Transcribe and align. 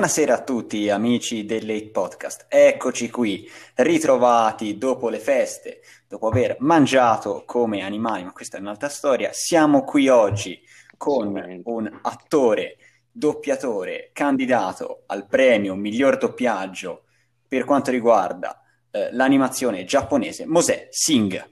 Buonasera 0.00 0.32
a 0.32 0.42
tutti 0.42 0.88
amici 0.88 1.44
dell'Ate 1.44 1.90
Podcast, 1.90 2.46
eccoci 2.48 3.10
qui, 3.10 3.46
ritrovati 3.74 4.78
dopo 4.78 5.10
le 5.10 5.18
feste, 5.18 5.82
dopo 6.08 6.28
aver 6.28 6.56
mangiato 6.60 7.42
come 7.44 7.82
animali, 7.82 8.24
ma 8.24 8.32
questa 8.32 8.56
è 8.56 8.60
un'altra 8.60 8.88
storia, 8.88 9.28
siamo 9.34 9.84
qui 9.84 10.08
oggi 10.08 10.58
con 10.96 11.60
un 11.64 11.98
attore, 12.00 12.78
doppiatore, 13.12 14.08
candidato 14.14 15.02
al 15.04 15.26
premio 15.26 15.74
miglior 15.74 16.16
doppiaggio 16.16 17.02
per 17.46 17.66
quanto 17.66 17.90
riguarda 17.90 18.58
eh, 18.90 19.12
l'animazione 19.12 19.84
giapponese, 19.84 20.46
Mosè 20.46 20.88
Singh. 20.88 21.48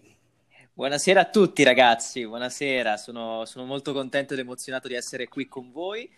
Buonasera 0.73 1.21
a 1.21 1.29
tutti 1.29 1.63
ragazzi, 1.65 2.27
buonasera, 2.27 2.97
sono, 2.97 3.45
sono 3.45 3.67
molto 3.67 3.93
contento 3.93 4.33
ed 4.33 4.39
emozionato 4.39 4.89
di 4.89 4.95
essere 4.95 5.29
qui 5.29 5.47
con 5.49 5.71
voi 5.71 6.11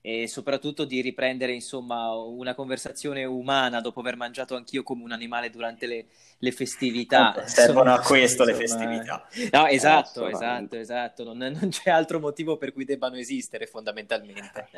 e 0.00 0.28
soprattutto 0.28 0.84
di 0.84 1.00
riprendere 1.00 1.52
insomma 1.52 2.14
una 2.14 2.54
conversazione 2.54 3.24
umana 3.24 3.80
dopo 3.80 4.00
aver 4.00 4.16
mangiato 4.16 4.54
anch'io 4.54 4.82
come 4.82 5.02
un 5.02 5.12
animale 5.12 5.50
durante 5.50 5.86
le, 5.86 6.06
le 6.38 6.52
festività. 6.52 7.46
Servono 7.46 7.92
a 7.92 8.00
questo 8.00 8.48
insomma... 8.48 8.58
le 8.58 8.66
festività. 8.66 9.28
No, 9.52 9.66
esatto, 9.66 10.28
esatto, 10.28 10.76
esatto, 10.76 11.24
non, 11.24 11.38
non, 11.38 11.68
c'è 11.70 11.90
altro 11.90 12.20
motivo 12.20 12.56
per 12.56 12.72
cui 12.72 12.84
debbano 12.84 13.16
esistere 13.16 13.66
fondamentalmente. 13.66 14.68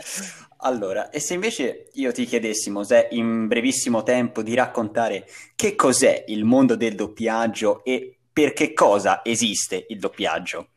allora, 0.59 1.11
e 1.11 1.21
se 1.21 1.35
invece 1.35 1.91
io 1.95 2.13
ti 2.13 2.25
chiedessi, 2.25 2.71
Mosè, 2.71 3.09
in 3.13 3.47
brevissimo 3.47 4.03
tempo 4.03 4.43
di 4.43 4.55
raccontare 4.55 5.27
che 5.55 5.75
cos'è 5.75 6.25
il 6.29 6.45
mondo 6.45 6.77
del 6.77 6.95
doppiaggio 6.95 7.85
e 7.85 8.17
per 8.33 8.53
che 8.53 8.73
cosa 8.73 9.21
esiste 9.25 9.87
il 9.89 9.99
doppiaggio? 9.99 10.69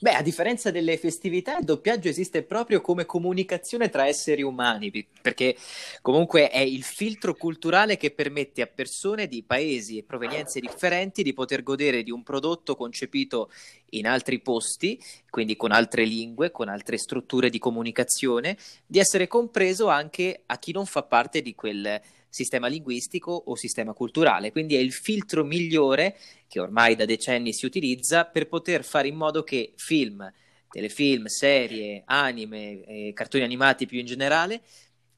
Beh, 0.00 0.12
a 0.12 0.22
differenza 0.22 0.70
delle 0.70 0.96
festività, 0.96 1.58
il 1.58 1.64
doppiaggio 1.64 2.06
esiste 2.06 2.44
proprio 2.44 2.80
come 2.80 3.04
comunicazione 3.04 3.88
tra 3.88 4.06
esseri 4.06 4.42
umani, 4.42 4.92
perché 5.20 5.56
comunque 6.02 6.50
è 6.50 6.60
il 6.60 6.84
filtro 6.84 7.34
culturale 7.34 7.96
che 7.96 8.12
permette 8.12 8.62
a 8.62 8.68
persone 8.68 9.26
di 9.26 9.42
paesi 9.42 9.98
e 9.98 10.04
provenienze 10.04 10.60
differenti 10.60 11.24
di 11.24 11.32
poter 11.32 11.64
godere 11.64 12.04
di 12.04 12.12
un 12.12 12.22
prodotto 12.22 12.76
concepito 12.76 13.50
in 13.90 14.06
altri 14.06 14.38
posti, 14.38 15.02
quindi 15.30 15.56
con 15.56 15.72
altre 15.72 16.04
lingue, 16.04 16.52
con 16.52 16.68
altre 16.68 16.96
strutture 16.96 17.50
di 17.50 17.58
comunicazione, 17.58 18.56
di 18.86 19.00
essere 19.00 19.26
compreso 19.26 19.88
anche 19.88 20.42
a 20.46 20.60
chi 20.60 20.70
non 20.70 20.86
fa 20.86 21.02
parte 21.02 21.42
di 21.42 21.56
quel 21.56 22.00
sistema 22.28 22.66
linguistico 22.66 23.32
o 23.32 23.54
sistema 23.56 23.92
culturale. 23.92 24.52
Quindi 24.52 24.76
è 24.76 24.78
il 24.78 24.92
filtro 24.92 25.44
migliore 25.44 26.16
che 26.46 26.60
ormai 26.60 26.94
da 26.96 27.04
decenni 27.04 27.52
si 27.52 27.66
utilizza 27.66 28.24
per 28.24 28.48
poter 28.48 28.84
fare 28.84 29.08
in 29.08 29.16
modo 29.16 29.42
che 29.42 29.72
film, 29.76 30.30
telefilm, 30.70 31.26
serie, 31.26 32.02
anime, 32.06 32.84
eh, 32.84 33.12
cartoni 33.14 33.44
animati 33.44 33.86
più 33.86 33.98
in 33.98 34.06
generale 34.06 34.62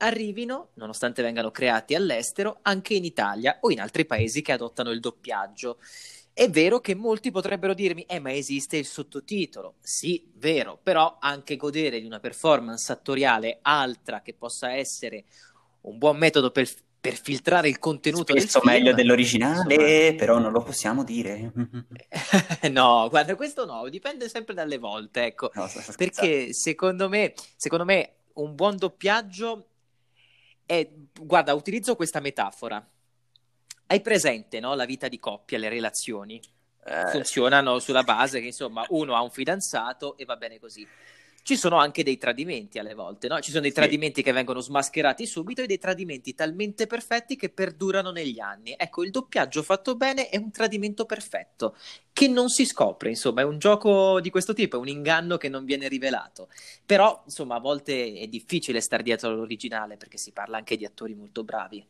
arrivino, 0.01 0.71
nonostante 0.75 1.23
vengano 1.23 1.51
creati 1.51 1.95
all'estero, 1.95 2.59
anche 2.63 2.95
in 2.95 3.05
Italia 3.05 3.59
o 3.61 3.71
in 3.71 3.81
altri 3.81 4.07
paesi 4.07 4.43
che 4.43 4.53
adottano 4.53 4.91
il 4.91 5.01
doppiaggio. 5.01 5.79
È 6.33 6.49
vero 6.49 6.81
che 6.81 6.95
molti 6.95 7.31
potrebbero 7.31 7.75
dirmi, 7.75 8.05
eh, 8.05 8.19
ma 8.19 8.33
esiste 8.33 8.77
il 8.77 8.87
sottotitolo. 8.87 9.75
Sì, 9.81 10.31
vero, 10.37 10.79
però 10.83 11.19
anche 11.21 11.57
godere 11.57 12.01
di 12.01 12.07
una 12.07 12.21
performance 12.21 12.91
attoriale 12.91 13.59
altra 13.63 14.23
che 14.23 14.33
possa 14.35 14.73
essere 14.73 15.25
un 15.83 15.99
buon 15.99 16.17
metodo 16.17 16.51
per, 16.51 16.69
per 17.01 17.19
filtrare 17.19 17.69
il 17.69 17.79
contenuto 17.79 18.39
Spesso 18.39 18.61
del 18.63 18.73
meglio 18.73 18.93
dell'originale, 18.93 19.75
Insomma... 19.75 20.19
però 20.19 20.39
non 20.39 20.53
lo 20.53 20.63
possiamo 20.63 21.03
dire. 21.03 21.51
no, 22.71 23.09
guarda, 23.09 23.35
questo 23.37 23.65
no, 23.65 23.89
dipende 23.89 24.29
sempre 24.29 24.53
dalle 24.53 24.77
volte, 24.77 25.25
ecco. 25.25 25.51
No, 25.55 25.69
perché 25.97 26.53
secondo 26.53 27.09
me, 27.09 27.33
secondo 27.57 27.87
me 27.87 28.17
un 28.35 28.55
buon 28.55 28.77
doppiaggio 28.77 29.67
è 30.67 30.89
guarda, 31.19 31.55
utilizzo 31.55 31.97
questa 31.97 32.21
metafora. 32.21 32.87
Hai 33.87 34.01
presente, 34.03 34.61
no, 34.61 34.75
la 34.75 34.85
vita 34.85 35.09
di 35.09 35.19
coppia, 35.19 35.59
le 35.59 35.71
relazioni? 35.71 36.41
Eh, 36.85 37.09
Funzionano 37.11 37.79
sulla 37.79 38.03
base 38.03 38.41
che 38.41 38.47
insomma 38.47 38.85
uno 38.91 39.15
ha 39.15 39.23
un 39.23 39.31
fidanzato 39.31 40.17
e 40.17 40.25
va 40.25 40.37
bene 40.37 40.59
così 40.59 40.87
ci 41.43 41.57
sono 41.57 41.77
anche 41.77 42.03
dei 42.03 42.19
tradimenti 42.19 42.79
alle 42.79 42.95
volte, 42.95 43.29
no? 43.29 43.41
Ci 43.41 43.51
sono 43.51 43.63
dei 43.63 43.73
tradimenti 43.73 44.23
che 44.23 44.33
vengono 44.33 44.61
smascherati 44.61 45.27
subito 45.27 45.63
e 45.63 45.67
dei 45.67 45.79
tradimenti 45.79 46.35
talmente 46.35 46.87
perfetti 46.87 47.37
che 47.37 47.51
perdurano 47.51 48.11
negli 48.11 48.41
anni. 48.41 48.75
Ecco, 48.77 49.03
il 49.03 49.11
doppiaggio 49.11 49.63
fatto 49.63 49.97
bene 49.97 50.29
è 50.29 50.37
un 50.37 50.51
tradimento 50.51 51.07
perfetto, 51.07 51.77
che 52.13 52.29
non 52.29 52.49
si 52.49 52.65
scopre, 52.65 53.11
insomma, 53.11 53.41
è 53.41 53.45
un 53.45 53.59
gioco 53.59 54.21
di 54.21 54.31
questo 54.31 54.53
tipo, 54.53 54.77
è 54.77 54.81
un 54.81 54.89
inganno 54.89 55.37
che 55.37 55.49
non 55.49 55.65
viene 55.65 55.89
rivelato. 55.89 56.49
Però, 56.85 57.23
insomma, 57.25 57.57
a 57.57 57.61
volte 57.61 58.15
è 58.15 58.27
difficile 58.27 58.81
stare 58.81 59.03
dietro 59.03 59.29
all'originale 59.29 59.97
perché 59.97 60.19
si 60.19 60.33
parla 60.33 60.59
anche 60.59 60.77
di 60.77 60.85
attori 60.85 61.15
molto 61.15 61.45
bravi. 61.45 61.85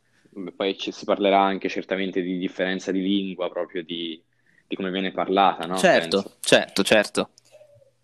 Poi 0.55 0.79
ci, 0.79 0.93
si 0.93 1.05
parlerà 1.05 1.41
anche 1.41 1.69
certamente 1.69 2.23
di 2.23 2.39
differenza 2.39 2.93
di 2.93 3.01
lingua, 3.01 3.51
proprio 3.51 3.83
di, 3.83 4.23
di 4.67 4.77
come 4.77 4.91
viene 4.91 5.11
parlata, 5.11 5.67
no? 5.67 5.77
Certo, 5.77 6.23
Penso. 6.23 6.37
certo, 6.41 6.83
certo. 6.85 7.31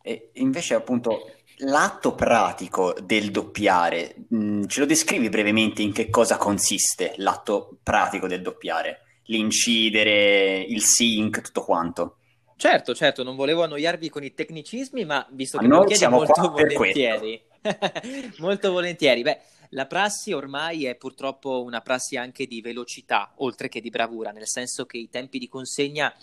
E 0.09 0.31
invece, 0.35 0.75
appunto, 0.75 1.33
l'atto 1.59 2.15
pratico 2.15 2.95
del 3.03 3.33
doppiare, 3.33 4.15
mh, 4.29 4.37
mm, 4.37 4.65
ce 4.67 4.79
lo 4.79 4.87
descrivi 4.87 5.29
brevemente 5.29 5.83
in 5.83 5.93
che 5.93 6.09
cosa 6.11 6.37
consiste 6.37 7.15
l'atto 7.17 7.79
pratico 7.83 8.29
del 8.29 8.41
doppiare? 8.41 9.01
L'incidere, 9.25 10.61
il 10.61 10.81
sync, 10.81 11.41
tutto 11.41 11.65
quanto. 11.65 12.19
Certo, 12.55 12.95
certo, 12.95 13.25
non 13.25 13.35
volevo 13.35 13.65
annoiarvi 13.65 14.09
con 14.09 14.23
i 14.23 14.33
tecnicismi, 14.33 15.05
ma 15.05 15.27
visto 15.33 15.59
che 15.59 15.67
lo 15.67 15.83
chiedi 15.83 16.07
molto 16.07 16.51
volentieri. 16.53 17.43
molto 18.39 18.71
volentieri. 18.71 19.23
Beh, 19.23 19.41
la 19.71 19.87
prassi 19.87 20.33
ormai 20.33 20.85
è 20.85 20.95
purtroppo 20.95 21.65
una 21.65 21.81
prassi 21.81 22.17
anche 22.17 22.47
di 22.47 22.61
velocità, 22.61 23.33
oltre 23.39 23.69
che 23.69 23.81
di 23.81 23.91
bravura, 23.91 24.31
nel 24.31 24.47
senso 24.47 24.87
che 24.87 24.99
i 24.99 25.09
tempi 25.09 25.41
di 25.41 25.49
consegna 25.49 26.15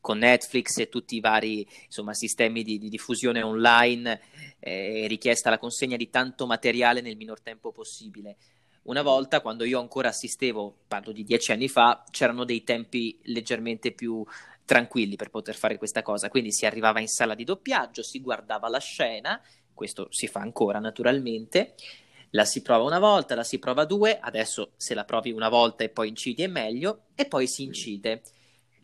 con 0.00 0.18
Netflix 0.18 0.78
e 0.78 0.88
tutti 0.88 1.16
i 1.16 1.20
vari 1.20 1.66
insomma, 1.84 2.14
sistemi 2.14 2.62
di, 2.62 2.78
di 2.78 2.88
diffusione 2.88 3.42
online 3.42 4.20
eh, 4.58 5.02
è 5.04 5.06
richiesta 5.06 5.50
la 5.50 5.58
consegna 5.58 5.96
di 5.96 6.08
tanto 6.08 6.46
materiale 6.46 7.00
nel 7.00 7.16
minor 7.16 7.40
tempo 7.40 7.70
possibile. 7.72 8.36
Una 8.82 9.02
volta, 9.02 9.42
quando 9.42 9.64
io 9.64 9.78
ancora 9.78 10.08
assistevo, 10.08 10.74
parlo 10.88 11.12
di 11.12 11.22
dieci 11.22 11.52
anni 11.52 11.68
fa, 11.68 12.02
c'erano 12.10 12.44
dei 12.44 12.64
tempi 12.64 13.18
leggermente 13.24 13.92
più 13.92 14.24
tranquilli 14.64 15.16
per 15.16 15.30
poter 15.30 15.54
fare 15.54 15.76
questa 15.76 16.00
cosa. 16.00 16.30
Quindi 16.30 16.50
si 16.50 16.64
arrivava 16.64 16.98
in 17.00 17.08
sala 17.08 17.34
di 17.34 17.44
doppiaggio, 17.44 18.02
si 18.02 18.20
guardava 18.20 18.68
la 18.68 18.78
scena, 18.78 19.40
questo 19.74 20.08
si 20.10 20.28
fa 20.28 20.40
ancora 20.40 20.78
naturalmente, 20.78 21.74
la 22.30 22.44
si 22.44 22.62
prova 22.62 22.84
una 22.84 22.98
volta, 22.98 23.34
la 23.34 23.44
si 23.44 23.58
prova 23.58 23.84
due, 23.84 24.18
adesso 24.18 24.72
se 24.76 24.94
la 24.94 25.04
provi 25.04 25.30
una 25.30 25.48
volta 25.48 25.84
e 25.84 25.88
poi 25.90 26.08
incidi 26.08 26.42
è 26.42 26.46
meglio, 26.46 27.06
e 27.14 27.26
poi 27.26 27.46
si 27.46 27.64
incide. 27.64 28.22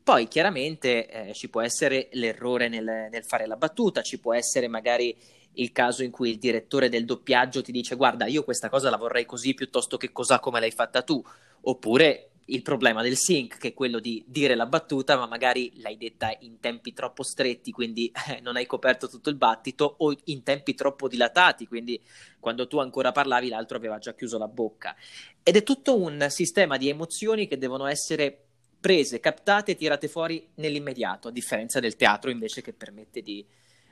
Poi 0.07 0.29
chiaramente 0.29 1.09
eh, 1.09 1.35
ci 1.35 1.49
può 1.49 1.63
essere 1.63 2.11
l'errore 2.13 2.69
nel, 2.69 3.09
nel, 3.11 3.25
fare 3.25 3.45
la 3.45 3.57
battuta, 3.57 4.03
ci 4.03 4.21
può 4.21 4.33
essere 4.35 4.69
magari 4.69 5.13
il 5.55 5.73
caso 5.73 6.05
in 6.05 6.13
cui 6.13 6.31
il 6.31 6.39
direttore 6.39 6.89
del 6.89 7.05
doppiaggio 7.05 7.61
ti 7.61 7.73
dice 7.73 7.97
guarda 7.97 8.27
io 8.27 8.45
questa 8.45 8.69
cosa 8.69 8.89
la 8.89 8.99
vorrei 8.99 9.27
così 9.27 9.53
piuttosto 9.53 9.97
che 9.97 10.13
cos'ha 10.13 10.39
come 10.39 10.61
l'hai 10.61 10.71
fatta 10.71 11.03
tu, 11.03 11.21
oppure 11.63 12.31
il 12.45 12.63
problema 12.63 13.03
del 13.03 13.17
sync 13.17 13.59
che 13.59 13.69
è 13.69 13.75
quello 13.75 13.99
di 13.99 14.23
dire 14.29 14.55
la 14.55 14.67
battuta 14.67 15.17
ma 15.17 15.27
magari 15.27 15.73
l'hai 15.81 15.97
detta 15.97 16.33
in 16.39 16.61
tempi 16.61 16.93
troppo 16.93 17.25
stretti 17.25 17.73
quindi 17.73 18.13
eh, 18.29 18.39
non 18.41 18.55
hai 18.55 18.67
coperto 18.67 19.09
tutto 19.09 19.29
il 19.31 19.35
battito 19.35 19.97
o 19.99 20.15
in 20.27 20.45
tempi 20.45 20.75
troppo 20.75 21.09
dilatati 21.09 21.67
quindi 21.67 22.01
quando 22.39 22.69
tu 22.69 22.79
ancora 22.79 23.11
parlavi 23.11 23.49
l'altro 23.49 23.77
aveva 23.77 23.99
già 23.99 24.15
chiuso 24.15 24.39
la 24.39 24.47
bocca. 24.47 24.95
Ed 25.43 25.57
è 25.57 25.65
tutto 25.65 26.01
un 26.01 26.27
sistema 26.29 26.77
di 26.77 26.89
emozioni 26.89 27.49
che 27.49 27.59
devono 27.59 27.87
essere 27.87 28.46
prese, 28.87 29.19
captate 29.19 29.73
e 29.73 29.75
tirate 29.75 30.07
fuori 30.07 30.47
nell'immediato, 30.55 31.27
a 31.27 31.33
differenza 31.33 31.81
del 31.81 31.97
teatro 31.97 32.31
invece 32.31 32.63
che 32.63 32.73
permette 32.73 33.21
di 33.21 33.45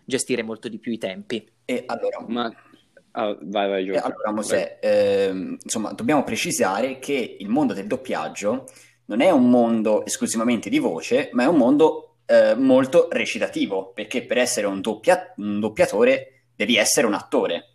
gestire 0.04 0.44
molto 0.44 0.68
di 0.68 0.78
più 0.78 0.92
i 0.92 0.98
tempi. 0.98 1.44
E 1.64 1.82
allora, 1.84 2.24
ma... 2.28 2.46
oh, 3.14 3.38
vai, 3.42 3.68
vai, 3.68 3.84
Gio. 3.84 4.00
allora 4.00 4.30
Mosè, 4.30 4.78
eh, 4.80 5.56
insomma, 5.60 5.90
dobbiamo 5.90 6.22
precisare 6.22 7.00
che 7.00 7.36
il 7.40 7.48
mondo 7.48 7.72
del 7.72 7.88
doppiaggio 7.88 8.66
non 9.06 9.20
è 9.20 9.30
un 9.30 9.50
mondo 9.50 10.06
esclusivamente 10.06 10.70
di 10.70 10.78
voce, 10.78 11.30
ma 11.32 11.42
è 11.42 11.46
un 11.48 11.56
mondo 11.56 12.18
eh, 12.26 12.54
molto 12.54 13.08
recitativo, 13.10 13.90
perché 13.92 14.24
per 14.24 14.38
essere 14.38 14.68
un, 14.68 14.80
doppia... 14.80 15.34
un 15.38 15.58
doppiatore 15.58 16.42
devi 16.54 16.76
essere 16.76 17.08
un 17.08 17.14
attore. 17.14 17.70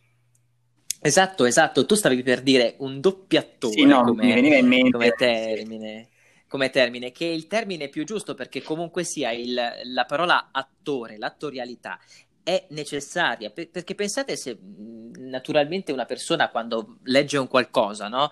Esatto, 1.01 1.43
esatto. 1.43 1.85
Tu 1.85 1.95
stavi 1.95 2.23
per 2.23 2.41
dire 2.43 2.75
un 2.77 3.01
doppiatore 3.01 3.73
sì, 3.73 3.83
no, 3.83 4.03
come, 4.03 4.23
mi 4.23 4.33
veniva 4.33 4.55
in 4.55 4.67
mente 4.67 4.91
come 4.91 5.11
termine 5.11 6.07
come 6.49 6.71
termine, 6.71 7.11
che 7.13 7.29
è 7.29 7.31
il 7.31 7.47
termine 7.47 7.87
più 7.87 8.03
giusto 8.03 8.33
perché 8.33 8.61
comunque 8.61 9.05
sia 9.05 9.31
il, 9.31 9.53
la 9.53 10.05
parola 10.05 10.49
attore, 10.51 11.17
l'attorialità 11.17 11.99
è 12.43 12.65
necessaria, 12.71 13.51
per, 13.51 13.69
perché 13.69 13.93
pensate 13.93 14.35
se 14.35 14.57
naturalmente 15.19 15.91
una 15.91 16.05
persona 16.05 16.49
quando 16.49 16.97
legge 17.03 17.37
un 17.37 17.47
qualcosa, 17.47 18.07
no? 18.07 18.31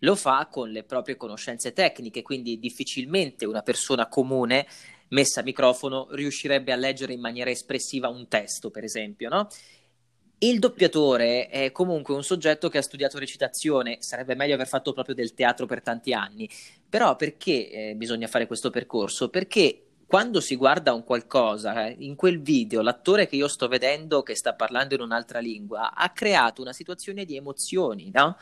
Lo 0.00 0.14
fa 0.14 0.46
con 0.50 0.70
le 0.70 0.84
proprie 0.84 1.16
conoscenze 1.16 1.72
tecniche, 1.72 2.22
quindi 2.22 2.58
difficilmente 2.58 3.44
una 3.44 3.62
persona 3.62 4.08
comune 4.08 4.66
messa 5.08 5.40
a 5.40 5.42
microfono 5.42 6.08
riuscirebbe 6.10 6.72
a 6.72 6.76
leggere 6.76 7.12
in 7.14 7.20
maniera 7.20 7.50
espressiva 7.50 8.08
un 8.08 8.28
testo, 8.28 8.70
per 8.70 8.84
esempio, 8.84 9.28
no? 9.28 9.48
Il 10.38 10.58
doppiatore 10.58 11.48
è 11.48 11.72
comunque 11.72 12.14
un 12.14 12.22
soggetto 12.22 12.68
che 12.68 12.76
ha 12.76 12.82
studiato 12.82 13.18
recitazione, 13.18 13.96
sarebbe 14.00 14.34
meglio 14.34 14.54
aver 14.54 14.68
fatto 14.68 14.92
proprio 14.92 15.14
del 15.14 15.32
teatro 15.32 15.64
per 15.64 15.80
tanti 15.80 16.12
anni, 16.12 16.48
però 16.86 17.16
perché 17.16 17.70
eh, 17.70 17.94
bisogna 17.94 18.26
fare 18.26 18.46
questo 18.46 18.68
percorso? 18.68 19.30
Perché 19.30 19.80
quando 20.06 20.40
si 20.40 20.54
guarda 20.56 20.92
un 20.92 21.04
qualcosa, 21.04 21.86
eh, 21.86 21.96
in 22.00 22.16
quel 22.16 22.42
video, 22.42 22.82
l'attore 22.82 23.26
che 23.26 23.36
io 23.36 23.48
sto 23.48 23.66
vedendo 23.66 24.22
che 24.22 24.34
sta 24.34 24.52
parlando 24.52 24.94
in 24.94 25.00
un'altra 25.00 25.38
lingua 25.38 25.94
ha 25.94 26.10
creato 26.10 26.60
una 26.60 26.74
situazione 26.74 27.24
di 27.24 27.36
emozioni, 27.36 28.10
no? 28.12 28.36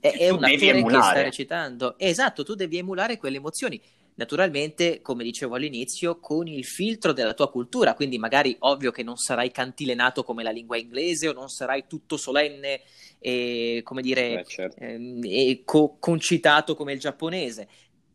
È, 0.00 0.12
è 0.12 0.28
un 0.30 0.42
attore 0.42 0.82
che 0.82 0.90
sta 0.90 1.22
recitando. 1.22 1.96
Esatto, 1.96 2.42
tu 2.42 2.54
devi 2.54 2.76
emulare 2.76 3.18
quelle 3.18 3.36
emozioni 3.36 3.80
naturalmente, 4.16 5.00
come 5.00 5.24
dicevo 5.24 5.54
all'inizio, 5.54 6.20
con 6.20 6.46
il 6.46 6.64
filtro 6.64 7.12
della 7.12 7.34
tua 7.34 7.50
cultura, 7.50 7.94
quindi 7.94 8.18
magari 8.18 8.56
ovvio 8.60 8.90
che 8.90 9.02
non 9.02 9.16
sarai 9.16 9.50
cantilenato 9.50 10.22
come 10.24 10.42
la 10.42 10.50
lingua 10.50 10.76
inglese 10.76 11.28
o 11.28 11.32
non 11.32 11.48
sarai 11.48 11.86
tutto 11.86 12.16
solenne 12.16 12.82
e, 13.18 13.80
come 13.84 14.02
dire, 14.02 14.32
Beh, 14.32 14.44
certo. 14.46 14.78
ehm, 14.78 15.20
e 15.24 15.62
co- 15.64 15.96
concitato 15.98 16.74
come 16.76 16.92
il 16.92 16.98
giapponese, 17.00 17.68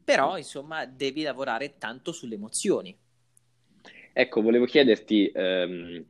però 0.04 0.38
insomma 0.38 0.86
devi 0.86 1.22
lavorare 1.24 1.78
tanto 1.78 2.12
sulle 2.12 2.36
emozioni. 2.36 2.98
Ecco, 4.14 4.42
volevo 4.42 4.66
chiederti, 4.66 5.32
ehm, 5.34 6.06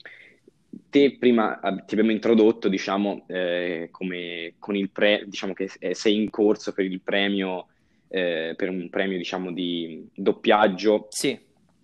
te 0.90 1.18
prima 1.18 1.60
ti 1.86 1.94
abbiamo 1.94 2.12
introdotto, 2.12 2.68
diciamo, 2.68 3.26
eh, 3.28 3.90
come 3.92 4.56
con 4.60 4.76
il 4.76 4.90
pre, 4.92 5.24
diciamo 5.28 5.54
che 5.54 5.70
sei 5.94 6.16
in 6.16 6.30
corso 6.30 6.74
per 6.74 6.86
il 6.86 7.02
premio 7.02 7.68
eh, 8.12 8.54
per 8.58 8.70
un 8.70 8.90
premio, 8.90 9.18
diciamo, 9.18 9.52
di 9.54 10.06
doppiaggio 10.14 11.08
sì. 11.10 11.38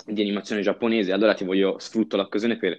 di 0.06 0.22
animazione 0.22 0.62
giapponese. 0.62 1.14
Allora 1.14 1.34
ti 1.34 1.46
voglio 1.46 1.80
sfrutto 1.80 2.18
l'occasione 2.18 2.58
per, 2.58 2.78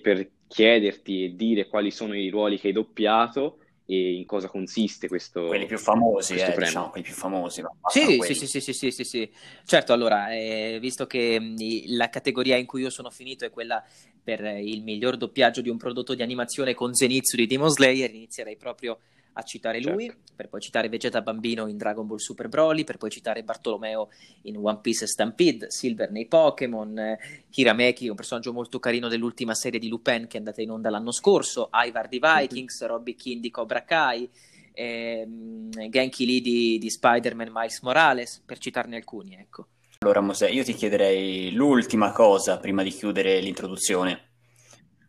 per 0.00 0.28
chiederti 0.48 1.24
e 1.24 1.36
dire 1.36 1.68
quali 1.68 1.90
sono 1.90 2.14
i 2.14 2.28
ruoli 2.28 2.58
che 2.58 2.68
hai 2.68 2.72
doppiato 2.72 3.58
e 3.86 4.14
in 4.14 4.26
cosa 4.26 4.48
consiste 4.48 5.08
questo 5.08 5.46
quelli 5.46 5.66
più 5.66 5.76
famosi 5.76 6.34
eh, 6.34 6.54
diciamo, 6.56 6.90
quelli 6.90 7.04
più 7.04 7.14
famosi 7.14 7.62
sì, 7.88 8.20
sì, 8.22 8.34
sì, 8.46 8.60
sì, 8.60 8.72
sì, 8.72 8.90
sì, 8.92 9.04
sì, 9.04 9.30
certo 9.64 9.92
allora 9.92 10.32
eh, 10.32 10.78
visto 10.80 11.06
che 11.06 11.40
mh, 11.40 11.96
la 11.96 12.08
categoria 12.08 12.56
in 12.56 12.64
cui 12.64 12.82
io 12.82 12.90
sono 12.90 13.10
finito 13.10 13.44
è 13.44 13.50
quella 13.50 13.84
per 14.22 14.40
il 14.44 14.84
miglior 14.84 15.16
doppiaggio 15.16 15.62
di 15.62 15.68
un 15.68 15.78
prodotto 15.78 16.14
di 16.14 16.22
animazione 16.22 16.74
con 16.74 16.94
Zenitsu 16.94 17.36
di 17.36 17.46
Demon 17.46 17.70
Slayer 17.70 18.14
inizierei 18.14 18.56
proprio 18.56 18.98
a 19.34 19.42
citare 19.42 19.80
certo. 19.80 19.96
lui, 19.96 20.12
per 20.34 20.48
poi 20.48 20.60
citare 20.60 20.88
Vegeta 20.88 21.22
Bambino 21.22 21.66
in 21.66 21.76
Dragon 21.76 22.06
Ball 22.06 22.18
Super 22.18 22.48
Broly, 22.48 22.84
per 22.84 22.96
poi 22.96 23.10
citare 23.10 23.42
Bartolomeo 23.42 24.10
in 24.42 24.56
One 24.56 24.80
Piece 24.80 25.06
Stampede, 25.06 25.70
Silver 25.70 26.10
nei 26.10 26.26
Pokémon, 26.26 26.98
eh, 26.98 27.18
Hirameki, 27.50 28.08
un 28.08 28.16
personaggio 28.16 28.52
molto 28.52 28.78
carino 28.78 29.08
dell'ultima 29.08 29.54
serie 29.54 29.78
di 29.78 29.88
Lupin 29.88 30.26
che 30.26 30.36
è 30.36 30.38
andata 30.38 30.60
in 30.62 30.70
onda 30.70 30.90
l'anno 30.90 31.12
scorso, 31.12 31.70
Ivar 31.72 32.08
di 32.08 32.20
Vikings, 32.20 32.82
mm-hmm. 32.82 32.92
Robbie 32.92 33.14
King 33.14 33.40
di 33.40 33.50
Cobra 33.50 33.84
Kai, 33.84 34.28
ehm, 34.72 35.70
Genki 35.88 36.26
Lee 36.26 36.40
di, 36.40 36.78
di 36.78 36.90
Spider-Man 36.90 37.50
Miles 37.52 37.80
Morales, 37.82 38.42
per 38.44 38.58
citarne 38.58 38.96
alcuni, 38.96 39.36
ecco. 39.36 39.66
Allora 40.00 40.20
Mosè, 40.20 40.48
io 40.48 40.64
ti 40.64 40.74
chiederei 40.74 41.52
l'ultima 41.52 42.10
cosa 42.10 42.58
prima 42.58 42.82
di 42.82 42.90
chiudere 42.90 43.38
l'introduzione. 43.40 44.31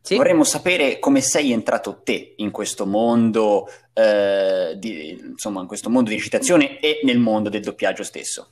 Sì. 0.06 0.18
Vorremmo 0.18 0.44
sapere 0.44 1.00
come 1.00 1.22
sei 1.22 1.54
entrato 1.54 2.02
te 2.04 2.34
in 2.36 2.52
questo 2.52 2.86
mondo, 2.86 3.70
eh, 3.94 4.74
di, 4.78 5.12
insomma, 5.12 5.62
in 5.62 5.68
questo 5.68 5.90
mondo 5.90 6.10
di 6.10 6.18
recitazione 6.18 6.82
e 6.82 7.00
nel 7.04 7.20
mondo 7.20 7.48
del 7.48 7.62
doppiaggio 7.62 8.04
stesso. 8.04 8.52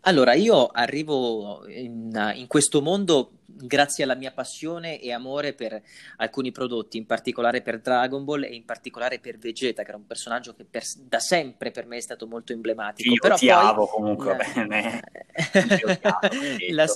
Allora, 0.00 0.34
io 0.34 0.66
arrivo 0.66 1.66
in, 1.68 2.32
in 2.34 2.46
questo 2.46 2.82
mondo 2.82 3.37
grazie 3.58 4.04
alla 4.04 4.14
mia 4.14 4.30
passione 4.30 5.00
e 5.00 5.12
amore 5.12 5.52
per 5.52 5.80
alcuni 6.16 6.52
prodotti, 6.52 6.96
in 6.96 7.06
particolare 7.06 7.62
per 7.62 7.80
Dragon 7.80 8.24
Ball 8.24 8.44
e 8.44 8.54
in 8.54 8.64
particolare 8.64 9.18
per 9.18 9.38
Vegeta, 9.38 9.82
che 9.82 9.88
era 9.88 9.98
un 9.98 10.06
personaggio 10.06 10.54
che 10.54 10.64
per, 10.64 10.82
da 10.98 11.18
sempre 11.18 11.70
per 11.70 11.86
me 11.86 11.96
è 11.96 12.00
stato 12.00 12.26
molto 12.26 12.52
emblematico. 12.52 13.10
Io 13.10 13.20
Però 13.20 13.36
ti 13.36 13.50
amo 13.50 13.86
comunque 13.86 14.36
la... 14.36 14.36
bene. 14.36 15.02
la, 16.70 16.86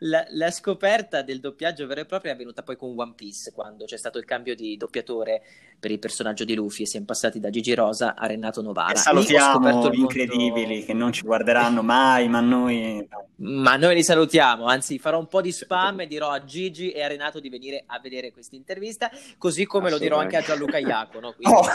la, 0.00 0.26
la, 0.30 0.50
scoperta 0.50 1.22
del 1.22 1.40
doppiaggio 1.40 1.86
vero 1.86 2.00
e 2.00 2.04
proprio 2.04 2.32
è 2.32 2.34
avvenuta 2.34 2.62
poi 2.62 2.76
con 2.76 2.92
One 2.96 3.14
Piece, 3.14 3.52
quando 3.52 3.84
c'è 3.84 3.96
stato 3.96 4.18
il 4.18 4.24
cambio 4.24 4.54
di 4.54 4.76
doppiatore 4.76 5.42
per 5.78 5.90
il 5.90 5.98
personaggio 5.98 6.44
di 6.44 6.54
Luffy 6.54 6.82
e 6.82 6.86
siamo 6.86 7.06
passati 7.06 7.40
da 7.40 7.50
Gigi 7.50 7.74
Rosa 7.74 8.14
a 8.14 8.26
Renato 8.26 8.62
Novara. 8.62 8.92
E 8.92 8.96
salutiamo 8.96 9.90
gli 9.90 10.00
incredibili 10.00 10.84
che 10.84 10.92
non 10.92 11.12
ci 11.12 11.22
guarderanno 11.22 11.82
mai, 11.82 12.28
ma 12.28 12.40
noi... 12.40 13.06
Ma 13.40 13.76
noi 13.76 13.94
li 13.94 14.02
salutiamo, 14.02 14.64
anzi 14.64 14.98
farò 14.98 15.16
un 15.16 15.28
po' 15.28 15.40
di 15.40 15.52
spam 15.52 15.97
e 16.02 16.06
dirò 16.06 16.30
a 16.30 16.44
Gigi 16.44 16.90
e 16.90 17.02
a 17.02 17.06
Renato 17.06 17.40
di 17.40 17.48
venire 17.48 17.84
a 17.86 17.98
vedere 18.00 18.32
questa 18.32 18.56
intervista, 18.56 19.10
così 19.36 19.66
come 19.66 19.90
lo 19.90 19.98
dirò 19.98 20.18
anche 20.18 20.36
a 20.36 20.42
Gianluca 20.42 20.78
Iacono, 20.78 21.34
quindi 21.34 21.54
oh. 21.54 21.66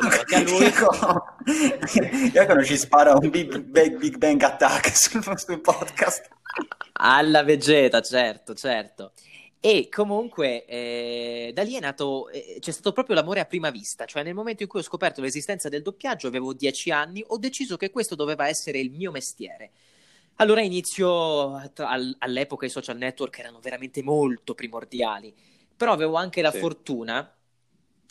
anche 0.00 0.34
a 0.34 0.40
lui. 0.42 2.32
Iacono 2.32 2.64
ci 2.64 2.76
spara 2.76 3.14
un 3.14 3.30
big, 3.30 3.58
big, 3.58 3.96
big 3.96 4.16
Bang 4.16 4.42
Attack 4.42 4.96
sul, 4.96 5.22
sul 5.38 5.60
podcast. 5.60 6.28
Alla 6.94 7.42
Vegeta, 7.42 8.00
certo, 8.00 8.54
certo. 8.54 9.12
E 9.60 9.88
comunque 9.88 10.64
eh, 10.64 11.50
da 11.52 11.62
lì 11.62 11.74
è 11.74 11.80
nato, 11.80 12.28
eh, 12.28 12.58
c'è 12.60 12.70
stato 12.70 12.92
proprio 12.92 13.16
l'amore 13.16 13.40
a 13.40 13.46
prima 13.46 13.70
vista, 13.70 14.04
cioè 14.04 14.22
nel 14.22 14.34
momento 14.34 14.62
in 14.62 14.68
cui 14.68 14.78
ho 14.78 14.82
scoperto 14.82 15.20
l'esistenza 15.20 15.68
del 15.68 15.82
doppiaggio, 15.82 16.28
avevo 16.28 16.52
dieci 16.52 16.92
anni, 16.92 17.24
ho 17.26 17.36
deciso 17.36 17.76
che 17.76 17.90
questo 17.90 18.14
doveva 18.14 18.46
essere 18.46 18.78
il 18.78 18.92
mio 18.92 19.10
mestiere. 19.10 19.72
Allora 20.36 20.60
inizio, 20.60 21.60
all'epoca 22.18 22.66
i 22.66 22.70
social 22.70 22.98
network 22.98 23.38
erano 23.38 23.58
veramente 23.60 24.02
molto 24.02 24.54
primordiali, 24.54 25.34
però 25.74 25.92
avevo 25.92 26.16
anche 26.16 26.42
la 26.42 26.50
sì. 26.50 26.58
fortuna 26.58 27.30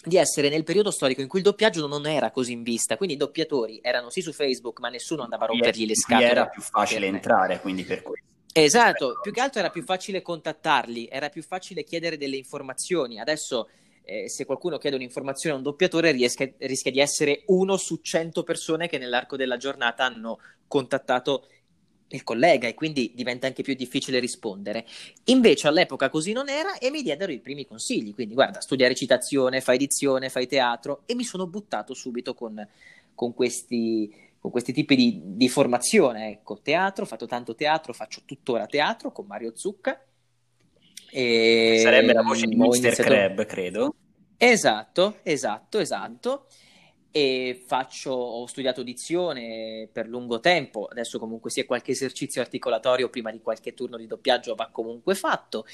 di 0.04 0.18
essere 0.18 0.50
nel 0.50 0.64
periodo 0.64 0.92
storico 0.92 1.22
in 1.22 1.28
cui 1.28 1.40
il 1.40 1.46
doppiaggio 1.46 1.86
non 1.88 2.08
era 2.08 2.32
così 2.32 2.52
in 2.52 2.64
vista, 2.64 2.98
quindi 2.98 3.16
i 3.16 3.18
doppiatori 3.18 3.80
erano 3.82 4.10
sì 4.10 4.22
su 4.22 4.34
Facebook, 4.34 4.80
ma 4.80 4.90
nessuno 4.90 5.24
andava 5.24 5.46
a 5.46 5.48
rompergli 5.48 5.86
le 5.86 5.96
scatole. 5.96 6.30
Era 6.30 6.48
più 6.48 6.62
facile 6.62 7.06
entrare, 7.08 7.60
quindi 7.60 7.84
per 7.84 8.02
questo. 8.02 8.26
Esatto, 8.54 9.20
più 9.22 9.32
che 9.32 9.42
altro 9.42 9.60
era 9.60 9.70
più 9.70 9.84
facile 9.84 10.22
contattarli, 10.22 11.08
era 11.12 11.30
più 11.30 11.44
facile 11.44 11.84
chiedere 11.84 12.18
delle 12.18 12.38
informazioni. 12.38 13.20
Adesso 13.20 13.70
eh, 14.04 14.30
se 14.30 14.46
qualcuno 14.46 14.78
chiede 14.78 14.96
un'informazione 14.96 15.56
a 15.56 15.58
un 15.58 15.64
doppiatore 15.64 16.12
riesca, 16.12 16.48
rischia 16.60 16.92
di 16.92 17.00
essere 17.00 17.44
uno 17.48 17.76
su 17.76 17.98
cento 17.98 18.44
persone 18.44 18.88
che 18.88 18.98
nell'arco 18.98 19.36
della 19.36 19.58
giornata 19.58 20.06
hanno 20.06 20.40
contattato 20.68 21.48
il 22.10 22.24
collega 22.24 22.68
e 22.68 22.74
quindi 22.74 23.12
diventa 23.16 23.48
anche 23.48 23.64
più 23.64 23.74
difficile 23.74 24.20
rispondere. 24.20 24.86
Invece 25.26 25.68
all'epoca 25.68 26.10
così 26.10 26.32
non 26.32 26.50
era 26.50 26.78
e 26.78 26.90
mi 26.92 27.02
diedero 27.02 27.32
i 27.32 27.40
primi 27.40 27.66
consigli, 27.66 28.14
quindi 28.14 28.34
guarda, 28.34 28.62
studia 28.62 28.88
recitazione, 28.88 29.62
fai 29.62 29.76
edizione, 29.76 30.30
fai 30.30 30.48
teatro 30.48 31.02
e 31.06 31.16
mi 31.16 31.24
sono 31.24 31.48
buttato 31.48 31.94
subito 31.94 32.34
con, 32.34 32.66
con 33.14 33.34
questi, 33.34 34.14
con 34.40 34.52
questi 34.52 34.74
tipi 34.74 34.96
di, 34.96 35.22
di, 35.24 35.50
formazione. 35.50 36.30
Ecco, 36.30 36.60
teatro, 36.62 37.04
ho 37.04 37.08
fatto 37.08 37.26
tanto 37.26 37.56
teatro, 37.56 37.94
faccio 37.94 38.22
tuttora 38.26 38.66
teatro 38.66 39.12
con 39.12 39.26
Mario 39.26 39.54
Zucca. 39.56 40.04
E 41.10 41.80
Sarebbe 41.82 42.14
la 42.14 42.22
voce 42.22 42.46
di 42.46 42.56
Mr. 42.56 42.66
Iniziato... 42.66 43.04
Crab, 43.04 43.46
credo. 43.46 43.96
Esatto, 44.38 45.20
esatto, 45.24 45.80
esatto 45.80 46.48
e 47.18 47.64
faccio, 47.66 48.12
ho 48.12 48.46
studiato 48.46 48.84
dizione 48.84 49.88
per 49.90 50.06
lungo 50.06 50.42
tempo, 50.42 50.84
adesso 50.84 51.18
comunque 51.18 51.50
sia 51.50 51.64
qualche 51.64 51.92
esercizio 51.92 52.42
articolatorio 52.42 53.08
prima 53.08 53.32
di 53.32 53.40
qualche 53.40 53.74
turno 53.74 53.96
di 53.96 54.06
doppiaggio 54.06 54.54
va 54.54 54.68
comunque 54.70 55.16
fatto. 55.16 55.66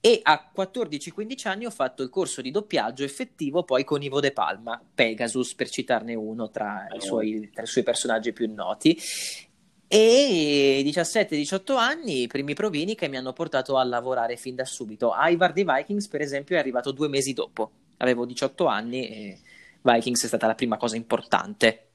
E 0.00 0.18
a 0.20 0.50
14-15 0.52 1.46
anni 1.46 1.64
ho 1.64 1.70
fatto 1.70 2.02
il 2.02 2.08
corso 2.08 2.42
di 2.42 2.50
doppiaggio 2.50 3.04
effettivo 3.04 3.62
poi 3.62 3.84
con 3.84 4.02
Ivo 4.02 4.18
De 4.18 4.32
Palma, 4.32 4.82
Pegasus 4.92 5.54
per 5.54 5.70
citarne 5.70 6.16
uno 6.16 6.50
tra, 6.50 6.88
i 6.92 7.00
suoi, 7.00 7.48
tra 7.54 7.62
i 7.62 7.68
suoi 7.68 7.84
personaggi 7.84 8.32
più 8.32 8.52
noti. 8.52 8.98
E 9.86 10.82
17-18 10.84 11.76
anni, 11.76 12.22
i 12.22 12.26
primi 12.26 12.54
provini 12.54 12.96
che 12.96 13.06
mi 13.06 13.16
hanno 13.16 13.32
portato 13.32 13.76
a 13.76 13.84
lavorare 13.84 14.34
fin 14.36 14.56
da 14.56 14.64
subito. 14.64 15.12
Ivar 15.16 15.52
di 15.52 15.62
Vikings 15.64 16.08
per 16.08 16.20
esempio 16.20 16.56
è 16.56 16.58
arrivato 16.58 16.90
due 16.90 17.06
mesi 17.06 17.32
dopo, 17.32 17.70
avevo 17.98 18.26
18 18.26 18.66
anni 18.66 19.08
e 19.08 19.38
Vikings 19.82 20.24
è 20.24 20.26
stata 20.26 20.46
la 20.46 20.54
prima 20.54 20.76
cosa 20.76 20.96
importante. 20.96 21.88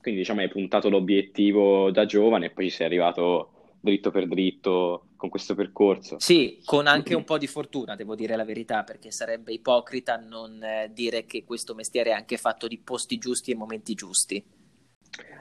Quindi 0.00 0.20
diciamo 0.20 0.40
hai 0.40 0.48
puntato 0.48 0.88
l'obiettivo 0.90 1.90
da 1.90 2.04
giovane 2.04 2.46
e 2.46 2.50
poi 2.50 2.68
sei 2.68 2.86
arrivato 2.86 3.50
dritto 3.80 4.10
per 4.10 4.26
dritto 4.26 5.08
con 5.16 5.28
questo 5.28 5.54
percorso. 5.54 6.18
Sì, 6.18 6.60
con 6.64 6.86
anche 6.86 7.14
un 7.14 7.24
po' 7.24 7.38
di 7.38 7.46
fortuna, 7.46 7.94
devo 7.94 8.14
dire 8.14 8.34
la 8.34 8.44
verità, 8.44 8.82
perché 8.82 9.10
sarebbe 9.10 9.52
ipocrita 9.52 10.16
non 10.16 10.62
eh, 10.62 10.90
dire 10.92 11.26
che 11.26 11.44
questo 11.44 11.74
mestiere 11.74 12.10
è 12.10 12.14
anche 12.14 12.36
fatto 12.36 12.66
di 12.66 12.78
posti 12.78 13.18
giusti 13.18 13.50
e 13.50 13.54
momenti 13.54 13.94
giusti. 13.94 14.42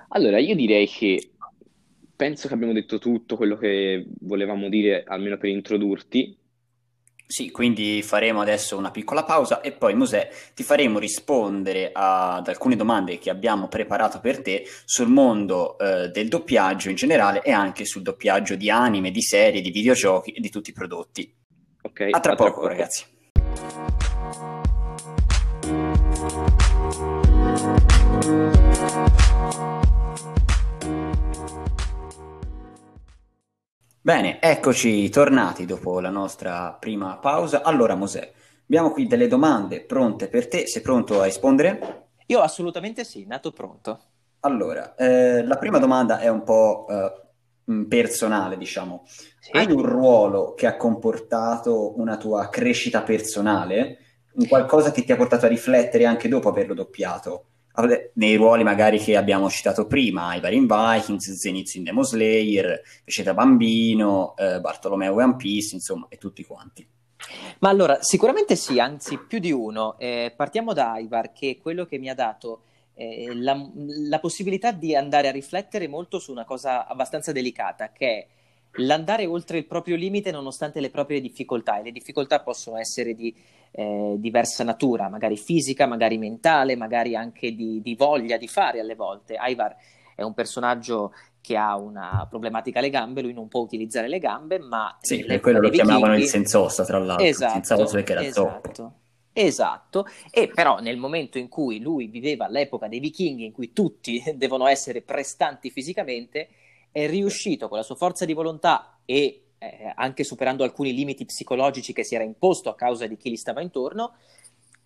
Allora, 0.09 0.39
io 0.39 0.55
direi 0.55 0.87
che 0.87 1.31
penso 2.15 2.47
che 2.47 2.53
abbiamo 2.53 2.73
detto 2.73 2.99
tutto 2.99 3.35
quello 3.35 3.57
che 3.57 4.05
volevamo 4.21 4.69
dire, 4.69 5.03
almeno 5.05 5.37
per 5.37 5.49
introdurti. 5.49 6.37
Sì, 7.33 7.49
quindi 7.49 8.03
faremo 8.03 8.41
adesso 8.41 8.77
una 8.77 8.91
piccola 8.91 9.23
pausa 9.23 9.61
e 9.61 9.71
poi 9.71 9.95
Mosè 9.95 10.29
ti 10.53 10.61
faremo 10.61 10.99
rispondere 10.99 11.89
ad 11.91 12.47
alcune 12.47 12.75
domande 12.75 13.17
che 13.17 13.31
abbiamo 13.31 13.67
preparato 13.67 14.19
per 14.19 14.43
te 14.43 14.67
sul 14.85 15.07
mondo 15.07 15.75
eh, 15.79 16.09
del 16.09 16.27
doppiaggio 16.27 16.89
in 16.89 16.95
generale 16.95 17.41
e 17.41 17.51
anche 17.51 17.85
sul 17.85 18.03
doppiaggio 18.03 18.53
di 18.53 18.69
anime, 18.69 19.09
di 19.09 19.23
serie, 19.23 19.61
di 19.61 19.71
videogiochi 19.71 20.29
e 20.29 20.41
di 20.41 20.51
tutti 20.51 20.69
i 20.69 20.73
prodotti. 20.73 21.35
Ok. 21.81 22.09
A 22.11 22.19
tra, 22.19 22.33
a 22.33 22.35
poco, 22.35 22.49
tra 22.49 22.53
poco 22.53 22.67
ragazzi. 22.67 23.03
Bene, 34.05 34.41
eccoci 34.41 35.07
tornati 35.07 35.65
dopo 35.65 36.01
la 36.01 36.09
nostra 36.09 36.75
prima 36.77 37.15
pausa. 37.19 37.61
Allora, 37.61 37.95
Mosè, 37.95 38.33
abbiamo 38.65 38.91
qui 38.91 39.07
delle 39.07 39.29
domande 39.29 39.79
pronte 39.79 40.27
per 40.27 40.49
te. 40.49 40.67
Sei 40.67 40.81
pronto 40.81 41.21
a 41.21 41.23
rispondere? 41.23 42.07
Io 42.25 42.41
assolutamente 42.41 43.05
sì, 43.05 43.25
nato 43.25 43.53
pronto. 43.53 44.01
Allora, 44.41 44.93
eh, 44.95 45.41
la 45.45 45.55
prima 45.55 45.79
domanda 45.79 46.19
è 46.19 46.27
un 46.27 46.43
po' 46.43 46.85
eh, 46.89 47.85
personale, 47.87 48.57
diciamo. 48.57 49.03
Sì. 49.05 49.51
Hai 49.55 49.71
un 49.71 49.85
ruolo 49.85 50.53
che 50.53 50.67
ha 50.67 50.75
comportato 50.75 51.97
una 51.97 52.17
tua 52.17 52.49
crescita 52.49 53.03
personale? 53.03 53.99
Un 54.33 54.49
qualcosa 54.49 54.91
che 54.91 55.05
ti 55.05 55.13
ha 55.13 55.15
portato 55.15 55.45
a 55.45 55.47
riflettere 55.47 56.03
anche 56.03 56.27
dopo 56.27 56.49
averlo 56.49 56.73
doppiato? 56.73 57.45
Nei 58.13 58.35
ruoli 58.35 58.63
magari 58.63 58.99
che 58.99 59.17
abbiamo 59.17 59.49
citato 59.49 59.87
prima, 59.87 60.35
i 60.35 60.39
vari 60.39 60.57
in 60.57 60.67
Vikings, 60.67 61.31
Zenith 61.33 61.73
in 61.75 61.83
Demon 61.83 62.03
Slayer, 62.03 62.81
Vegeta 63.03 63.33
Bambino, 63.33 64.35
eh, 64.37 64.59
Bartolomeo 64.59 65.15
One 65.15 65.35
Piece, 65.35 65.75
insomma, 65.75 66.05
e 66.09 66.17
tutti 66.17 66.43
quanti. 66.43 66.87
Ma 67.59 67.69
allora, 67.69 68.01
sicuramente 68.01 68.55
sì, 68.55 68.79
anzi 68.79 69.17
più 69.17 69.39
di 69.39 69.51
uno. 69.51 69.97
Eh, 69.97 70.33
partiamo 70.35 70.73
da 70.73 70.97
Ivar, 70.97 71.31
che 71.31 71.51
è 71.51 71.57
quello 71.57 71.85
che 71.85 71.97
mi 71.97 72.09
ha 72.09 72.15
dato 72.15 72.63
eh, 72.93 73.33
la, 73.33 73.57
la, 74.09 74.19
possibilità 74.19 74.71
di 74.71 74.95
andare 74.95 75.27
a 75.27 75.31
riflettere 75.31 75.87
molto 75.87 76.19
su 76.19 76.31
una 76.31 76.45
cosa 76.45 76.85
abbastanza 76.85 77.31
delicata, 77.31 77.91
che 77.91 78.07
è 78.07 78.27
l'andare 78.77 79.25
oltre 79.25 79.57
il 79.57 79.65
proprio 79.65 79.95
limite 79.95 80.31
nonostante 80.31 80.79
le 80.79 80.89
proprie 80.89 81.21
difficoltà. 81.21 81.79
E 81.79 81.83
le 81.83 81.91
difficoltà 81.91 82.41
possono 82.41 82.77
essere 82.77 83.13
di 83.13 83.35
eh, 83.71 84.15
diversa 84.17 84.63
natura, 84.63 85.09
magari 85.09 85.37
fisica, 85.37 85.85
magari 85.85 86.17
mentale, 86.17 86.75
magari 86.75 87.15
anche 87.15 87.53
di, 87.53 87.81
di 87.81 87.95
voglia 87.95 88.37
di 88.37 88.47
fare 88.47 88.79
alle 88.79 88.95
volte. 88.95 89.37
Ivar 89.39 89.75
è 90.15 90.21
un 90.23 90.33
personaggio 90.33 91.13
che 91.41 91.57
ha 91.57 91.75
una 91.75 92.25
problematica 92.29 92.79
alle 92.79 92.89
gambe, 92.89 93.21
lui 93.21 93.33
non 93.33 93.49
può 93.49 93.61
utilizzare 93.61 94.07
le 94.07 94.19
gambe, 94.19 94.59
ma... 94.59 94.97
Sì, 95.01 95.25
per 95.25 95.41
quello 95.41 95.59
lo 95.59 95.69
chiamavano 95.69 96.15
il 96.15 96.23
sensossa, 96.23 96.85
tra 96.85 96.99
l'altro, 96.99 97.25
esatto, 97.25 97.51
senza 97.51 97.77
osso 97.77 97.95
perché 97.95 98.11
era 98.13 98.21
esatto. 98.23 98.71
troppo. 98.71 98.93
Esatto, 99.33 100.05
e 100.31 100.47
però 100.47 100.79
nel 100.79 100.97
momento 100.97 101.39
in 101.39 101.49
cui 101.49 101.81
lui 101.81 102.05
viveva 102.07 102.45
all'epoca 102.45 102.87
dei 102.87 102.99
vichinghi, 102.99 103.45
in 103.45 103.51
cui 103.51 103.73
tutti 103.73 104.23
devono 104.37 104.67
essere 104.67 105.01
prestanti 105.01 105.69
fisicamente, 105.69 106.47
è 106.93 107.07
riuscito 107.07 107.67
con 107.67 107.77
la 107.77 107.83
sua 107.83 107.95
forza 107.95 108.23
di 108.23 108.33
volontà 108.33 108.99
e 109.03 109.47
eh, 109.57 109.91
anche 109.95 110.23
superando 110.23 110.63
alcuni 110.63 110.93
limiti 110.93 111.25
psicologici 111.25 111.91
che 111.91 112.03
si 112.03 112.15
era 112.15 112.23
imposto 112.23 112.69
a 112.69 112.75
causa 112.75 113.07
di 113.07 113.17
chi 113.17 113.31
gli 113.31 113.35
stava 113.35 113.61
intorno, 113.61 114.13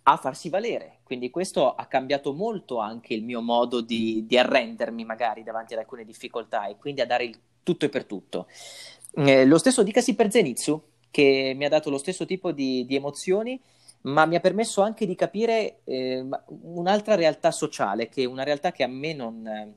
a 0.04 0.16
farsi 0.16 0.48
valere. 0.48 1.00
Quindi 1.04 1.30
questo 1.30 1.74
ha 1.74 1.84
cambiato 1.86 2.32
molto 2.32 2.78
anche 2.78 3.12
il 3.12 3.22
mio 3.22 3.42
modo 3.42 3.82
di, 3.82 4.24
di 4.26 4.38
arrendermi 4.38 5.04
magari 5.04 5.42
davanti 5.42 5.74
ad 5.74 5.80
alcune 5.80 6.04
difficoltà 6.04 6.66
e 6.66 6.76
quindi 6.76 7.02
a 7.02 7.06
dare 7.06 7.24
il 7.24 7.38
tutto 7.62 7.84
e 7.84 7.90
per 7.90 8.06
tutto. 8.06 8.46
Eh, 9.12 9.44
lo 9.44 9.58
stesso 9.58 9.82
dicasi 9.82 10.14
per 10.14 10.30
Zenitsu, 10.30 10.82
che 11.10 11.52
mi 11.54 11.66
ha 11.66 11.68
dato 11.68 11.90
lo 11.90 11.98
stesso 11.98 12.24
tipo 12.24 12.52
di, 12.52 12.86
di 12.86 12.94
emozioni, 12.94 13.60
ma 14.02 14.24
mi 14.24 14.36
ha 14.36 14.40
permesso 14.40 14.80
anche 14.80 15.04
di 15.04 15.14
capire 15.14 15.80
eh, 15.84 16.24
un'altra 16.46 17.14
realtà 17.14 17.50
sociale, 17.50 18.08
che 18.08 18.22
è 18.22 18.26
una 18.26 18.44
realtà 18.44 18.72
che 18.72 18.84
a 18.84 18.86
me 18.86 19.12
non, 19.12 19.74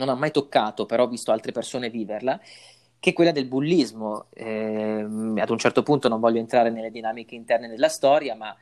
non 0.00 0.08
ha 0.08 0.14
mai 0.14 0.30
toccato, 0.30 0.86
però 0.86 1.04
ho 1.04 1.08
visto 1.08 1.30
altre 1.30 1.52
persone 1.52 1.90
viverla, 1.90 2.40
che 2.98 3.10
è 3.10 3.12
quella 3.12 3.30
del 3.30 3.46
bullismo. 3.46 4.26
Eh, 4.32 5.02
ad 5.36 5.50
un 5.50 5.58
certo 5.58 5.82
punto 5.82 6.08
non 6.08 6.18
voglio 6.18 6.38
entrare 6.38 6.70
nelle 6.70 6.90
dinamiche 6.90 7.34
interne 7.34 7.68
della 7.68 7.88
storia, 7.88 8.34
ma 8.34 8.56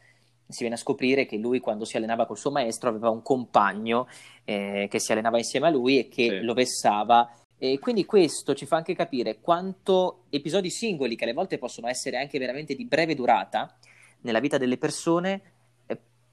si 0.47 0.61
viene 0.61 0.75
a 0.75 0.79
scoprire 0.79 1.27
che 1.27 1.37
lui 1.37 1.61
quando 1.61 1.85
si 1.85 1.97
allenava 1.97 2.27
col 2.27 2.39
suo 2.39 2.51
maestro 2.51 2.89
aveva 2.89 3.11
un 3.11 3.23
compagno 3.23 4.09
eh, 4.45 4.87
che 4.91 4.99
si 4.99 5.13
allenava 5.13 5.37
insieme 5.37 5.67
a 5.67 5.71
lui 5.71 5.99
e 5.99 6.09
che 6.09 6.29
sì. 6.29 6.41
lo 6.41 6.55
vessava. 6.55 7.31
E 7.57 7.79
quindi 7.79 8.05
questo 8.05 8.55
ci 8.55 8.67
fa 8.67 8.77
anche 8.77 8.95
capire 8.95 9.41
quanto 9.41 10.25
episodi 10.31 10.71
singoli, 10.71 11.17
che 11.17 11.25
alle 11.25 11.33
volte 11.33 11.59
possono 11.59 11.89
essere 11.89 12.17
anche 12.17 12.39
veramente 12.39 12.75
di 12.75 12.85
breve 12.85 13.15
durata, 13.15 13.77
nella 14.21 14.41
vita 14.41 14.59
delle 14.59 14.79
persone, 14.79 15.58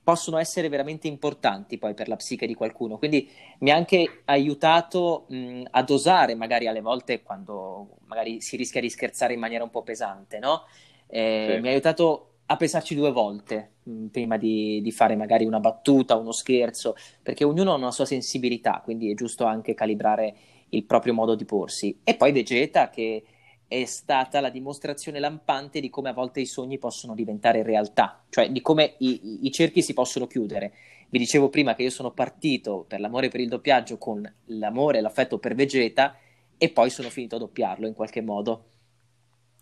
possono 0.05 0.38
essere 0.38 0.69
veramente 0.69 1.07
importanti 1.07 1.79
poi 1.79 1.95
per 1.95 2.07
la 2.07 2.15
psiche 2.15 2.45
di 2.45 2.53
qualcuno. 2.53 3.00
Quindi 3.00 3.27
mi 3.59 3.71
ha 3.71 3.75
anche 3.75 4.21
aiutato 4.25 5.25
mh, 5.29 5.63
a 5.71 5.81
dosare 5.81 6.35
magari 6.35 6.67
alle 6.67 6.81
volte 6.81 7.24
quando 7.24 7.97
magari 8.05 8.39
si 8.39 8.55
rischia 8.55 8.79
di 8.79 8.89
scherzare 8.91 9.33
in 9.33 9.39
maniera 9.39 9.63
un 9.63 9.71
po' 9.71 9.81
pesante, 9.81 10.38
no? 10.38 10.65
Eh, 11.07 11.53
sì. 11.55 11.59
Mi 11.59 11.69
ha 11.69 11.71
aiutato 11.71 12.33
a 12.45 12.55
pensarci 12.55 12.93
due 12.93 13.12
volte 13.12 13.77
mh, 13.81 14.05
prima 14.07 14.38
di, 14.38 14.79
di, 14.83 14.91
fare 14.91 15.15
magari 15.15 15.43
una 15.45 15.59
battuta, 15.59 16.15
uno 16.15 16.31
scherzo, 16.31 16.95
perché 17.24 17.43
ognuno 17.43 17.71
ha 17.71 17.75
una 17.75 17.89
sua 17.89 18.05
sensibilità, 18.05 18.81
quindi 18.83 19.09
è 19.09 19.15
giusto 19.15 19.45
anche 19.45 19.74
calibrare 19.74 20.35
il 20.69 20.85
proprio 20.85 21.15
modo 21.15 21.33
di 21.33 21.45
porsi. 21.45 22.00
E 22.03 22.13
poi 22.13 22.31
Vegeta 22.31 22.91
che 22.91 23.24
è 23.67 23.86
stata 23.86 24.39
la 24.39 24.50
dimostrazione 24.50 25.19
lampante 25.19 25.79
di 25.79 25.89
come 25.89 26.10
a 26.10 26.13
volte 26.13 26.39
i 26.39 26.45
sogni 26.45 26.77
possono 26.77 27.15
diventare 27.15 27.63
realtà, 27.63 28.24
cioè 28.29 28.51
di 28.51 28.62
come 28.62 28.95
i, 29.00 29.45
i, 29.45 29.51
cerchi 29.51 29.81
si 29.81 29.93
possono 29.93 30.27
chiudere. 30.27 30.74
Vi 31.10 31.17
dicevo 31.17 31.50
prima 31.50 31.75
che 31.75 31.84
io 31.84 31.89
sono 31.89 32.12
partito 32.12 32.86
per 32.88 33.00
l'amore 33.00 33.29
per 33.29 33.39
il 33.39 33.50
doppiaggio 33.50 33.98
con 33.98 34.31
l'amore 34.45 35.00
e 35.00 35.01
l'affetto 35.01 35.39
per 35.39 35.55
Vegeta 35.55 36.17
e 36.57 36.69
poi 36.69 36.89
sono 36.89 37.10
finito 37.10 37.36
a 37.36 37.39
doppiarlo 37.39 37.88
in 37.88 37.93
qualche 37.93 38.22
modo. 38.22 38.65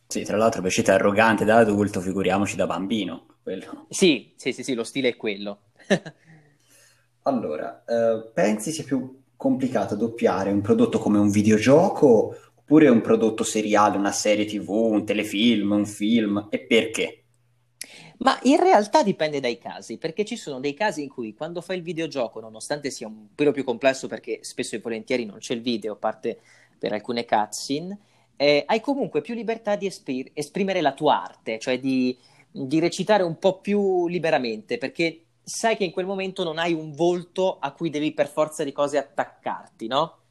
Sì, 0.07 0.23
tra 0.23 0.37
l'altro 0.37 0.61
Vegeta 0.61 0.91
è 0.91 0.95
arrogante 0.95 1.45
da 1.45 1.57
adulto, 1.57 2.01
figuriamoci 2.01 2.55
da 2.55 2.65
bambino. 2.65 3.27
Quello. 3.41 3.87
Sì, 3.89 4.33
sì, 4.35 4.53
sì, 4.53 4.63
sì, 4.63 4.73
lo 4.73 4.83
stile 4.83 5.09
è 5.09 5.15
quello. 5.15 5.63
allora, 7.23 7.83
eh, 7.85 8.29
pensi 8.33 8.71
sia 8.71 8.83
più 8.83 9.21
complicato 9.35 9.95
doppiare 9.95 10.51
un 10.51 10.61
prodotto 10.61 10.99
come 10.99 11.17
un 11.17 11.29
videogioco 11.29 12.35
oppure 12.63 12.87
un 12.87 13.01
prodotto 13.01 13.43
seriale, 13.43 13.97
una 13.97 14.13
serie 14.13 14.45
tv, 14.45 14.69
un 14.69 15.05
telefilm, 15.05 15.71
un 15.71 15.85
film, 15.85 16.47
e 16.49 16.59
perché? 16.59 17.23
Ma 18.19 18.39
in 18.43 18.57
realtà 18.57 19.03
dipende 19.03 19.41
dai 19.41 19.57
casi, 19.57 19.97
perché 19.97 20.23
ci 20.23 20.37
sono 20.37 20.61
dei 20.61 20.73
casi 20.73 21.03
in 21.03 21.09
cui 21.09 21.33
quando 21.33 21.59
fai 21.59 21.77
il 21.77 21.83
videogioco, 21.83 22.39
nonostante 22.39 22.89
sia 22.89 23.07
un 23.07 23.27
pelo 23.35 23.51
più 23.51 23.65
complesso 23.65 24.07
perché 24.07 24.39
spesso 24.43 24.75
e 24.75 24.79
volentieri 24.79 25.25
non 25.25 25.39
c'è 25.39 25.53
il 25.53 25.61
video, 25.61 25.93
a 25.93 25.97
parte 25.97 26.39
per 26.79 26.93
alcune 26.93 27.25
cutscene, 27.25 27.99
eh, 28.37 28.63
hai 28.65 28.79
comunque 28.79 29.19
più 29.21 29.35
libertà 29.35 29.75
di 29.75 29.85
espir- 29.85 30.31
esprimere 30.33 30.79
la 30.79 30.93
tua 30.93 31.21
arte, 31.21 31.59
cioè 31.59 31.79
di, 31.79 32.17
di 32.49 32.79
recitare 32.79 33.23
un 33.23 33.37
po' 33.37 33.59
più 33.59 34.07
liberamente, 34.07 34.77
perché 34.77 35.25
sai 35.43 35.75
che 35.75 35.83
in 35.83 35.91
quel 35.91 36.05
momento 36.05 36.43
non 36.43 36.57
hai 36.59 36.71
un 36.71 36.93
volto 36.93 37.59
a 37.59 37.73
cui 37.73 37.89
devi 37.89 38.13
per 38.13 38.29
forza 38.29 38.63
di 38.63 38.71
cose 38.71 38.97
attaccarti, 38.97 39.87
no? 39.87 40.22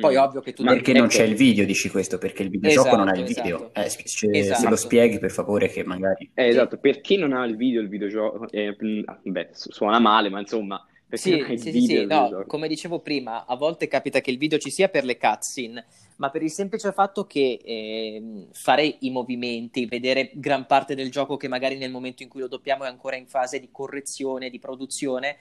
Poi 0.00 0.14
mm. 0.14 0.18
ovvio 0.18 0.40
che 0.40 0.52
tu... 0.52 0.62
Ma 0.62 0.72
perché 0.72 0.92
non 0.92 1.08
c'è 1.08 1.24
il 1.24 1.34
video, 1.34 1.64
dici 1.64 1.88
questo? 1.88 2.18
Perché 2.18 2.42
il 2.42 2.50
videogioco 2.50 2.88
esatto, 2.88 2.96
non 2.96 3.08
ha 3.08 3.16
il 3.16 3.24
esatto. 3.24 3.42
video. 3.42 3.74
Eh, 3.74 3.88
se, 3.88 4.30
esatto. 4.30 4.60
se, 4.60 4.68
lo 4.68 4.76
spieghi 4.76 5.18
per 5.18 5.30
favore 5.30 5.68
che 5.68 5.84
magari... 5.84 6.30
Eh, 6.34 6.48
esatto, 6.48 6.78
per 6.78 7.00
chi 7.00 7.16
non 7.16 7.32
ha 7.32 7.44
il 7.44 7.56
video, 7.56 7.80
il 7.80 7.88
videogioco... 7.88 8.48
Eh, 8.50 8.76
mm, 8.82 9.02
beh, 9.22 9.48
suona 9.52 9.98
male, 9.98 10.28
ma 10.28 10.40
insomma... 10.40 10.84
Sì, 11.08 11.44
sì, 11.56 11.70
sì, 11.70 11.80
sì. 11.82 12.04
No, 12.04 12.44
come 12.48 12.66
dicevo 12.66 12.98
prima, 12.98 13.46
a 13.46 13.54
volte 13.54 13.86
capita 13.86 14.20
che 14.20 14.32
il 14.32 14.38
video 14.38 14.58
ci 14.58 14.70
sia 14.70 14.88
per 14.88 15.04
le 15.04 15.16
cutscene, 15.16 15.84
ma 16.16 16.30
per 16.30 16.42
il 16.42 16.50
semplice 16.50 16.92
fatto 16.92 17.26
che 17.26 17.60
eh, 17.62 18.48
fare 18.52 18.96
i 19.00 19.10
movimenti, 19.10 19.86
vedere 19.86 20.30
gran 20.34 20.66
parte 20.66 20.96
del 20.96 21.10
gioco 21.10 21.36
che 21.36 21.46
magari 21.46 21.76
nel 21.76 21.92
momento 21.92 22.24
in 22.24 22.28
cui 22.28 22.40
lo 22.40 22.48
doppiamo 22.48 22.84
è 22.84 22.88
ancora 22.88 23.14
in 23.14 23.28
fase 23.28 23.60
di 23.60 23.68
correzione, 23.70 24.50
di 24.50 24.58
produzione, 24.58 25.36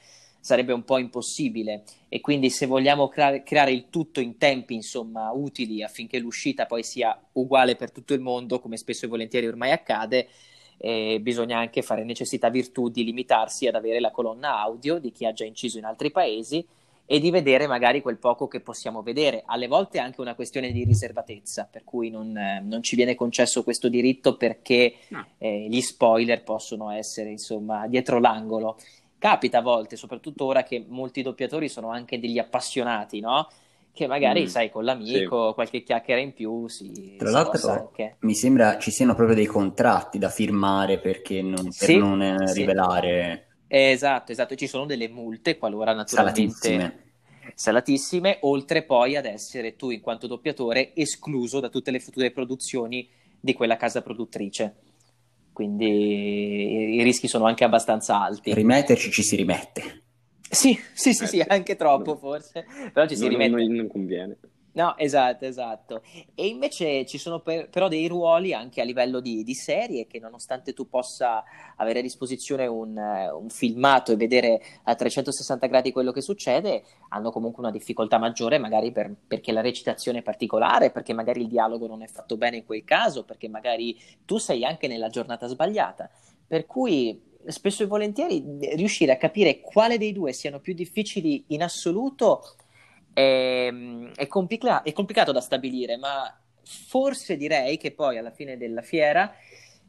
sarebbe 0.45 0.73
un 0.73 0.83
po' 0.83 0.99
impossibile 0.99 1.81
e 2.07 2.21
quindi 2.21 2.51
se 2.51 2.67
vogliamo 2.67 3.07
crea- 3.07 3.41
creare 3.41 3.71
il 3.71 3.89
tutto 3.89 4.19
in 4.19 4.37
tempi 4.37 4.75
insomma 4.75 5.31
utili 5.31 5.81
affinché 5.81 6.19
l'uscita 6.19 6.67
poi 6.67 6.83
sia 6.83 7.19
uguale 7.31 7.75
per 7.75 7.91
tutto 7.91 8.13
il 8.13 8.19
mondo 8.19 8.59
come 8.59 8.77
spesso 8.77 9.05
e 9.05 9.07
volentieri 9.07 9.47
ormai 9.47 9.71
accade 9.71 10.27
eh, 10.77 11.17
bisogna 11.19 11.57
anche 11.57 11.81
fare 11.81 12.03
necessità 12.03 12.49
virtù 12.49 12.89
di 12.89 13.03
limitarsi 13.03 13.65
ad 13.65 13.73
avere 13.73 13.99
la 13.99 14.11
colonna 14.11 14.59
audio 14.59 14.99
di 14.99 15.11
chi 15.11 15.25
ha 15.25 15.33
già 15.33 15.45
inciso 15.45 15.79
in 15.79 15.85
altri 15.85 16.11
paesi 16.11 16.63
e 17.07 17.19
di 17.19 17.31
vedere 17.31 17.65
magari 17.65 18.01
quel 18.01 18.17
poco 18.17 18.47
che 18.47 18.59
possiamo 18.59 19.01
vedere. 19.01 19.43
Alle 19.45 19.67
volte 19.67 19.97
è 19.97 20.01
anche 20.01 20.21
una 20.21 20.33
questione 20.33 20.71
di 20.71 20.83
riservatezza, 20.83 21.67
per 21.69 21.83
cui 21.83 22.09
non, 22.09 22.35
eh, 22.35 22.61
non 22.63 22.81
ci 22.81 22.95
viene 22.95 23.13
concesso 23.13 23.63
questo 23.63 23.89
diritto 23.89 24.37
perché 24.37 24.95
no. 25.09 25.25
eh, 25.37 25.67
gli 25.69 25.81
spoiler 25.81 26.43
possono 26.43 26.89
essere 26.89 27.29
insomma 27.29 27.85
dietro 27.87 28.19
l'angolo 28.19 28.77
capita 29.17 29.59
a 29.59 29.61
volte, 29.61 29.95
soprattutto 29.95 30.45
ora 30.45 30.63
che 30.63 30.83
molti 30.87 31.21
doppiatori 31.21 31.69
sono 31.69 31.89
anche 31.89 32.19
degli 32.19 32.37
appassionati, 32.37 33.19
no? 33.19 33.47
Che 33.91 34.07
magari, 34.07 34.43
mm, 34.43 34.47
sai, 34.47 34.69
con 34.69 34.83
l'amico, 34.83 35.47
sì. 35.47 35.53
qualche 35.53 35.83
chiacchiera 35.83 36.19
in 36.19 36.33
più 36.33 36.67
si 36.67 37.15
Tra 37.17 37.29
l'altro, 37.29 37.69
anche. 37.69 38.17
mi 38.19 38.35
sembra 38.35 38.77
ci 38.77 38.91
siano 38.91 39.15
proprio 39.15 39.35
dei 39.35 39.45
contratti 39.45 40.17
da 40.17 40.29
firmare 40.29 40.99
perché 40.99 41.41
non, 41.41 41.63
per 41.63 41.71
sì, 41.71 41.97
non 41.97 42.21
eh, 42.21 42.47
sì. 42.47 42.59
rivelare... 42.59 43.47
Esatto, 43.67 44.31
esatto, 44.31 44.55
ci 44.55 44.67
sono 44.67 44.85
delle 44.85 45.07
multe 45.07 45.57
qualora 45.57 45.93
naturalmente... 45.93 46.51
Salatissime. 46.51 47.03
Salatissime, 47.53 48.37
oltre 48.41 48.83
poi 48.83 49.15
ad 49.15 49.25
essere 49.25 49.75
tu 49.75 49.91
in 49.91 50.01
quanto 50.01 50.27
doppiatore 50.27 50.93
escluso 50.95 51.59
da 51.59 51.69
tutte 51.69 51.91
le 51.91 51.99
future 51.99 52.31
produzioni 52.31 53.07
di 53.39 53.53
quella 53.53 53.77
casa 53.77 54.01
produttrice 54.01 54.75
quindi 55.55 56.95
i 56.97 57.01
rischi 57.01 57.29
sono 57.29 57.45
anche 57.45 57.63
abbastanza 57.63 58.21
alti. 58.21 58.53
Rimetterci 58.53 59.09
ci 59.09 59.23
si 59.23 59.37
rimette. 59.37 60.03
Sì, 60.49 60.77
sì, 60.93 61.13
sì, 61.13 61.25
sì, 61.25 61.43
anche 61.47 61.77
troppo 61.77 62.17
forse, 62.17 62.65
però 62.91 63.07
ci 63.07 63.15
si 63.15 63.21
non, 63.21 63.29
rimette. 63.29 63.55
Non, 63.55 63.73
non 63.73 63.87
conviene. 63.87 64.37
No, 64.75 64.97
esatto, 64.97 65.45
esatto. 65.45 66.01
E 66.33 66.47
invece 66.47 67.05
ci 67.05 67.17
sono 67.17 67.39
per, 67.39 67.69
però 67.69 67.87
dei 67.87 68.07
ruoli 68.09 68.53
anche 68.53 68.81
a 68.81 68.83
livello 68.83 69.21
di, 69.21 69.41
di, 69.43 69.53
serie 69.53 70.05
che 70.05 70.19
nonostante 70.19 70.73
tu 70.73 70.89
possa 70.89 71.45
avere 71.77 71.99
a 71.99 72.01
disposizione 72.01 72.67
un, 72.67 72.97
un, 72.97 73.49
filmato 73.49 74.11
e 74.11 74.17
vedere 74.17 74.61
a 74.83 74.93
360 74.93 75.67
gradi 75.67 75.93
quello 75.93 76.11
che 76.11 76.19
succede, 76.19 76.83
hanno 77.09 77.31
comunque 77.31 77.63
una 77.63 77.71
difficoltà 77.71 78.17
maggiore 78.17 78.57
magari 78.57 78.91
per, 78.91 79.15
perché 79.25 79.53
la 79.53 79.61
recitazione 79.61 80.19
è 80.19 80.23
particolare, 80.23 80.91
perché 80.91 81.13
magari 81.13 81.39
il 81.41 81.47
dialogo 81.47 81.87
non 81.87 82.01
è 82.01 82.07
fatto 82.07 82.35
bene 82.35 82.57
in 82.57 82.65
quel 82.65 82.83
caso, 82.83 83.23
perché 83.23 83.47
magari 83.47 83.97
tu 84.25 84.39
sei 84.39 84.65
anche 84.65 84.89
nella 84.89 85.07
giornata 85.07 85.47
sbagliata. 85.47 86.09
Per 86.45 86.65
cui 86.65 87.33
spesso 87.47 87.83
e 87.83 87.85
volentieri 87.85 88.43
riuscire 88.75 89.13
a 89.13 89.17
capire 89.17 89.61
quale 89.61 89.97
dei 89.97 90.11
due 90.11 90.33
siano 90.33 90.59
più 90.59 90.73
difficili 90.73 91.45
in 91.47 91.63
assoluto 91.63 92.41
è, 93.15 93.73
è, 94.15 94.27
complica- 94.27 94.83
è 94.83 94.91
complicato 94.91 95.31
da 95.31 95.39
stabilire, 95.39 95.95
ma 95.95 96.37
forse 96.61 97.37
direi 97.37 97.77
che 97.77 97.91
poi 97.91 98.17
alla 98.17 98.31
fine 98.31 98.57
della 98.57 98.81
fiera 98.81 99.33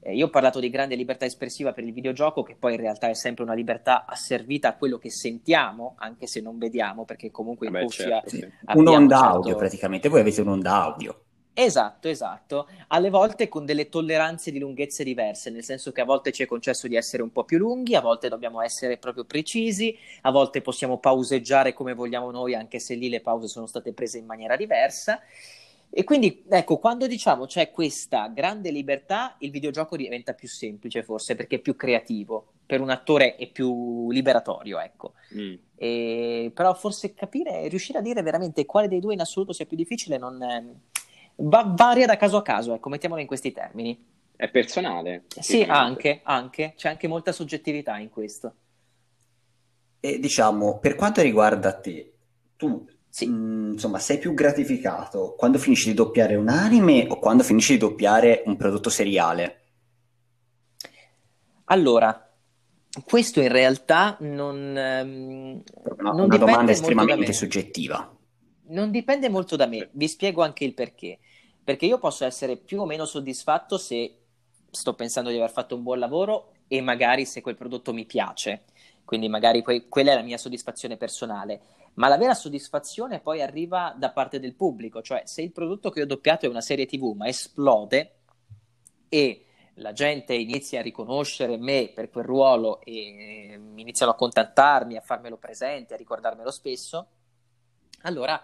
eh, 0.00 0.14
io 0.14 0.26
ho 0.26 0.30
parlato 0.30 0.60
di 0.60 0.70
grande 0.70 0.94
libertà 0.94 1.24
espressiva 1.24 1.72
per 1.72 1.82
il 1.82 1.92
videogioco, 1.92 2.44
che 2.44 2.54
poi 2.56 2.74
in 2.74 2.80
realtà 2.80 3.08
è 3.08 3.14
sempre 3.14 3.42
una 3.42 3.54
libertà 3.54 4.04
asservita 4.06 4.68
a 4.68 4.76
quello 4.76 4.98
che 4.98 5.10
sentiamo, 5.10 5.96
anche 5.98 6.28
se 6.28 6.40
non 6.40 6.58
vediamo, 6.58 7.04
perché 7.04 7.32
comunque 7.32 7.66
in 7.66 7.72
Beh, 7.72 7.82
cuffia 7.82 8.22
certo, 8.24 8.28
sì. 8.28 8.48
un'onda 8.74 9.16
certo... 9.16 9.32
audio 9.32 9.56
praticamente. 9.56 10.08
Voi 10.08 10.20
avete 10.20 10.40
un'onda 10.42 10.82
audio. 10.82 11.20
Esatto, 11.58 12.08
esatto. 12.08 12.68
Alle 12.88 13.08
volte 13.08 13.48
con 13.48 13.64
delle 13.64 13.88
tolleranze 13.88 14.50
di 14.50 14.58
lunghezze 14.58 15.02
diverse, 15.02 15.48
nel 15.48 15.64
senso 15.64 15.90
che 15.90 16.02
a 16.02 16.04
volte 16.04 16.30
ci 16.30 16.42
è 16.42 16.46
concesso 16.46 16.86
di 16.86 16.96
essere 16.96 17.22
un 17.22 17.32
po' 17.32 17.44
più 17.44 17.56
lunghi, 17.56 17.94
a 17.94 18.02
volte 18.02 18.28
dobbiamo 18.28 18.60
essere 18.60 18.98
proprio 18.98 19.24
precisi, 19.24 19.96
a 20.22 20.30
volte 20.30 20.60
possiamo 20.60 20.98
pauseggiare 20.98 21.72
come 21.72 21.94
vogliamo 21.94 22.30
noi, 22.30 22.54
anche 22.54 22.78
se 22.78 22.94
lì 22.94 23.08
le 23.08 23.22
pause 23.22 23.48
sono 23.48 23.64
state 23.64 23.94
prese 23.94 24.18
in 24.18 24.26
maniera 24.26 24.54
diversa. 24.54 25.18
E 25.88 26.04
quindi, 26.04 26.44
ecco, 26.46 26.76
quando 26.76 27.06
diciamo 27.06 27.46
c'è 27.46 27.70
questa 27.70 28.28
grande 28.28 28.70
libertà, 28.70 29.36
il 29.38 29.50
videogioco 29.50 29.96
diventa 29.96 30.34
più 30.34 30.48
semplice 30.48 31.02
forse, 31.02 31.36
perché 31.36 31.56
è 31.56 31.60
più 31.60 31.74
creativo. 31.74 32.48
Per 32.66 32.82
un 32.82 32.90
attore 32.90 33.36
è 33.36 33.48
più 33.48 34.10
liberatorio, 34.10 34.78
ecco. 34.78 35.14
Mm. 35.34 35.54
E, 35.74 36.50
però 36.52 36.74
forse 36.74 37.14
capire, 37.14 37.66
riuscire 37.68 37.96
a 38.00 38.02
dire 38.02 38.20
veramente 38.20 38.66
quale 38.66 38.88
dei 38.88 39.00
due 39.00 39.14
in 39.14 39.20
assoluto 39.20 39.54
sia 39.54 39.64
più 39.64 39.78
difficile 39.78 40.18
non... 40.18 40.38
È 40.42 40.95
Va- 41.36 41.72
varia 41.74 42.06
da 42.06 42.16
caso 42.16 42.38
a 42.38 42.42
caso, 42.42 42.74
ecco, 42.74 42.88
mettiamolo 42.88 43.20
in 43.20 43.26
questi 43.26 43.52
termini. 43.52 44.14
È 44.34 44.48
personale? 44.48 45.24
Sì, 45.40 45.62
anche, 45.62 46.20
anche, 46.22 46.74
c'è 46.76 46.88
anche 46.88 47.08
molta 47.08 47.32
soggettività 47.32 47.96
in 47.98 48.10
questo. 48.10 48.54
E 50.00 50.18
diciamo, 50.18 50.78
per 50.78 50.94
quanto 50.94 51.22
riguarda 51.22 51.72
te, 51.72 52.12
tu 52.56 52.86
sì. 53.08 53.26
mh, 53.26 53.32
mm, 53.32 53.72
insomma, 53.72 53.98
sei 53.98 54.18
più 54.18 54.34
gratificato 54.34 55.34
quando 55.36 55.58
finisci 55.58 55.88
di 55.88 55.94
doppiare 55.94 56.34
un 56.36 56.48
anime 56.48 57.06
o 57.08 57.18
quando 57.18 57.42
finisci 57.42 57.72
di 57.72 57.78
doppiare 57.78 58.42
un 58.46 58.56
prodotto 58.56 58.90
seriale? 58.90 59.60
Allora, 61.64 62.30
questo 63.04 63.40
in 63.40 63.48
realtà 63.48 64.16
non, 64.20 64.56
um, 64.56 65.62
una, 65.98 66.10
non 66.12 66.24
una 66.26 66.36
domanda 66.36 66.72
estremamente 66.72 67.32
soggettiva. 67.32 68.15
Non 68.68 68.90
dipende 68.90 69.28
molto 69.28 69.54
da 69.56 69.66
me, 69.66 69.90
vi 69.92 70.08
spiego 70.08 70.42
anche 70.42 70.64
il 70.64 70.74
perché. 70.74 71.18
Perché 71.62 71.86
io 71.86 71.98
posso 71.98 72.24
essere 72.24 72.56
più 72.56 72.80
o 72.80 72.86
meno 72.86 73.04
soddisfatto 73.04 73.78
se 73.78 74.18
sto 74.70 74.94
pensando 74.94 75.30
di 75.30 75.36
aver 75.36 75.50
fatto 75.50 75.76
un 75.76 75.82
buon 75.82 75.98
lavoro 75.98 76.52
e 76.68 76.80
magari 76.80 77.24
se 77.26 77.40
quel 77.40 77.56
prodotto 77.56 77.92
mi 77.92 78.04
piace. 78.06 78.64
Quindi 79.04 79.28
magari 79.28 79.62
que- 79.62 79.88
quella 79.88 80.12
è 80.12 80.14
la 80.14 80.22
mia 80.22 80.38
soddisfazione 80.38 80.96
personale. 80.96 81.60
Ma 81.94 82.08
la 82.08 82.18
vera 82.18 82.34
soddisfazione 82.34 83.20
poi 83.20 83.40
arriva 83.40 83.94
da 83.96 84.10
parte 84.10 84.38
del 84.38 84.54
pubblico, 84.54 85.00
cioè 85.00 85.22
se 85.24 85.42
il 85.42 85.52
prodotto 85.52 85.90
che 85.90 86.02
ho 86.02 86.06
doppiato 86.06 86.44
è 86.44 86.48
una 86.48 86.60
serie 86.60 86.86
TV 86.86 87.14
ma 87.16 87.26
esplode 87.28 88.14
e 89.08 89.44
la 89.74 89.92
gente 89.92 90.34
inizia 90.34 90.80
a 90.80 90.82
riconoscere 90.82 91.56
me 91.56 91.90
per 91.94 92.10
quel 92.10 92.24
ruolo 92.24 92.80
e 92.82 93.58
iniziano 93.76 94.12
a 94.12 94.16
contattarmi, 94.16 94.96
a 94.96 95.00
farmelo 95.00 95.36
presente, 95.36 95.94
a 95.94 95.96
ricordarmelo 95.96 96.50
spesso, 96.50 97.06
allora 98.02 98.42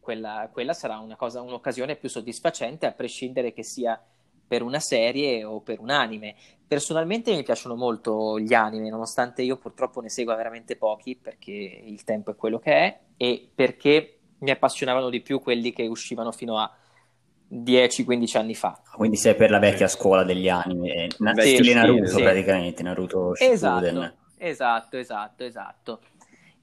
quella, 0.00 0.48
quella 0.52 0.72
sarà 0.72 0.98
una 0.98 1.16
cosa, 1.16 1.42
un'occasione 1.42 1.96
più 1.96 2.08
soddisfacente, 2.08 2.86
a 2.86 2.92
prescindere 2.92 3.52
che 3.52 3.62
sia 3.62 4.02
per 4.50 4.62
una 4.62 4.80
serie 4.80 5.44
o 5.44 5.60
per 5.60 5.78
un 5.78 5.90
anime. 5.90 6.34
Personalmente 6.66 7.32
mi 7.32 7.44
piacciono 7.44 7.76
molto 7.76 8.40
gli 8.40 8.52
anime, 8.52 8.88
nonostante 8.88 9.42
io 9.42 9.56
purtroppo 9.56 10.00
ne 10.00 10.08
segua 10.08 10.34
veramente 10.34 10.76
pochi 10.76 11.16
perché 11.16 11.52
il 11.52 12.02
tempo 12.02 12.32
è 12.32 12.36
quello 12.36 12.58
che 12.58 12.72
è 12.72 13.00
e 13.16 13.48
perché 13.54 14.18
mi 14.38 14.50
appassionavano 14.50 15.08
di 15.08 15.20
più 15.20 15.40
quelli 15.40 15.72
che 15.72 15.86
uscivano 15.86 16.32
fino 16.32 16.58
a 16.58 16.68
10-15 17.52 18.38
anni 18.38 18.54
fa. 18.54 18.80
Quindi 18.92 19.16
sei 19.16 19.34
per 19.34 19.50
la 19.50 19.58
vecchia 19.58 19.86
scuola 19.88 20.24
degli 20.24 20.48
anime, 20.48 21.08
na- 21.18 21.34
sì, 21.34 21.54
stile 21.54 21.74
Naruto 21.74 22.06
sì. 22.06 22.22
praticamente, 22.22 22.82
Naruto 22.82 23.34
Shippuden. 23.34 24.14
Esatto, 24.36 24.96
esatto, 24.96 24.96
esatto, 24.96 25.44
esatto. 25.44 26.00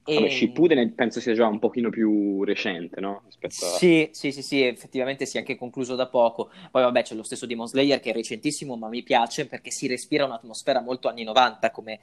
E... 0.08 0.14
Vabbè, 0.14 0.30
Shippuden 0.30 0.94
penso 0.94 1.20
sia 1.20 1.34
già 1.34 1.46
un 1.46 1.58
pochino 1.58 1.90
più 1.90 2.42
recente, 2.42 2.98
no? 2.98 3.20
Rispetto 3.26 3.66
a... 3.66 3.76
Sì, 3.76 4.08
sì, 4.12 4.32
sì, 4.32 4.40
sì, 4.40 4.62
effettivamente 4.62 5.26
si 5.26 5.36
è 5.36 5.40
anche 5.40 5.54
concluso 5.54 5.96
da 5.96 6.06
poco. 6.06 6.50
Poi 6.70 6.82
vabbè 6.82 7.02
c'è 7.02 7.14
lo 7.14 7.22
stesso 7.22 7.44
Demon 7.44 7.66
Slayer 7.66 8.00
che 8.00 8.10
è 8.10 8.14
recentissimo, 8.14 8.74
ma 8.76 8.88
mi 8.88 9.02
piace 9.02 9.46
perché 9.46 9.70
si 9.70 9.86
respira 9.86 10.24
un'atmosfera 10.24 10.80
molto 10.80 11.08
anni 11.08 11.24
90 11.24 11.70
come 11.70 12.00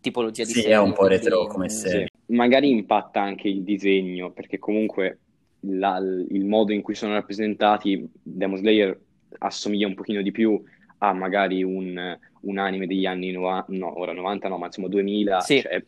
tipologia 0.00 0.44
di 0.44 0.52
sì, 0.52 0.60
serie. 0.60 0.76
Sì, 0.76 0.80
è 0.80 0.80
un 0.80 0.92
po' 0.92 1.08
retro 1.08 1.46
come 1.48 1.68
serie. 1.68 2.06
Sì. 2.06 2.34
Magari 2.34 2.70
impatta 2.70 3.20
anche 3.20 3.48
il 3.48 3.64
disegno, 3.64 4.30
perché 4.30 4.60
comunque 4.60 5.18
la, 5.62 5.98
il 5.98 6.44
modo 6.44 6.72
in 6.72 6.80
cui 6.80 6.94
sono 6.94 7.14
rappresentati 7.14 8.08
Demon 8.22 8.58
Slayer 8.58 8.96
assomiglia 9.38 9.88
un 9.88 9.94
pochino 9.94 10.22
di 10.22 10.30
più 10.30 10.62
a 10.98 11.12
magari 11.12 11.64
un, 11.64 12.16
un 12.40 12.58
anime 12.58 12.86
degli 12.86 13.04
anni 13.06 13.32
90, 13.32 13.66
no, 13.76 13.98
ora 13.98 14.12
90 14.12 14.48
no, 14.48 14.58
ma 14.58 14.66
insomma 14.66 14.86
2000, 14.86 15.40
sì. 15.40 15.60
cioè, 15.60 15.82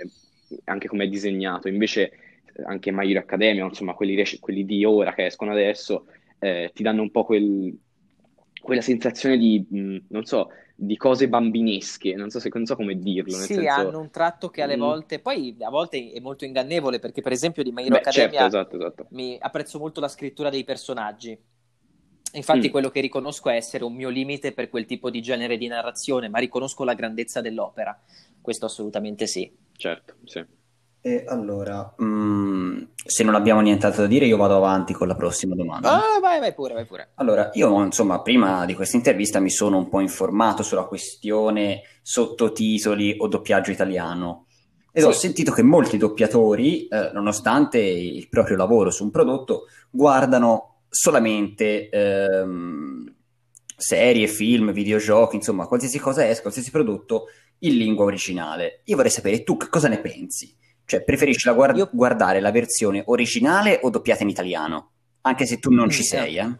anche 0.64 0.88
come 0.88 1.04
è 1.04 1.08
disegnato. 1.08 1.68
Invece 1.68 2.12
anche 2.64 2.92
My 2.92 3.10
Hero 3.10 3.20
Academia, 3.20 3.64
insomma 3.64 3.94
quelli, 3.94 4.22
quelli 4.40 4.64
di 4.64 4.84
ora 4.84 5.14
che 5.14 5.26
escono 5.26 5.52
adesso, 5.52 6.06
eh, 6.38 6.70
ti 6.74 6.82
danno 6.82 7.02
un 7.02 7.10
po' 7.10 7.24
quel, 7.24 7.76
quella 8.60 8.80
sensazione 8.80 9.36
di, 9.36 9.64
mh, 9.68 9.96
non 10.08 10.24
so, 10.24 10.50
di 10.74 10.96
cose 10.96 11.28
bambinesche, 11.28 12.14
non 12.14 12.30
so, 12.30 12.40
se, 12.40 12.48
non 12.52 12.64
so 12.64 12.74
come 12.74 12.98
dirlo. 12.98 13.36
sì, 13.36 13.54
senso... 13.54 13.70
hanno 13.70 14.00
un 14.00 14.10
tratto 14.10 14.48
che 14.48 14.62
alle 14.62 14.76
mm. 14.76 14.80
volte, 14.80 15.18
poi 15.18 15.54
a 15.60 15.70
volte 15.70 16.10
è 16.10 16.20
molto 16.20 16.44
ingannevole, 16.44 16.98
perché 16.98 17.20
per 17.20 17.32
esempio 17.32 17.62
di 17.62 17.70
My 17.70 17.82
Hero 17.82 17.90
Beh, 17.90 17.98
Academia 17.98 18.40
certo, 18.40 18.46
esatto, 18.46 18.76
esatto. 18.76 19.06
mi 19.10 19.36
apprezzo 19.38 19.78
molto 19.78 20.00
la 20.00 20.08
scrittura 20.08 20.48
dei 20.48 20.64
personaggi. 20.64 21.38
Infatti 22.32 22.68
mm. 22.68 22.70
quello 22.70 22.90
che 22.90 23.00
riconosco 23.00 23.50
è 23.50 23.56
essere 23.56 23.84
un 23.84 23.94
mio 23.94 24.08
limite 24.08 24.52
per 24.52 24.68
quel 24.68 24.86
tipo 24.86 25.10
di 25.10 25.20
genere 25.20 25.56
di 25.56 25.66
narrazione, 25.66 26.28
ma 26.28 26.38
riconosco 26.38 26.84
la 26.84 26.94
grandezza 26.94 27.40
dell'opera, 27.40 27.98
questo 28.40 28.66
assolutamente 28.66 29.26
sì. 29.26 29.50
Certo, 29.76 30.14
sì. 30.24 30.44
E 31.02 31.24
allora, 31.26 31.94
mm, 32.02 32.82
se 33.06 33.24
non 33.24 33.34
abbiamo 33.34 33.62
nient'altro 33.62 34.02
da 34.02 34.08
dire, 34.08 34.26
io 34.26 34.36
vado 34.36 34.56
avanti 34.56 34.92
con 34.92 35.08
la 35.08 35.14
prossima 35.14 35.54
domanda. 35.54 35.92
Ah, 35.94 36.20
vai, 36.20 36.38
vai 36.40 36.52
pure, 36.52 36.74
vai 36.74 36.84
pure. 36.84 37.12
Allora, 37.14 37.48
io 37.54 37.82
insomma, 37.82 38.20
prima 38.20 38.66
di 38.66 38.74
questa 38.74 38.98
intervista 38.98 39.40
mi 39.40 39.48
sono 39.48 39.78
un 39.78 39.88
po' 39.88 40.00
informato 40.00 40.62
sulla 40.62 40.84
questione 40.84 41.80
sottotitoli 42.02 43.16
o 43.18 43.28
doppiaggio 43.28 43.70
italiano. 43.70 44.44
Ed 44.92 45.02
sì. 45.02 45.08
ho 45.08 45.12
sentito 45.12 45.52
che 45.52 45.62
molti 45.62 45.96
doppiatori, 45.96 46.86
eh, 46.88 47.10
nonostante 47.14 47.78
il 47.78 48.28
proprio 48.28 48.56
lavoro 48.56 48.90
su 48.90 49.04
un 49.04 49.10
prodotto, 49.10 49.68
guardano 49.88 50.69
solamente 50.90 51.88
ehm, 51.88 53.14
serie, 53.76 54.26
film, 54.26 54.72
videogiochi, 54.72 55.36
insomma, 55.36 55.66
qualsiasi 55.66 55.98
cosa 55.98 56.28
esca, 56.28 56.42
qualsiasi 56.42 56.70
prodotto 56.70 57.28
in 57.60 57.76
lingua 57.76 58.04
originale. 58.04 58.82
Io 58.84 58.96
vorrei 58.96 59.10
sapere 59.10 59.42
tu 59.42 59.56
cosa 59.56 59.88
ne 59.88 60.00
pensi. 60.00 60.54
Cioè, 60.84 61.04
preferisci 61.04 61.46
la 61.46 61.54
guard- 61.54 61.90
guardare 61.92 62.40
la 62.40 62.50
versione 62.50 63.02
originale 63.06 63.78
o 63.82 63.90
doppiata 63.90 64.24
in 64.24 64.28
italiano? 64.28 64.90
Anche 65.22 65.46
se 65.46 65.58
tu 65.58 65.70
non 65.70 65.88
ci 65.88 66.02
sei, 66.02 66.36
eh? 66.36 66.58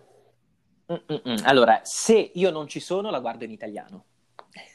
Mm-mm. 0.92 1.42
Allora, 1.44 1.80
se 1.82 2.30
io 2.34 2.50
non 2.50 2.68
ci 2.68 2.80
sono, 2.80 3.10
la 3.10 3.20
guardo 3.20 3.44
in 3.44 3.50
italiano. 3.50 4.04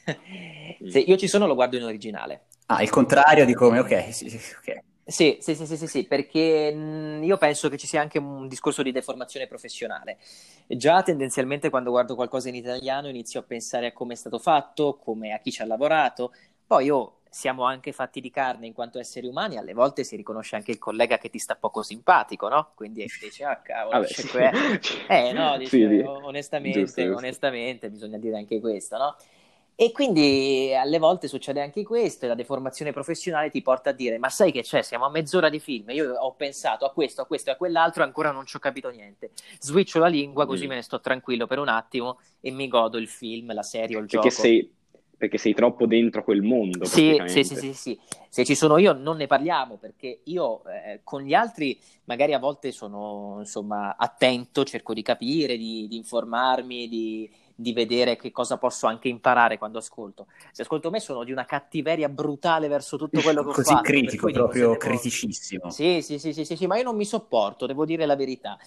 se 0.87 0.99
io 0.99 1.17
ci 1.17 1.27
sono, 1.27 1.47
lo 1.47 1.55
guardo 1.55 1.77
in 1.77 1.83
originale. 1.83 2.47
Ah, 2.67 2.81
il 2.81 2.89
contrario 2.89 3.45
di 3.45 3.53
come, 3.53 3.79
ok, 3.79 4.13
sì, 4.13 4.29
sì, 4.29 4.37
ok. 4.57 4.79
Sì, 5.07 5.37
sì, 5.39 5.53
sì, 5.53 5.67
sì, 5.67 5.85
sì, 5.87 6.03
perché 6.07 6.73
mh, 6.73 7.21
io 7.23 7.37
penso 7.37 7.69
che 7.69 7.77
ci 7.77 7.85
sia 7.85 8.01
anche 8.01 8.17
un 8.17 8.47
discorso 8.47 8.81
di 8.81 8.91
deformazione 8.91 9.45
professionale. 9.45 10.17
Già 10.65 11.03
tendenzialmente 11.03 11.69
quando 11.69 11.91
guardo 11.91 12.15
qualcosa 12.15 12.49
in 12.49 12.55
italiano 12.55 13.07
inizio 13.07 13.39
a 13.39 13.43
pensare 13.43 13.87
a 13.87 13.93
come 13.93 14.13
è 14.13 14.15
stato 14.15 14.39
fatto, 14.39 14.95
come 14.95 15.31
a 15.31 15.37
chi 15.37 15.51
ci 15.51 15.61
ha 15.61 15.65
lavorato. 15.65 16.33
Poi 16.65 16.85
io 16.85 17.17
siamo 17.29 17.65
anche 17.65 17.91
fatti 17.91 18.19
di 18.19 18.31
carne 18.31 18.65
in 18.65 18.73
quanto 18.73 18.97
esseri 18.97 19.27
umani, 19.27 19.57
alle 19.57 19.73
volte 19.73 20.03
si 20.03 20.15
riconosce 20.15 20.55
anche 20.55 20.71
il 20.71 20.79
collega 20.79 21.19
che 21.19 21.29
ti 21.29 21.37
sta 21.37 21.55
poco 21.55 21.83
simpatico, 21.83 22.47
no? 22.47 22.71
Quindi 22.73 23.05
dici, 23.21 23.43
ah 23.43 23.57
cavolo, 23.61 23.99
Vabbè, 23.99 24.07
sì. 24.07 24.27
eh 25.07 25.33
no, 25.33 25.55
dici, 25.57 25.69
sì, 25.69 26.01
onestamente, 26.03 27.07
onestamente, 27.09 27.89
bisogna 27.91 28.17
dire 28.17 28.37
anche 28.37 28.59
questo, 28.59 28.97
no? 28.97 29.15
E 29.77 29.91
quindi 29.91 30.73
alle 30.73 30.99
volte 30.99 31.27
succede 31.27 31.61
anche 31.61 31.83
questo 31.83 32.23
e 32.23 32.27
la 32.29 32.35
deformazione 32.35 32.93
professionale 32.93 33.49
ti 33.49 33.61
porta 33.61 33.89
a 33.89 33.93
dire 33.93 34.17
ma 34.17 34.29
sai 34.29 34.53
che 34.53 34.61
c'è, 34.61 34.81
siamo 34.81 35.05
a 35.05 35.09
mezz'ora 35.09 35.49
di 35.49 35.59
film, 35.59 35.89
io 35.89 36.13
ho 36.13 36.33
pensato 36.33 36.85
a 36.85 36.91
questo, 36.93 37.21
a 37.21 37.25
questo 37.25 37.49
e 37.49 37.53
a 37.53 37.55
quell'altro 37.57 38.01
e 38.01 38.05
ancora 38.05 38.31
non 38.31 38.45
ci 38.45 38.55
ho 38.55 38.59
capito 38.59 38.89
niente. 38.89 39.31
Switcho 39.59 39.99
la 39.99 40.07
lingua 40.07 40.45
così 40.45 40.65
mm. 40.65 40.69
me 40.69 40.75
ne 40.75 40.81
sto 40.81 41.01
tranquillo 41.01 41.45
per 41.45 41.59
un 41.59 41.67
attimo 41.67 42.19
e 42.39 42.51
mi 42.51 42.69
godo 42.69 42.97
il 42.97 43.09
film, 43.09 43.53
la 43.53 43.63
serie 43.63 43.97
o 43.97 43.99
il 43.99 44.07
perché 44.07 44.29
gioco. 44.29 44.41
Sei, 44.41 44.73
perché 45.17 45.38
sei 45.38 45.53
troppo 45.53 45.85
dentro 45.85 46.23
quel 46.23 46.41
mondo. 46.41 46.85
Sì, 46.85 47.21
sì, 47.25 47.43
sì, 47.43 47.55
sì, 47.55 47.73
sì, 47.73 47.99
Se 48.29 48.45
ci 48.45 48.55
sono 48.55 48.77
io 48.77 48.93
non 48.93 49.17
ne 49.17 49.27
parliamo 49.27 49.75
perché 49.75 50.21
io 50.23 50.61
eh, 50.67 51.01
con 51.03 51.21
gli 51.21 51.33
altri 51.33 51.77
magari 52.05 52.33
a 52.33 52.39
volte 52.39 52.71
sono 52.71 53.38
insomma 53.39 53.97
attento, 53.97 54.63
cerco 54.63 54.93
di 54.93 55.01
capire, 55.01 55.57
di, 55.57 55.88
di 55.89 55.97
informarmi, 55.97 56.88
di 56.88 57.29
di 57.55 57.71
vedere 57.71 58.17
che 58.17 58.31
cosa 58.31 58.57
posso 58.57 58.85
anche 58.85 59.07
imparare 59.07 59.57
quando 59.57 59.77
ascolto. 59.77 60.27
Se 60.51 60.63
ascolto 60.63 60.89
me 60.89 60.99
sono 60.99 61.23
di 61.23 61.31
una 61.31 61.45
cattiveria 61.45 62.09
brutale 62.09 62.67
verso 62.67 62.97
tutto 62.97 63.21
quello 63.21 63.43
che 63.43 63.49
ho 63.49 63.53
Così 63.53 63.73
fatto. 63.73 63.81
Così 63.81 63.91
critico, 63.93 64.29
proprio 64.29 64.67
devo... 64.67 64.77
criticissimo. 64.77 65.69
Sì, 65.69 66.01
sì, 66.01 66.19
sì, 66.19 66.33
sì, 66.33 66.43
sì, 66.43 66.57
sì, 66.57 66.67
ma 66.67 66.77
io 66.77 66.83
non 66.83 66.97
mi 66.97 67.05
sopporto, 67.05 67.65
devo 67.65 67.85
dire 67.85 68.05
la 68.05 68.15
verità. 68.15 68.57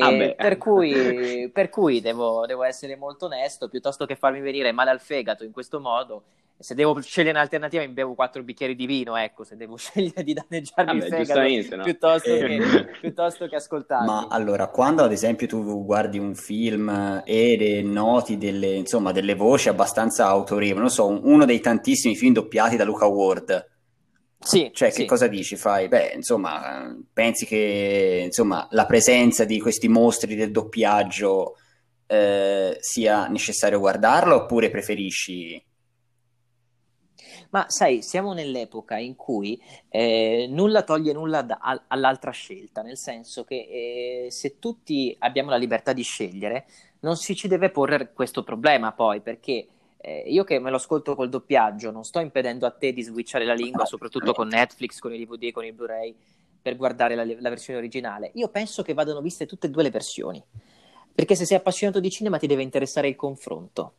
Ah 0.00 0.34
per, 0.36 0.58
cui, 0.58 1.48
per 1.54 1.68
cui 1.68 2.00
devo, 2.00 2.44
devo 2.46 2.64
essere 2.64 2.96
molto 2.96 3.26
onesto, 3.26 3.68
piuttosto 3.68 4.06
che 4.06 4.16
farmi 4.16 4.40
venire 4.40 4.72
male 4.72 4.90
al 4.90 5.00
fegato 5.00 5.44
in 5.44 5.52
questo 5.52 5.80
modo, 5.80 6.24
se 6.62 6.74
devo 6.74 7.00
scegliere 7.00 7.36
un'alternativa 7.36 7.82
mi 7.82 7.92
bevo 7.92 8.14
quattro 8.14 8.42
bicchieri 8.42 8.74
di 8.74 8.86
vino, 8.86 9.16
ecco, 9.16 9.44
se 9.44 9.56
devo 9.56 9.76
scegliere 9.78 10.22
di 10.22 10.32
danneggiarmi 10.32 11.00
Vabbè, 11.00 11.18
il 11.20 11.26
fegato 11.26 11.76
no? 11.76 11.82
piuttosto, 11.82 12.34
eh. 12.34 12.38
che, 12.38 12.86
piuttosto 13.00 13.48
che 13.48 13.56
ascoltarmi. 13.56 14.06
Ma 14.06 14.26
allora, 14.30 14.68
quando 14.68 15.02
ad 15.02 15.12
esempio 15.12 15.46
tu 15.46 15.84
guardi 15.84 16.18
un 16.18 16.34
film 16.34 17.22
e 17.24 17.82
noti 17.84 18.38
delle, 18.38 18.74
insomma, 18.74 19.12
delle 19.12 19.34
voci 19.34 19.68
abbastanza 19.68 20.26
autorevoli, 20.26 20.80
non 20.80 20.90
so, 20.90 21.08
uno 21.08 21.44
dei 21.44 21.60
tantissimi 21.60 22.16
film 22.16 22.32
doppiati 22.32 22.76
da 22.76 22.84
Luca 22.84 23.06
Ward, 23.06 23.70
sì, 24.38 24.70
cioè, 24.74 24.90
sì. 24.90 25.02
che 25.02 25.06
cosa 25.06 25.28
dici? 25.28 25.56
Fai, 25.56 25.88
beh, 25.88 26.12
insomma, 26.14 26.96
pensi 27.12 27.46
che 27.46 28.22
insomma, 28.24 28.66
la 28.70 28.86
presenza 28.86 29.44
di 29.44 29.60
questi 29.60 29.88
mostri 29.88 30.34
del 30.34 30.50
doppiaggio 30.50 31.54
eh, 32.06 32.76
sia 32.80 33.28
necessario 33.28 33.78
guardarlo 33.78 34.34
oppure 34.34 34.68
preferisci 34.70 35.64
ma 37.52 37.66
sai, 37.68 38.02
siamo 38.02 38.32
nell'epoca 38.32 38.96
in 38.96 39.14
cui 39.14 39.60
eh, 39.90 40.46
nulla 40.48 40.82
toglie 40.84 41.12
nulla 41.12 41.42
da, 41.42 41.58
a, 41.60 41.82
all'altra 41.88 42.30
scelta, 42.30 42.80
nel 42.80 42.96
senso 42.96 43.44
che 43.44 44.24
eh, 44.26 44.30
se 44.30 44.58
tutti 44.58 45.14
abbiamo 45.18 45.50
la 45.50 45.56
libertà 45.56 45.92
di 45.92 46.02
scegliere, 46.02 46.64
non 47.00 47.16
si 47.16 47.36
ci 47.36 47.48
deve 47.48 47.70
porre 47.70 48.12
questo 48.14 48.42
problema 48.42 48.92
poi, 48.92 49.20
perché 49.20 49.66
eh, 49.98 50.24
io 50.26 50.44
che 50.44 50.58
me 50.60 50.70
lo 50.70 50.76
ascolto 50.76 51.14
col 51.14 51.28
doppiaggio, 51.28 51.90
non 51.90 52.04
sto 52.04 52.20
impedendo 52.20 52.64
a 52.64 52.70
te 52.70 52.94
di 52.94 53.02
switchare 53.02 53.44
la 53.44 53.54
lingua, 53.54 53.84
soprattutto 53.84 54.32
con 54.32 54.48
Netflix, 54.48 54.98
con 54.98 55.12
i 55.12 55.22
DVD, 55.22 55.50
con 55.52 55.66
i 55.66 55.72
Blu-ray, 55.72 56.16
per 56.62 56.76
guardare 56.76 57.14
la, 57.14 57.24
la 57.24 57.48
versione 57.50 57.78
originale. 57.78 58.30
Io 58.34 58.48
penso 58.48 58.82
che 58.82 58.94
vadano 58.94 59.20
viste 59.20 59.44
tutte 59.44 59.66
e 59.66 59.70
due 59.70 59.82
le 59.82 59.90
versioni, 59.90 60.42
perché 61.14 61.34
se 61.34 61.44
sei 61.44 61.58
appassionato 61.58 62.00
di 62.00 62.10
cinema 62.10 62.38
ti 62.38 62.46
deve 62.46 62.62
interessare 62.62 63.08
il 63.08 63.16
confronto. 63.16 63.96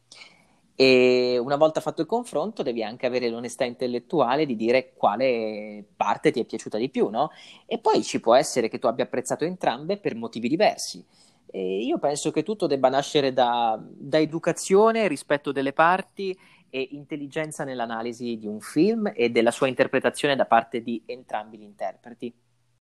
E 0.76 1.38
una 1.38 1.56
volta 1.56 1.82
fatto 1.82 2.02
il 2.02 2.08
confronto 2.08 2.64
devi 2.64 2.84
anche 2.84 3.06
avere 3.06 3.30
l'onestà 3.30 3.64
intellettuale 3.64 4.46
di 4.46 4.56
dire 4.56 4.94
quale 4.96 5.86
parte 5.96 6.32
ti 6.32 6.40
è 6.40 6.46
piaciuta 6.46 6.78
di 6.78 6.90
più, 6.90 7.10
no? 7.10 7.30
E 7.66 7.78
poi 7.78 8.04
ci 8.04 8.20
può 8.20 8.34
essere 8.34 8.70
che 8.70 8.80
tu 8.80 8.88
abbia 8.88 9.04
apprezzato 9.04 9.46
entrambe 9.46 9.98
per 9.98 10.16
motivi 10.16 10.48
diversi. 10.50 11.06
E 11.46 11.84
io 11.84 12.00
penso 12.00 12.32
che 12.32 12.42
tutto 12.42 12.66
debba 12.66 12.90
nascere 12.90 13.32
da, 13.32 13.80
da 13.80 14.18
educazione, 14.18 15.08
rispetto 15.08 15.52
delle 15.52 15.74
parti 15.74 16.36
e 16.72 16.88
intelligenza 16.94 17.64
nell'analisi 17.64 18.40
di 18.40 18.48
un 18.48 18.60
film 18.60 19.12
e 19.14 19.30
della 19.30 19.52
sua 19.52 19.68
interpretazione 19.68 20.36
da 20.36 20.46
parte 20.46 20.82
di 20.82 21.04
entrambi 21.06 21.60
gli 21.60 21.64
interpreti. 21.64 22.34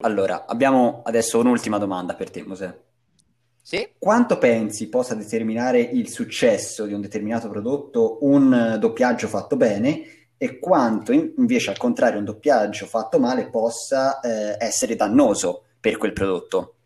Allora, 0.01 0.45
abbiamo 0.45 1.01
adesso 1.03 1.39
un'ultima 1.39 1.79
domanda 1.79 2.13
per 2.13 2.29
te, 2.29 2.43
Mosè. 2.43 2.88
Sì. 3.69 3.87
Quanto 3.99 4.39
pensi 4.39 4.89
possa 4.89 5.13
determinare 5.13 5.79
il 5.79 6.09
successo 6.09 6.87
di 6.87 6.93
un 6.93 7.01
determinato 7.01 7.49
prodotto 7.49 8.17
un 8.21 8.77
doppiaggio 8.79 9.27
fatto 9.27 9.57
bene 9.57 10.31
e 10.39 10.57
quanto 10.57 11.11
invece 11.11 11.69
al 11.69 11.77
contrario 11.77 12.17
un 12.17 12.25
doppiaggio 12.25 12.87
fatto 12.87 13.19
male 13.19 13.47
possa 13.51 14.21
eh, 14.21 14.55
essere 14.57 14.95
dannoso 14.95 15.65
per 15.79 15.97
quel 15.97 16.13
prodotto? 16.13 16.77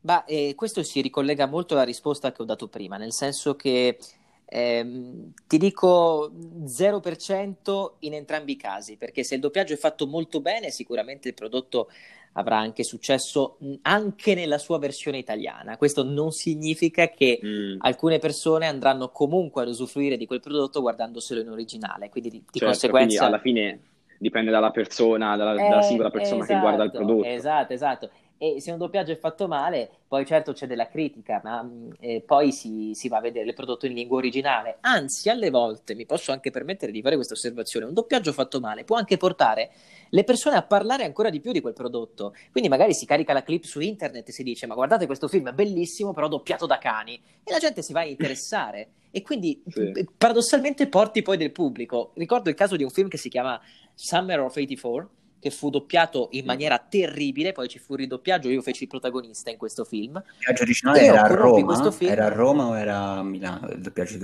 Ma 0.00 0.24
eh, 0.24 0.54
questo 0.56 0.82
si 0.82 1.00
ricollega 1.00 1.46
molto 1.46 1.74
alla 1.74 1.84
risposta 1.84 2.32
che 2.32 2.42
ho 2.42 2.44
dato 2.44 2.66
prima, 2.66 2.96
nel 2.96 3.12
senso 3.12 3.54
che 3.54 3.96
ehm, 4.44 5.34
ti 5.46 5.56
dico 5.56 6.32
0% 6.64 7.92
in 8.00 8.14
entrambi 8.14 8.52
i 8.52 8.56
casi, 8.56 8.96
perché 8.96 9.22
se 9.22 9.36
il 9.36 9.40
doppiaggio 9.40 9.74
è 9.74 9.76
fatto 9.76 10.08
molto 10.08 10.40
bene, 10.40 10.70
sicuramente 10.70 11.28
il 11.28 11.34
prodotto 11.34 11.90
avrà 12.32 12.58
anche 12.58 12.84
successo 12.84 13.58
anche 13.82 14.34
nella 14.34 14.58
sua 14.58 14.78
versione 14.78 15.18
italiana. 15.18 15.76
Questo 15.76 16.02
non 16.04 16.30
significa 16.30 17.08
che 17.08 17.40
mm. 17.44 17.76
alcune 17.80 18.18
persone 18.18 18.66
andranno 18.66 19.10
comunque 19.10 19.62
ad 19.62 19.68
usufruire 19.68 20.16
di 20.16 20.26
quel 20.26 20.40
prodotto 20.40 20.80
guardandoselo 20.80 21.40
in 21.40 21.50
originale, 21.50 22.08
quindi 22.08 22.30
di, 22.30 22.38
di 22.38 22.58
certo, 22.58 22.66
conseguenza... 22.66 23.26
alla 23.26 23.38
fine 23.38 23.80
dipende 24.18 24.50
dalla 24.50 24.70
persona, 24.70 25.36
dalla, 25.36 25.52
eh, 25.54 25.68
dalla 25.68 25.82
singola 25.82 26.10
persona 26.10 26.42
esatto, 26.42 26.54
che 26.54 26.60
guarda 26.60 26.84
il 26.84 26.90
prodotto. 26.90 27.24
Esatto, 27.24 27.72
esatto 27.72 28.10
e 28.38 28.60
se 28.60 28.70
un 28.70 28.78
doppiaggio 28.78 29.10
è 29.10 29.18
fatto 29.18 29.48
male, 29.48 29.90
poi 30.06 30.24
certo 30.24 30.52
c'è 30.52 30.68
della 30.68 30.86
critica, 30.86 31.40
ma 31.42 31.60
mm, 31.62 31.90
eh, 31.98 32.22
poi 32.24 32.52
si, 32.52 32.92
si, 32.94 33.08
va 33.08 33.18
a 33.18 33.20
vedere 33.20 33.48
il 33.48 33.54
prodotto 33.54 33.86
in 33.86 33.94
lingua 33.94 34.18
originale. 34.18 34.78
Anzi, 34.80 35.28
alle 35.28 35.50
volte 35.50 35.96
mi 35.96 36.06
posso 36.06 36.30
anche 36.30 36.50
permettere 36.50 36.92
di 36.92 37.02
fare 37.02 37.16
questa 37.16 37.34
osservazione: 37.34 37.86
un 37.86 37.94
doppiaggio 37.94 38.32
fatto 38.32 38.60
male 38.60 38.84
può 38.84 38.96
anche 38.96 39.16
portare 39.16 39.70
le 40.10 40.22
persone 40.22 40.56
a 40.56 40.62
parlare 40.62 41.04
ancora 41.04 41.30
di 41.30 41.40
più 41.40 41.50
di 41.50 41.60
quel 41.60 41.74
prodotto. 41.74 42.32
Quindi 42.52 42.70
magari 42.70 42.94
si 42.94 43.06
carica 43.06 43.32
la 43.32 43.42
clip 43.42 43.64
su 43.64 43.80
internet 43.80 44.28
e 44.28 44.32
si 44.32 44.44
dice: 44.44 44.66
Ma 44.66 44.74
guardate, 44.74 45.06
questo 45.06 45.26
film 45.26 45.48
è 45.48 45.52
bellissimo, 45.52 46.12
però 46.14 46.28
doppiato 46.28 46.64
da 46.64 46.78
cani. 46.78 47.20
E 47.42 47.50
la 47.50 47.58
gente 47.58 47.82
si 47.82 47.92
va 47.92 48.00
a 48.00 48.06
interessare. 48.06 48.90
E 49.10 49.22
quindi 49.22 49.62
sì. 49.66 50.06
paradossalmente 50.16 50.86
porti 50.86 51.22
poi 51.22 51.36
del 51.36 51.50
pubblico. 51.50 52.12
Ricordo 52.14 52.50
il 52.50 52.54
caso 52.54 52.76
di 52.76 52.84
un 52.84 52.90
film 52.90 53.08
che 53.08 53.16
si 53.16 53.28
chiama 53.28 53.60
Summer 53.94 54.38
of 54.40 54.52
84 54.52 55.10
che 55.40 55.50
fu 55.50 55.70
doppiato 55.70 56.28
in 56.32 56.44
maniera 56.44 56.78
terribile, 56.78 57.52
poi 57.52 57.68
ci 57.68 57.78
fu 57.78 57.92
il 57.94 58.00
ridoppiaggio, 58.00 58.48
io 58.48 58.62
feci 58.62 58.84
il 58.84 58.88
protagonista 58.88 59.50
in 59.50 59.56
questo 59.56 59.84
film. 59.84 60.16
Il 60.16 60.32
doppiaggio 60.38 60.62
originale 60.62 61.00
era 61.00 61.22
a 61.22 61.26
Roma? 61.28 61.94
Era 62.00 62.26
a 62.26 62.28
Roma 62.28 62.66
o 62.66 62.76
era 62.76 62.98
a 62.98 63.22
Milano? 63.22 63.68
Il 63.70 63.80
doppiaggio, 63.80 64.18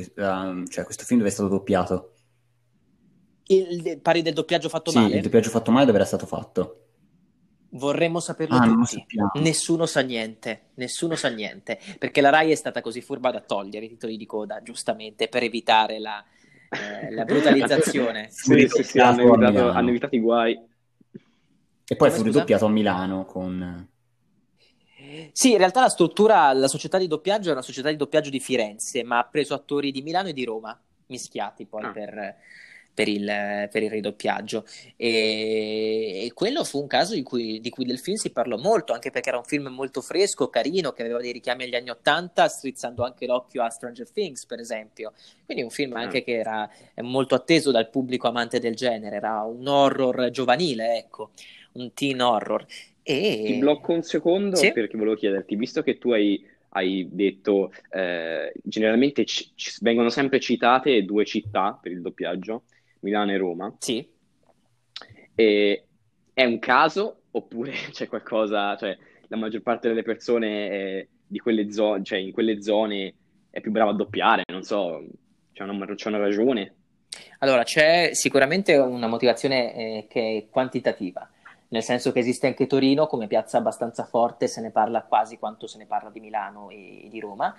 cioè 0.68 0.84
questo 0.84 1.04
film 1.04 1.18
dove 1.18 1.30
è 1.30 1.32
stato 1.32 1.48
doppiato? 1.48 2.12
Il, 3.46 4.00
pari 4.00 4.22
del 4.22 4.32
doppiaggio 4.32 4.68
fatto 4.68 4.90
sì, 4.90 4.98
male? 4.98 5.16
il 5.16 5.22
doppiaggio 5.22 5.50
fatto 5.50 5.70
male 5.70 5.84
dove 5.84 5.98
era 5.98 6.06
stato 6.06 6.26
fatto? 6.26 6.78
Vorremmo 7.70 8.20
saperlo 8.20 8.56
ah, 8.56 8.66
tutti. 8.66 9.04
Nessuno 9.40 9.84
sa 9.86 10.00
niente, 10.00 10.70
nessuno 10.74 11.16
sa 11.16 11.28
niente, 11.28 11.78
perché 11.98 12.20
la 12.20 12.30
RAI 12.30 12.52
è 12.52 12.54
stata 12.54 12.80
così 12.80 13.00
furba 13.00 13.32
da 13.32 13.40
togliere 13.40 13.86
i 13.86 13.88
titoli 13.88 14.16
di 14.16 14.26
coda, 14.26 14.62
giustamente, 14.62 15.26
per 15.26 15.42
evitare 15.42 15.98
la, 15.98 16.24
eh, 16.70 17.12
la 17.12 17.24
brutalizzazione. 17.24 18.28
sì, 18.30 18.68
sì, 18.68 18.82
sì, 18.84 18.98
hanno 19.00 19.22
evitato, 19.22 19.70
hanno 19.70 19.88
evitato 19.88 20.14
i 20.14 20.20
guai. 20.20 20.72
E 21.86 21.96
poi 21.96 22.10
fu 22.10 22.22
ridoppiato 22.22 22.66
a 22.66 22.70
Milano 22.70 23.24
con... 23.26 23.88
Sì, 25.32 25.52
in 25.52 25.58
realtà 25.58 25.80
la 25.80 25.88
struttura, 25.88 26.52
la 26.52 26.66
società 26.66 26.98
di 26.98 27.06
doppiaggio 27.06 27.50
è 27.50 27.52
una 27.52 27.62
società 27.62 27.88
di 27.90 27.96
doppiaggio 27.96 28.30
di 28.30 28.40
Firenze, 28.40 29.04
ma 29.04 29.18
ha 29.18 29.24
preso 29.24 29.54
attori 29.54 29.92
di 29.92 30.02
Milano 30.02 30.28
e 30.28 30.32
di 30.32 30.44
Roma, 30.44 30.78
mischiati 31.06 31.66
poi 31.66 31.84
ah. 31.84 31.90
per, 31.90 32.36
per, 32.92 33.08
il, 33.08 33.68
per, 33.70 33.82
il, 33.82 33.90
ridoppiaggio. 33.90 34.64
E, 34.96 36.24
e, 36.24 36.32
quello 36.34 36.64
fu 36.64 36.80
un 36.80 36.86
caso 36.86 37.14
di 37.14 37.22
cui, 37.22 37.60
di 37.60 37.70
cui 37.70 37.84
del 37.84 37.98
film 37.98 38.16
si 38.16 38.30
parlò 38.30 38.56
molto, 38.56 38.92
anche 38.92 39.10
perché 39.10 39.28
era 39.28 39.38
un 39.38 39.44
film 39.44 39.68
molto 39.68 40.00
fresco, 40.00 40.48
carino, 40.48 40.92
che 40.92 41.02
aveva 41.02 41.20
dei 41.20 41.32
richiami 41.32 41.64
agli 41.64 41.76
anni 41.76 41.90
Ottanta, 41.90 42.48
strizzando 42.48 43.04
anche 43.04 43.26
l'occhio 43.26 43.62
a 43.62 43.68
Stranger 43.68 44.10
Things, 44.10 44.46
per 44.46 44.58
esempio. 44.58 45.12
Quindi 45.44 45.62
un 45.62 45.70
film 45.70 45.94
anche 45.94 46.18
ah. 46.18 46.22
che 46.22 46.38
era 46.38 46.70
molto 47.02 47.34
atteso 47.34 47.70
dal 47.70 47.88
pubblico 47.88 48.26
amante 48.26 48.58
del 48.58 48.74
genere, 48.74 49.16
era 49.16 49.42
un 49.42 49.66
horror 49.66 50.30
giovanile, 50.30 50.96
ecco 50.96 51.30
un 51.74 51.92
teen 51.94 52.20
horror. 52.20 52.66
E... 53.02 53.42
Ti 53.46 53.58
blocco 53.58 53.92
un 53.92 54.02
secondo 54.02 54.56
sì? 54.56 54.72
perché 54.72 54.96
volevo 54.96 55.16
chiederti, 55.16 55.56
visto 55.56 55.82
che 55.82 55.98
tu 55.98 56.12
hai, 56.12 56.44
hai 56.70 57.06
detto, 57.10 57.72
eh, 57.90 58.52
generalmente 58.62 59.24
c- 59.24 59.52
c- 59.54 59.78
vengono 59.82 60.08
sempre 60.08 60.40
citate 60.40 61.04
due 61.04 61.24
città 61.24 61.78
per 61.80 61.92
il 61.92 62.00
doppiaggio, 62.00 62.64
Milano 63.00 63.32
e 63.32 63.36
Roma. 63.36 63.74
Sì. 63.78 64.06
E 65.34 65.84
è 66.32 66.44
un 66.44 66.58
caso 66.58 67.22
oppure 67.32 67.72
c'è 67.92 68.08
qualcosa, 68.08 68.76
cioè 68.76 68.96
la 69.28 69.36
maggior 69.36 69.62
parte 69.62 69.88
delle 69.88 70.02
persone 70.02 70.70
eh, 70.70 71.08
di 71.26 71.38
quelle 71.38 71.70
zone, 71.72 72.02
cioè 72.04 72.18
in 72.18 72.32
quelle 72.32 72.62
zone 72.62 73.14
è 73.50 73.60
più 73.60 73.70
brava 73.70 73.90
a 73.90 73.94
doppiare, 73.94 74.42
non 74.50 74.62
so, 74.62 75.04
c'è 75.52 75.62
una, 75.62 75.94
c'è 75.94 76.08
una 76.08 76.18
ragione? 76.18 76.74
Allora, 77.38 77.62
c'è 77.62 78.10
sicuramente 78.12 78.76
una 78.76 79.06
motivazione 79.06 79.74
eh, 79.74 80.06
che 80.08 80.36
è 80.38 80.50
quantitativa 80.50 81.28
nel 81.74 81.82
senso 81.82 82.12
che 82.12 82.20
esiste 82.20 82.46
anche 82.46 82.68
Torino 82.68 83.08
come 83.08 83.26
piazza 83.26 83.58
abbastanza 83.58 84.04
forte, 84.04 84.46
se 84.46 84.60
ne 84.60 84.70
parla 84.70 85.02
quasi 85.02 85.38
quanto 85.40 85.66
se 85.66 85.78
ne 85.78 85.86
parla 85.86 86.08
di 86.08 86.20
Milano 86.20 86.70
e 86.70 87.08
di 87.10 87.18
Roma. 87.18 87.52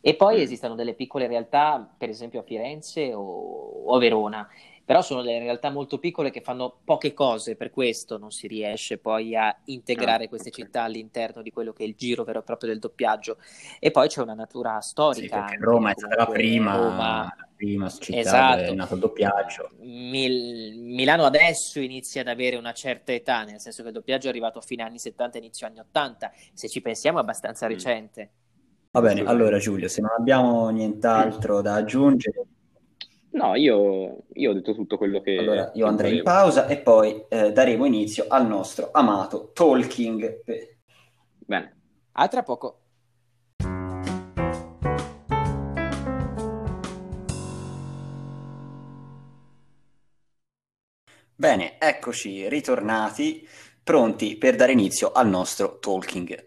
E 0.00 0.14
poi 0.14 0.38
mm. 0.38 0.40
esistono 0.40 0.74
delle 0.74 0.94
piccole 0.94 1.26
realtà, 1.26 1.86
per 1.98 2.08
esempio 2.08 2.40
a 2.40 2.44
Firenze 2.44 3.12
o, 3.12 3.82
o 3.84 3.94
a 3.94 3.98
Verona, 3.98 4.48
però 4.88 5.02
sono 5.02 5.20
delle 5.20 5.40
realtà 5.40 5.68
molto 5.68 5.98
piccole 5.98 6.30
che 6.30 6.40
fanno 6.40 6.78
poche 6.82 7.12
cose, 7.12 7.56
per 7.56 7.68
questo 7.68 8.16
non 8.16 8.30
si 8.30 8.46
riesce 8.46 8.96
poi 8.96 9.36
a 9.36 9.54
integrare 9.66 10.24
ah, 10.24 10.28
queste 10.28 10.48
okay. 10.48 10.64
città 10.64 10.84
all'interno 10.84 11.42
di 11.42 11.50
quello 11.50 11.74
che 11.74 11.84
è 11.84 11.86
il 11.86 11.94
giro 11.94 12.24
vero 12.24 12.38
e 12.38 12.42
proprio 12.42 12.70
del 12.70 12.78
doppiaggio. 12.78 13.36
E 13.80 13.90
poi 13.90 14.08
c'è 14.08 14.22
una 14.22 14.32
natura 14.32 14.80
storica. 14.80 15.46
Sì, 15.46 15.56
Roma 15.60 15.90
è 15.90 15.94
stata 15.94 16.16
la 16.16 16.24
prima, 16.24 16.74
Roma... 16.74 17.24
la 17.36 17.48
prima 17.54 17.90
città 17.90 18.18
esatto. 18.18 18.56
dove 18.60 18.68
è 18.68 18.74
nato 18.74 18.94
il 18.94 19.00
doppiaggio. 19.00 19.70
Mil... 19.80 20.78
Milano 20.78 21.26
adesso 21.26 21.80
inizia 21.80 22.22
ad 22.22 22.28
avere 22.28 22.56
una 22.56 22.72
certa 22.72 23.12
età, 23.12 23.44
nel 23.44 23.60
senso 23.60 23.82
che 23.82 23.88
il 23.88 23.94
doppiaggio 23.94 24.28
è 24.28 24.30
arrivato 24.30 24.56
a 24.56 24.62
fine 24.62 24.84
anni 24.84 24.98
70, 24.98 25.36
inizio 25.36 25.66
anni 25.66 25.80
80, 25.80 26.32
se 26.54 26.66
ci 26.66 26.80
pensiamo 26.80 27.18
è 27.18 27.20
abbastanza 27.20 27.66
mm. 27.66 27.68
recente. 27.68 28.30
Va 28.92 29.02
bene, 29.02 29.20
allora 29.24 29.58
Giulio, 29.58 29.86
se 29.86 30.00
non 30.00 30.12
abbiamo 30.16 30.70
nient'altro 30.70 31.60
da 31.60 31.74
aggiungere, 31.74 32.46
No, 33.38 33.54
io, 33.54 34.24
io, 34.32 34.50
ho 34.50 34.52
detto 34.52 34.74
tutto 34.74 34.96
quello 34.96 35.20
che... 35.20 35.36
Allora, 35.36 35.70
io 35.74 35.86
andrei 35.86 36.16
in 36.16 36.22
pausa 36.24 36.66
e 36.66 36.78
poi 36.78 37.24
eh, 37.28 37.52
daremo 37.52 37.84
inizio 37.84 38.24
al 38.28 38.48
nostro 38.48 38.88
amato 38.92 39.52
talking. 39.54 40.42
Bene. 41.46 41.76
A 42.10 42.26
tra 42.26 42.42
poco. 42.42 42.80
Bene, 51.36 51.78
eccoci 51.78 52.48
ritornati, 52.48 53.48
pronti 53.84 54.36
per 54.36 54.56
dare 54.56 54.72
inizio 54.72 55.12
al 55.12 55.28
nostro 55.28 55.78
talking. 55.78 56.46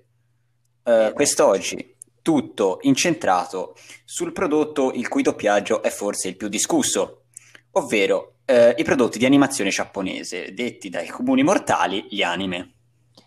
Uh, 0.83 1.13
quest'oggi 1.13 1.90
tutto 2.21 2.79
incentrato 2.81 3.75
sul 4.05 4.31
prodotto 4.31 4.91
il 4.93 5.07
cui 5.07 5.21
doppiaggio 5.21 5.81
è 5.81 5.89
forse 5.89 6.27
il 6.27 6.37
più 6.37 6.47
discusso, 6.47 7.23
ovvero 7.71 8.35
eh, 8.45 8.75
i 8.77 8.83
prodotti 8.83 9.17
di 9.17 9.25
animazione 9.25 9.69
giapponese, 9.69 10.53
detti 10.53 10.89
dai 10.89 11.07
comuni 11.07 11.43
mortali 11.43 12.05
gli 12.09 12.21
anime. 12.21 12.73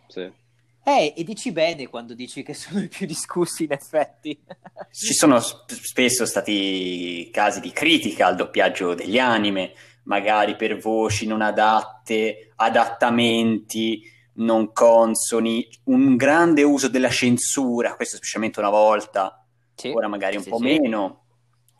Sì. 0.09 0.31
Eh, 0.87 1.15
e 1.17 1.25
dici 1.25 1.51
bene 1.51 1.89
quando 1.89 2.13
dici 2.13 2.43
che 2.43 2.53
sono 2.53 2.81
i 2.81 2.89
più 2.89 3.07
discussi, 3.07 3.65
in 3.65 3.73
effetti. 3.73 4.39
Ci 4.93 5.15
sono 5.15 5.41
sp- 5.41 5.73
spesso 5.73 6.27
stati 6.27 7.31
casi 7.33 7.61
di 7.61 7.71
critica 7.71 8.27
al 8.27 8.37
doppiaggio 8.37 8.93
degli 8.93 9.19
anime, 9.19 9.73
magari 10.05 10.57
per 10.57 10.77
voci 10.77 11.27
non 11.27 11.41
adatte, 11.41 12.53
adattamenti 12.57 14.13
non 14.35 14.73
consoni, 14.73 15.69
un 15.85 16.17
grande 16.17 16.63
uso 16.63 16.89
della 16.89 17.11
censura, 17.11 17.95
questo 17.95 18.17
specialmente 18.17 18.59
una 18.61 18.71
volta, 18.71 19.45
sì, 19.75 19.89
ora 19.89 20.09
magari 20.09 20.37
un 20.37 20.43
sì, 20.43 20.51
po' 20.51 20.59
sì. 20.59 20.63
meno. 20.65 21.25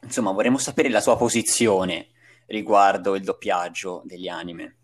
Insomma, 0.03 0.33
vorremmo 0.33 0.59
sapere 0.59 0.89
la 0.89 1.01
sua 1.01 1.17
posizione 1.17 2.09
riguardo 2.47 3.15
il 3.15 3.25
doppiaggio 3.25 4.03
degli 4.05 4.29
anime. 4.29 4.77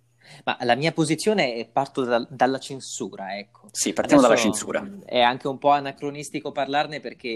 Ma 0.44 0.56
la 0.60 0.76
mia 0.76 0.92
posizione 0.92 1.54
è 1.54 1.68
parto 1.68 2.04
da, 2.04 2.24
dalla 2.30 2.58
censura, 2.58 3.36
ecco. 3.36 3.68
Sì, 3.72 3.92
partiamo 3.92 4.24
Adesso 4.24 4.34
dalla 4.34 4.48
censura. 4.48 4.98
È 5.04 5.20
anche 5.20 5.48
un 5.48 5.58
po' 5.58 5.70
anacronistico 5.70 6.52
parlarne 6.52 7.00
perché 7.00 7.28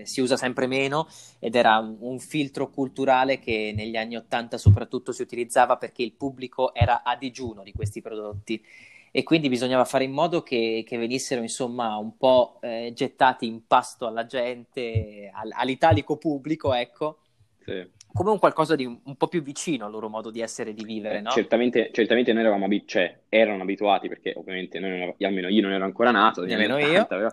eh, 0.00 0.06
si 0.06 0.20
usa 0.20 0.36
sempre 0.36 0.66
meno 0.66 1.08
ed 1.40 1.56
era 1.56 1.78
un, 1.78 1.96
un 1.98 2.18
filtro 2.20 2.70
culturale 2.70 3.40
che 3.40 3.72
negli 3.74 3.96
anni 3.96 4.16
Ottanta 4.16 4.58
soprattutto 4.58 5.12
si 5.12 5.22
utilizzava 5.22 5.76
perché 5.76 6.02
il 6.02 6.12
pubblico 6.12 6.72
era 6.72 7.02
a 7.02 7.16
digiuno 7.16 7.62
di 7.62 7.72
questi 7.72 8.00
prodotti 8.00 8.62
e 9.16 9.22
quindi 9.22 9.48
bisognava 9.48 9.86
fare 9.86 10.04
in 10.04 10.12
modo 10.12 10.42
che, 10.42 10.84
che 10.86 10.98
venissero 10.98 11.40
insomma 11.40 11.96
un 11.96 12.18
po' 12.18 12.58
eh, 12.60 12.92
gettati 12.94 13.46
in 13.46 13.66
pasto 13.66 14.06
alla 14.06 14.26
gente, 14.26 15.30
all, 15.32 15.52
all'italico 15.54 16.18
pubblico, 16.18 16.74
ecco. 16.74 17.20
Sì 17.64 17.95
come 18.16 18.30
un 18.30 18.38
qualcosa 18.38 18.74
di 18.74 18.86
un, 18.86 18.98
un, 19.04 19.16
po' 19.16 19.28
più 19.28 19.42
vicino 19.42 19.84
al 19.84 19.90
loro 19.90 20.08
modo 20.08 20.30
di 20.30 20.40
essere 20.40 20.70
e 20.70 20.74
di 20.74 20.84
vivere, 20.84 21.20
no? 21.20 21.30
Certamente, 21.30 21.90
certamente 21.92 22.32
noi 22.32 22.40
eravamo 22.42 22.64
abituati, 22.64 22.90
cioè 22.90 23.18
erano 23.28 23.62
abituati, 23.62 24.08
perché 24.08 24.32
ovviamente 24.34 24.78
noi 24.78 24.98
non, 24.98 25.14
almeno 25.20 25.48
io 25.48 25.60
non 25.60 25.72
ero 25.72 25.84
ancora 25.84 26.10
nato, 26.10 26.42
nemmeno 26.44 26.78
io, 26.78 27.04
però, 27.04 27.28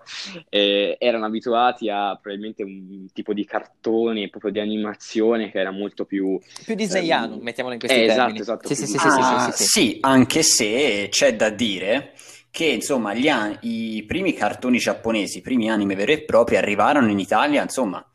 eh, 0.49 0.97
erano 0.99 1.25
abituati 1.25 1.89
a 1.89 2.19
probabilmente 2.21 2.63
un 2.63 3.07
tipo 3.13 3.33
di 3.33 3.45
cartone, 3.45 4.29
proprio 4.29 4.51
di 4.51 4.59
animazione 4.59 5.49
che 5.49 5.59
era 5.59 5.71
molto 5.71 6.03
più... 6.03 6.37
Più 6.65 6.75
disneyano, 6.75 7.35
ehm, 7.35 7.41
mettiamolo 7.41 7.75
in 7.75 7.79
questi 7.79 8.03
eh, 8.03 8.07
termini. 8.07 8.39
Esatto, 8.39 8.67
esatto. 8.67 8.75
Sì, 8.75 8.85
sì, 8.85 8.97
sì, 8.97 9.07
ah, 9.07 9.51
sì, 9.51 9.63
sì, 9.63 9.97
anche 10.01 10.43
se 10.43 11.07
c'è 11.09 11.35
da 11.35 11.49
dire 11.49 12.11
che 12.51 12.65
insomma 12.65 13.13
gli, 13.13 13.29
i 13.61 14.03
primi 14.05 14.33
cartoni 14.33 14.77
giapponesi, 14.77 15.37
i 15.37 15.41
primi 15.41 15.71
anime 15.71 15.95
veri 15.95 16.11
e 16.13 16.23
propri 16.23 16.57
arrivarono 16.57 17.09
in 17.09 17.19
Italia, 17.19 17.63
insomma 17.63 18.05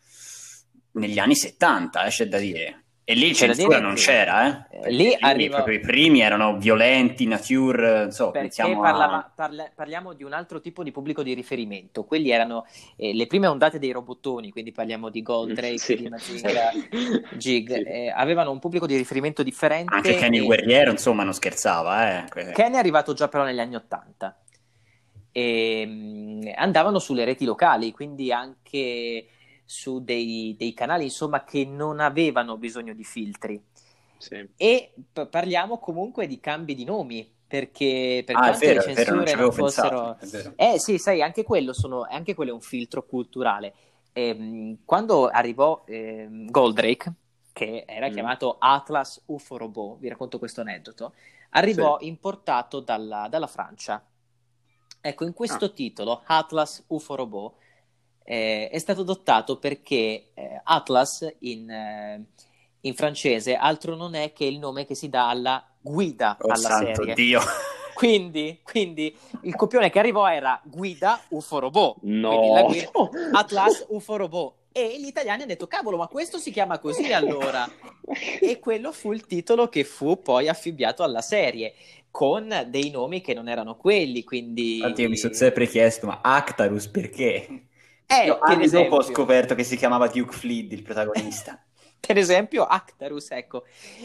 negli 0.99 1.19
anni 1.19 1.37
70, 1.37 2.05
eh, 2.05 2.09
c'è 2.09 2.27
da 2.27 2.39
dire. 2.39 2.83
E 3.11 3.15
lì 3.15 3.33
c'è 3.33 3.47
censura 3.47 3.81
non 3.81 3.95
c'era, 3.95 4.69
eh? 4.69 4.83
eh 4.83 4.91
lì 4.91 5.17
arriva... 5.19 5.65
I 5.65 5.81
primi 5.81 6.21
erano 6.21 6.59
violenti, 6.59 7.27
nature, 7.27 8.05
insomma, 8.05 8.33
Perché 8.33 8.63
parlava, 8.63 9.17
a... 9.17 9.33
parla, 9.35 9.71
parliamo 9.75 10.13
di 10.13 10.25
un 10.25 10.35
altro 10.35 10.61
tipo 10.61 10.83
di 10.83 10.91
pubblico 10.91 11.23
di 11.23 11.33
riferimento. 11.33 12.05
Quelli 12.05 12.29
erano 12.29 12.67
eh, 12.97 13.15
le 13.15 13.27
prime 13.27 13.47
ondate 13.47 13.79
dei 13.79 13.93
robottoni, 13.93 14.51
quindi 14.51 14.73
parliamo 14.73 15.09
di 15.09 15.23
Goldrake, 15.23 15.79
sì. 15.81 15.97
di 15.97 16.09
Mazinga, 16.11 16.71
Jig. 17.39 17.73
Sì. 17.73 17.83
Eh, 17.83 18.13
avevano 18.15 18.51
un 18.51 18.59
pubblico 18.59 18.87
di 18.87 18.95
riferimento 18.95 19.43
differente. 19.43 19.95
Anche 19.95 20.17
Kenny 20.17 20.41
e... 20.41 20.43
Guerriero, 20.43 20.91
insomma, 20.91 21.23
non 21.23 21.33
scherzava, 21.33 22.27
eh? 22.27 22.53
Kenny 22.53 22.75
è 22.75 22.79
arrivato 22.79 23.15
già 23.15 23.29
però 23.29 23.43
negli 23.43 23.61
anni 23.61 23.77
Ottanta. 23.77 24.39
E, 25.33 25.87
mh, 25.87 26.53
andavano 26.57 26.99
sulle 26.99 27.25
reti 27.25 27.47
locali, 27.47 27.91
quindi 27.91 28.31
anche 28.31 29.29
su 29.71 30.03
dei, 30.03 30.55
dei 30.57 30.73
canali 30.73 31.05
insomma 31.05 31.45
che 31.45 31.67
non 31.67 32.01
avevano 32.01 32.57
bisogno 32.57 32.95
di 32.95 33.05
filtri. 33.05 33.63
Sì. 34.17 34.49
E 34.57 34.95
p- 35.13 35.27
parliamo 35.27 35.79
comunque 35.79 36.27
di 36.27 36.41
cambi 36.41 36.75
di 36.75 36.85
nomi, 36.85 37.31
perché 37.47 38.23
per 38.25 38.35
ah, 38.35 38.53
vero, 38.53 38.81
le 38.87 38.95
censure 38.95 39.25
vero, 39.25 39.37
non, 39.37 39.45
non 39.45 39.53
fossero... 39.53 40.17
Eh 40.57 40.79
sì, 40.79 40.97
sai, 40.97 41.21
anche 41.21 41.43
quello, 41.45 41.75
sono, 41.75 42.07
anche 42.09 42.35
quello 42.35 42.53
è 42.53 42.55
un 42.55 42.63
filtro 42.63 43.05
culturale. 43.05 43.75
E, 44.15 44.29
ehm, 44.29 44.79
quando 44.87 45.29
arrivò 45.29 45.85
eh, 45.87 46.27
Goldrake, 46.31 47.13
che 47.53 47.85
era 47.87 48.09
mm. 48.09 48.13
chiamato 48.13 48.57
Atlas 48.59 49.21
UFO 49.27 49.59
Robot, 49.59 49.99
vi 49.99 50.09
racconto 50.09 50.39
questo 50.39 50.63
aneddoto, 50.63 51.13
arrivò 51.51 51.99
sì. 52.01 52.07
importato 52.07 52.81
dalla, 52.81 53.29
dalla, 53.29 53.47
Francia. 53.47 54.03
Ecco, 54.99 55.25
in 55.27 55.35
questo 55.35 55.67
ah. 55.67 55.71
titolo, 55.71 56.23
Atlas 56.25 56.85
UFO 56.87 57.15
Robot, 57.15 57.55
eh, 58.31 58.69
è 58.69 58.79
stato 58.79 59.01
adottato 59.01 59.57
perché 59.57 60.33
eh, 60.35 60.61
Atlas 60.63 61.27
in, 61.41 61.71
eh, 61.71 62.27
in, 62.83 62.95
francese 62.95 63.55
altro 63.55 63.97
non 63.97 64.15
è 64.15 64.35
che 64.35 64.45
il 64.45 64.59
nome 64.59 64.85
che 64.85 64.95
si 64.95 65.09
dà 65.09 65.31
alla 65.31 65.67
guida 65.81 66.37
oh, 66.39 66.49
alla 66.49 66.57
santo 66.57 67.05
serie. 67.05 67.15
Dio. 67.15 67.41
Quindi, 67.99 68.61
quindi, 68.63 69.13
il 69.43 69.57
copione 69.57 69.91
che 69.91 69.99
arrivò 69.99 70.31
era 70.31 70.61
guida 70.63 71.21
UFO 71.31 71.59
robot. 71.59 71.97
No. 72.03 72.67
Guida, 72.67 72.89
Atlas 73.37 73.87
UFO 73.89 74.17
robot. 74.17 74.55
E 74.71 75.01
gli 75.01 75.07
italiani 75.07 75.41
hanno 75.41 75.51
detto, 75.51 75.67
cavolo, 75.67 75.97
ma 75.97 76.07
questo 76.07 76.39
si 76.39 76.53
chiama 76.53 76.79
così 76.79 77.13
allora? 77.13 77.69
e 78.41 78.61
quello 78.61 78.93
fu 78.93 79.13
il 79.13 79.27
titolo 79.27 79.69
che 79.69 79.83
fu 79.83 80.21
poi 80.23 80.47
affibbiato 80.47 81.03
alla 81.03 81.23
serie 81.23 81.75
con 82.09 82.67
dei 82.69 82.91
nomi 82.91 83.21
che 83.21 83.35
non 83.35 83.49
erano 83.49 83.75
quelli, 83.75 84.23
quindi... 84.23 84.77
Infatti 84.77 85.03
io 85.03 85.09
mi 85.09 85.17
sono 85.17 85.35
sempre 85.35 85.67
chiesto, 85.67 86.07
ma 86.07 86.21
Actarus 86.23 86.87
perché? 86.87 87.68
Eh, 88.11 88.25
Io 88.25 88.39
anni 88.41 88.65
esempio... 88.65 88.89
dopo 88.89 89.03
ho 89.03 89.07
scoperto 89.07 89.55
che 89.55 89.65
si 89.65 89.77
chiamava 89.77 90.09
Duke 90.09 90.33
Flid, 90.33 90.73
il 90.73 90.83
protagonista. 90.83 91.63
per 92.01 92.17
esempio 92.17 92.65
Actarus, 92.65 93.33
ecco. 93.33 93.65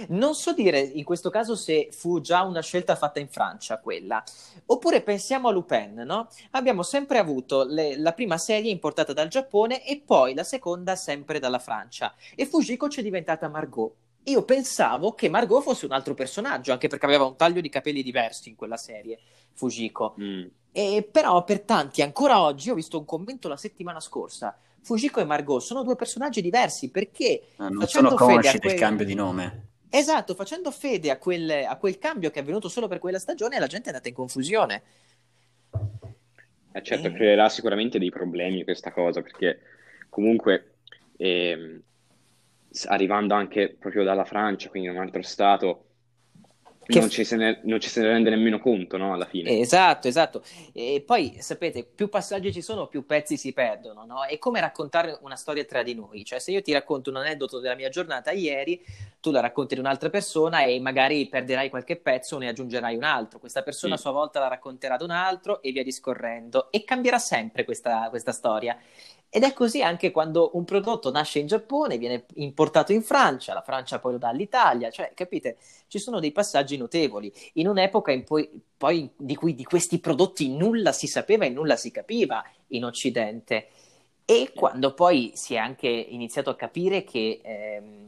Non 0.09 0.35
so 0.35 0.51
dire 0.51 0.79
in 0.79 1.05
questo 1.05 1.29
caso 1.29 1.55
se 1.55 1.87
fu 1.91 2.19
già 2.19 2.41
una 2.41 2.61
scelta 2.61 2.97
fatta 2.97 3.21
in 3.21 3.29
Francia 3.29 3.79
quella, 3.79 4.21
oppure 4.65 5.01
pensiamo 5.01 5.47
a 5.47 5.51
Lupin, 5.51 6.03
no? 6.05 6.27
Abbiamo 6.51 6.83
sempre 6.83 7.17
avuto 7.17 7.63
le, 7.63 7.97
la 7.97 8.11
prima 8.11 8.37
serie 8.37 8.71
importata 8.71 9.13
dal 9.13 9.29
Giappone 9.29 9.85
e 9.85 10.01
poi 10.05 10.33
la 10.33 10.43
seconda 10.43 10.97
sempre 10.97 11.39
dalla 11.39 11.59
Francia 11.59 12.13
e 12.35 12.45
Fujiko 12.45 12.89
ci 12.89 12.99
è 12.99 13.03
diventata 13.03 13.47
Margot. 13.47 13.93
Io 14.25 14.43
pensavo 14.43 15.13
che 15.13 15.29
Margot 15.29 15.61
fosse 15.61 15.85
un 15.85 15.91
altro 15.91 16.13
personaggio, 16.13 16.71
anche 16.71 16.87
perché 16.87 17.05
aveva 17.05 17.25
un 17.25 17.35
taglio 17.35 17.59
di 17.59 17.69
capelli 17.69 18.01
diversi 18.01 18.49
in 18.49 18.55
quella 18.55 18.77
serie, 18.77 19.19
Fujiko. 19.53 20.15
Mm. 20.19 20.45
E 20.71 21.07
però 21.09 21.43
per 21.43 21.61
tanti, 21.61 22.01
ancora 22.01 22.41
oggi, 22.41 22.69
ho 22.69 22.75
visto 22.75 22.97
un 22.97 23.05
commento 23.05 23.47
la 23.47 23.57
settimana 23.57 23.99
scorsa, 23.99 24.57
Fujiko 24.81 25.19
e 25.19 25.25
Margot 25.25 25.61
sono 25.61 25.83
due 25.83 25.95
personaggi 25.95 26.41
diversi 26.41 26.89
perché... 26.89 27.41
Ah, 27.57 27.69
non 27.69 27.87
sono 27.87 28.13
consci 28.15 28.59
quel... 28.59 28.71
del 28.71 28.79
cambio 28.79 29.05
di 29.05 29.13
nome. 29.13 29.67
Esatto, 29.89 30.33
facendo 30.35 30.71
fede 30.71 31.11
a 31.11 31.17
quel, 31.17 31.49
a 31.67 31.77
quel, 31.77 31.99
cambio 31.99 32.31
che 32.31 32.39
è 32.39 32.41
avvenuto 32.41 32.67
solo 32.67 32.87
per 32.87 32.99
quella 32.99 33.19
stagione, 33.19 33.59
la 33.59 33.67
gente 33.67 33.85
è 33.85 33.87
andata 33.89 34.09
in 34.09 34.15
confusione. 34.15 34.83
Eh 36.71 36.81
certo, 36.81 37.07
e... 37.07 37.13
creerà 37.13 37.47
sicuramente 37.49 37.99
dei 37.99 38.09
problemi 38.09 38.63
questa 38.63 38.91
cosa, 38.91 39.21
perché 39.21 39.59
comunque 40.09 40.77
eh, 41.17 41.81
arrivando 42.85 43.33
anche 43.33 43.75
proprio 43.77 44.03
dalla 44.03 44.25
Francia, 44.25 44.69
quindi 44.69 44.89
un 44.89 44.97
altro 44.97 45.21
stato, 45.21 45.85
che... 46.85 46.99
non, 46.99 47.09
ci 47.09 47.23
se 47.23 47.35
ne, 47.35 47.61
non 47.63 47.79
ci 47.79 47.89
se 47.89 48.01
ne 48.01 48.07
rende 48.07 48.29
nemmeno 48.29 48.59
conto, 48.59 48.97
no? 48.97 49.13
Alla 49.13 49.25
fine. 49.25 49.59
Esatto, 49.59 50.07
esatto. 50.07 50.43
E 50.73 51.01
poi, 51.05 51.37
sapete, 51.39 51.83
più 51.83 52.09
passaggi 52.09 52.51
ci 52.51 52.61
sono, 52.61 52.87
più 52.87 53.05
pezzi 53.05 53.37
si 53.37 53.53
perdono, 53.53 54.05
no? 54.05 54.25
È 54.25 54.37
come 54.37 54.59
raccontare 54.59 55.17
una 55.21 55.35
storia 55.35 55.63
tra 55.63 55.81
di 55.81 55.95
noi. 55.95 56.25
Cioè, 56.25 56.39
se 56.39 56.51
io 56.51 56.61
ti 56.61 56.73
racconto 56.73 57.09
un 57.09 57.17
aneddoto 57.17 57.59
della 57.59 57.75
mia 57.75 57.89
giornata 57.89 58.31
ieri, 58.31 58.81
tu 59.21 59.31
la 59.31 59.39
racconti 59.39 59.75
di 59.75 59.79
un'altra 59.79 60.09
persona 60.09 60.63
e 60.63 60.79
magari 60.79 61.27
perderai 61.27 61.69
qualche 61.69 61.95
pezzo 61.95 62.35
o 62.35 62.39
ne 62.39 62.49
aggiungerai 62.49 62.95
un 62.95 63.03
altro. 63.03 63.39
Questa 63.39 63.63
persona 63.63 63.93
mm. 63.93 63.97
a 63.97 63.99
sua 63.99 64.11
volta 64.11 64.39
la 64.39 64.49
racconterà 64.49 64.95
ad 64.95 65.01
un 65.01 65.11
altro 65.11 65.61
e 65.61 65.71
via 65.71 65.83
discorrendo. 65.83 66.69
E 66.71 66.83
cambierà 66.83 67.17
sempre 67.17 67.63
questa, 67.63 68.09
questa 68.09 68.33
storia. 68.33 68.77
Ed 69.35 69.41
è 69.41 69.51
così 69.53 69.81
anche 69.81 70.11
quando 70.11 70.51
un 70.53 70.63
prodotto 70.63 71.09
nasce 71.09 71.39
in 71.39 71.47
Giappone, 71.47 71.97
viene 71.97 72.25
importato 72.35 72.91
in 72.93 73.01
Francia, 73.01 73.55
la 73.55 73.63
Francia 73.63 73.97
poi 73.97 74.11
lo 74.11 74.17
dà 74.19 74.27
all'Italia, 74.27 74.91
cioè, 74.91 75.11
capite? 75.15 75.57
Ci 75.87 75.97
sono 75.97 76.19
dei 76.19 76.31
passaggi 76.31 76.77
notevoli. 76.77 77.33
In 77.53 77.67
un'epoca 77.67 78.11
in 78.11 78.25
poi, 78.25 78.47
poi 78.77 79.09
di 79.17 79.33
cui 79.33 79.55
di 79.55 79.63
questi 79.63 79.97
prodotti 79.97 80.55
nulla 80.55 80.91
si 80.91 81.07
sapeva 81.07 81.45
e 81.45 81.49
nulla 81.49 81.75
si 81.77 81.89
capiva 81.89 82.43
in 82.67 82.85
Occidente. 82.85 83.69
E 84.23 84.51
quando 84.53 84.93
poi 84.93 85.31
si 85.33 85.55
è 85.55 85.57
anche 85.57 85.87
iniziato 85.87 86.51
a 86.51 86.55
capire 86.55 87.03
che 87.03 87.41
ehm, 87.43 88.05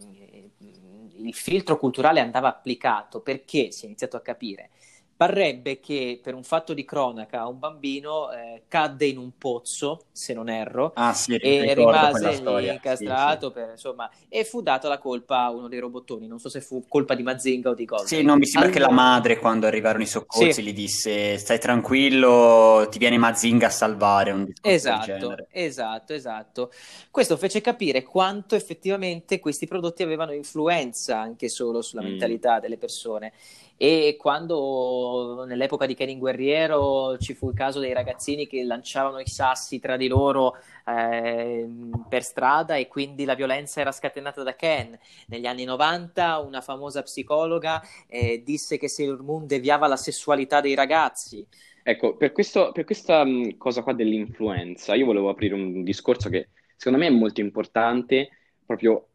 il 1.23 1.33
filtro 1.33 1.79
culturale 1.79 2.19
andava 2.19 2.49
applicato, 2.49 3.21
perché 3.21 3.71
si 3.71 3.85
è 3.85 3.87
iniziato 3.87 4.15
a 4.15 4.21
capire? 4.21 4.69
Parrebbe 5.17 5.79
che 5.79 6.19
per 6.21 6.33
un 6.33 6.43
fatto 6.43 6.73
di 6.73 6.83
cronaca 6.83 7.47
un 7.47 7.57
bambino 7.57 8.31
eh, 8.33 8.63
cadde 8.67 9.05
in 9.05 9.17
un 9.17 9.31
pozzo, 9.37 10.07
se 10.11 10.33
non 10.33 10.49
erro, 10.49 10.91
ah, 10.93 11.13
sì, 11.13 11.35
e 11.35 11.73
rimase 11.73 12.41
lì 12.41 12.67
incastrato, 12.67 13.47
sì, 13.47 13.53
sì. 13.53 13.53
Per, 13.53 13.69
insomma, 13.71 14.09
e 14.27 14.43
fu 14.43 14.61
data 14.61 14.89
la 14.89 14.97
colpa 14.97 15.43
a 15.43 15.51
uno 15.51 15.69
dei 15.69 15.79
robottoni. 15.79 16.27
Non 16.27 16.37
so 16.39 16.49
se 16.49 16.59
fu 16.59 16.83
colpa 16.89 17.15
di 17.15 17.23
Mazinga 17.23 17.69
o 17.69 17.73
di 17.73 17.85
Gold. 17.85 18.07
Sì, 18.07 18.23
non 18.23 18.37
mi 18.37 18.45
sembra 18.45 18.69
allora... 18.69 18.85
che 18.85 18.91
la 18.91 18.93
madre, 18.93 19.39
quando 19.39 19.67
arrivarono 19.67 20.03
i 20.03 20.07
soccorsi, 20.07 20.61
gli 20.61 20.73
disse: 20.73 21.37
Stai 21.37 21.59
tranquillo, 21.59 22.85
ti 22.91 22.97
viene 22.97 23.17
Mazinga 23.17 23.67
a 23.67 23.69
salvare. 23.69 24.31
Un 24.31 24.51
esatto, 24.61 25.37
esatto, 25.49 26.13
esatto. 26.13 26.71
Questo 27.09 27.37
fece 27.37 27.61
capire 27.61 28.03
quanto 28.03 28.55
effettivamente 28.55 29.39
questi 29.39 29.65
prodotti 29.65 30.03
avevano 30.03 30.33
influenza 30.33 31.17
anche 31.17 31.47
solo 31.47 31.81
sulla 31.81 32.01
mm. 32.01 32.05
mentalità 32.05 32.59
delle 32.59 32.77
persone. 32.77 33.31
E 33.77 34.15
quando 34.17 35.43
nell'epoca 35.45 35.85
di 35.85 35.95
Kenin 35.95 36.17
Guerriero 36.17 37.17
ci 37.17 37.33
fu 37.33 37.49
il 37.49 37.55
caso 37.55 37.79
dei 37.79 37.91
ragazzini 37.93 38.47
che 38.47 38.63
lanciavano 38.63 39.19
i 39.19 39.27
sassi 39.27 39.79
tra 39.79 39.97
di 39.97 40.07
loro 40.07 40.55
eh, 40.87 41.67
per 42.07 42.23
strada 42.23 42.75
e 42.75 42.87
quindi 42.87 43.25
la 43.25 43.35
violenza 43.35 43.81
era 43.81 43.91
scatenata 43.91 44.43
da 44.43 44.55
Ken. 44.55 44.97
Negli 45.27 45.45
anni 45.45 45.65
90 45.65 46.39
una 46.39 46.61
famosa 46.61 47.01
psicologa 47.03 47.81
eh, 48.07 48.41
disse 48.45 48.77
che 48.77 48.87
Sailor 48.87 49.21
Moon 49.23 49.45
deviava 49.45 49.87
la 49.87 49.97
sessualità 49.97 50.61
dei 50.61 50.73
ragazzi. 50.73 51.45
Ecco, 51.83 52.15
per, 52.15 52.31
questo, 52.31 52.71
per 52.71 52.85
questa 52.85 53.23
mh, 53.23 53.57
cosa 53.57 53.83
qua 53.83 53.93
dell'influenza, 53.93 54.95
io 54.95 55.05
volevo 55.05 55.29
aprire 55.29 55.53
un 55.53 55.83
discorso 55.83 56.29
che 56.29 56.49
secondo 56.75 56.97
me 56.97 57.07
è 57.07 57.11
molto 57.11 57.41
importante 57.41 58.29
proprio 58.65 59.09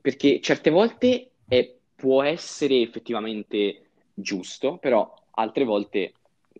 perché 0.00 0.40
certe 0.40 0.70
volte 0.70 1.32
è 1.46 1.76
può 2.00 2.22
essere 2.22 2.80
effettivamente 2.80 3.82
giusto, 4.14 4.78
però 4.78 5.14
altre 5.32 5.64
volte 5.64 6.14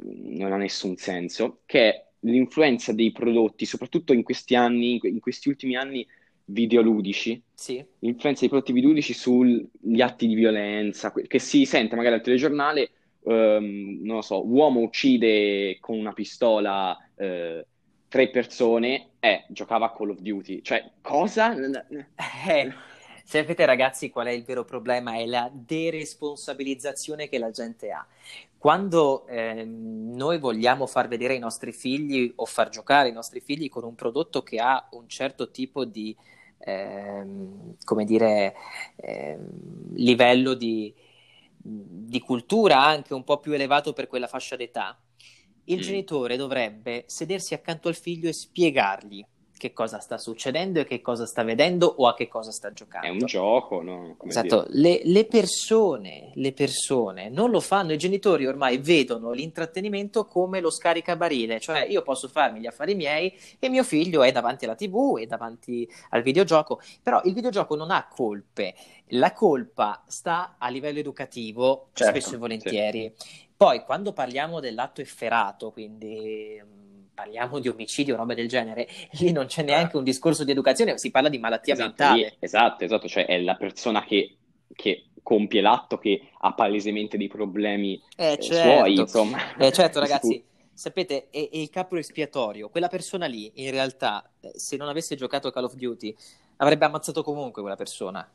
mm, 0.05 0.37
non 0.37 0.53
ha 0.53 0.57
nessun 0.57 0.97
senso, 0.97 1.61
che 1.65 1.81
è 1.81 2.05
l'influenza 2.21 2.93
dei 2.93 3.11
prodotti, 3.11 3.65
soprattutto 3.65 4.13
in 4.13 4.23
questi 4.23 4.55
anni, 4.55 5.01
in 5.03 5.19
questi 5.19 5.49
ultimi 5.49 5.77
anni 5.77 6.07
videoludici, 6.45 7.43
sì. 7.55 7.83
l'influenza 8.01 8.41
dei 8.41 8.51
prodotti 8.51 8.73
videoludici 8.73 9.15
sugli 9.15 10.01
atti 10.03 10.27
di 10.27 10.35
violenza, 10.35 11.11
che 11.13 11.39
si 11.39 11.65
sente 11.65 11.97
magari 11.97 12.17
al 12.17 12.21
telegiornale, 12.21 12.91
ehm, 13.25 14.01
non 14.03 14.17
lo 14.17 14.23
so, 14.23 14.47
uomo 14.47 14.81
uccide 14.81 15.79
con 15.81 15.97
una 15.97 16.13
pistola 16.13 16.95
eh, 17.17 17.65
tre 18.09 18.29
persone, 18.29 19.13
eh, 19.21 19.45
giocava 19.49 19.87
a 19.87 19.93
Call 19.93 20.11
of 20.11 20.19
Duty, 20.19 20.61
cioè 20.61 20.91
cosa? 21.01 21.55
Eh 21.55 22.90
Sapete 23.31 23.65
ragazzi 23.65 24.11
qual 24.11 24.27
è 24.27 24.33
il 24.33 24.43
vero 24.43 24.65
problema? 24.65 25.15
È 25.15 25.25
la 25.25 25.49
deresponsabilizzazione 25.53 27.29
che 27.29 27.39
la 27.39 27.53
gente 27.53 27.93
ha. 27.93 28.05
Quando 28.59 29.25
eh, 29.29 29.65
noi 29.65 30.41
vogliamo 30.41 30.89
far 30.89 31.07
vedere 31.07 31.35
ai 31.35 31.39
nostri 31.39 31.71
figli 31.71 32.33
o 32.35 32.45
far 32.45 32.71
giocare 32.71 33.09
i 33.09 33.13
nostri 33.13 33.39
figli 33.39 33.69
con 33.69 33.85
un 33.85 33.95
prodotto 33.95 34.43
che 34.43 34.59
ha 34.59 34.85
un 34.95 35.07
certo 35.07 35.53
tipo 35.53 35.85
di, 35.85 36.13
eh, 36.59 37.25
come 37.85 38.05
dire, 38.05 38.53
eh, 38.97 39.39
livello 39.93 40.55
di, 40.55 40.93
di 41.57 42.19
cultura 42.19 42.85
anche 42.85 43.15
un 43.15 43.23
po' 43.23 43.39
più 43.39 43.53
elevato 43.53 43.93
per 43.93 44.09
quella 44.09 44.27
fascia 44.27 44.57
d'età, 44.57 45.01
il 45.67 45.79
mm. 45.79 45.83
genitore 45.83 46.37
dovrebbe 46.37 47.05
sedersi 47.07 47.55
accanto 47.55 47.87
al 47.87 47.95
figlio 47.95 48.29
e 48.29 48.33
spiegargli 48.33 49.25
che 49.61 49.75
cosa 49.75 49.99
sta 49.99 50.17
succedendo 50.17 50.81
e 50.81 50.87
che 50.87 51.03
cosa 51.03 51.27
sta 51.27 51.43
vedendo 51.43 51.87
o 51.99 52.09
a 52.09 52.15
che 52.15 52.29
cosa 52.29 52.51
sta 52.51 52.73
giocando. 52.73 53.07
È 53.07 53.11
un 53.11 53.19
gioco, 53.27 53.83
no? 53.83 54.15
Come 54.17 54.31
esatto, 54.31 54.65
le, 54.71 55.03
le, 55.05 55.27
persone, 55.27 56.31
le 56.35 56.53
persone 56.53 57.29
non 57.29 57.51
lo 57.51 57.61
fanno, 57.61 57.93
i 57.93 57.99
genitori 57.99 58.47
ormai 58.47 58.79
vedono 58.79 59.33
l'intrattenimento 59.33 60.25
come 60.25 60.61
lo 60.61 60.71
scaricabarile, 60.71 61.61
cioè 61.61 61.83
io 61.83 62.01
posso 62.01 62.27
farmi 62.27 62.61
gli 62.61 62.67
affari 62.67 62.95
miei 62.95 63.39
e 63.59 63.69
mio 63.69 63.85
figlio 63.85 64.23
è 64.23 64.33
davanti 64.33 64.65
alla 64.65 64.75
tv 64.75 65.19
e 65.21 65.27
davanti 65.27 65.87
al 66.09 66.23
videogioco, 66.23 66.81
però 67.03 67.21
il 67.25 67.35
videogioco 67.35 67.77
non 67.77 67.91
ha 67.91 68.09
colpe, 68.09 68.75
la 69.09 69.35
colpa 69.35 70.05
sta 70.07 70.57
a 70.57 70.71
livello 70.71 71.01
educativo 71.01 71.89
certo, 71.93 72.19
spesso 72.19 72.37
e 72.37 72.39
volentieri. 72.39 73.13
Sì. 73.15 73.49
Poi 73.55 73.85
quando 73.85 74.15
parliamo 74.15 74.59
dell'atto 74.59 75.03
efferato, 75.03 75.71
quindi 75.71 76.79
parliamo 77.21 77.59
di 77.59 77.69
omicidio 77.69 78.15
o 78.15 78.17
roba 78.17 78.33
del 78.33 78.49
genere, 78.49 78.89
lì 79.21 79.31
non 79.31 79.47
c'è 79.47 79.63
neanche 79.63 79.97
un 79.99 80.05
discorso 80.05 80.45
di 80.45 80.53
educazione, 80.53 80.97
si 80.97 81.11
parla 81.11 81.29
di 81.29 81.39
malattia 81.39 81.75
esatto, 81.75 81.89
mentale. 81.89 82.21
Lì, 82.21 82.37
esatto, 82.39 82.85
esatto, 82.85 83.09
cioè 83.09 83.27
è 83.27 83.39
la 83.41 83.57
persona 83.57 84.03
che, 84.05 84.37
che 84.75 85.05
compie 85.23 85.61
l'atto 85.61 85.99
che 85.99 86.31
ha 86.39 86.55
palesemente 86.55 87.19
dei 87.19 87.29
problemi 87.29 88.01
eh, 88.17 88.33
eh, 88.33 88.39
certo. 88.39 88.79
suoi, 88.79 88.95
insomma. 88.95 89.55
Eh, 89.57 89.71
certo, 89.71 90.01
ragazzi, 90.01 90.43
sapete, 90.73 91.29
è, 91.31 91.51
è, 91.51 91.57
il 91.57 91.69
capo 91.69 91.97
espiatorio. 91.97 92.71
Quella 92.71 92.89
persona 92.89 93.27
lì, 93.27 93.51
in 93.57 93.71
realtà, 93.71 94.29
eh, 94.41 94.53
se 94.55 94.77
non 94.77 94.89
avesse 94.89 95.15
giocato 95.15 95.51
Call 95.51 95.65
of 95.65 95.75
Duty, 95.75 96.15
avrebbe 96.57 96.87
ammazzato 96.87 97.23
comunque 97.23 97.61
quella 97.61 97.77
persona. 97.77 98.27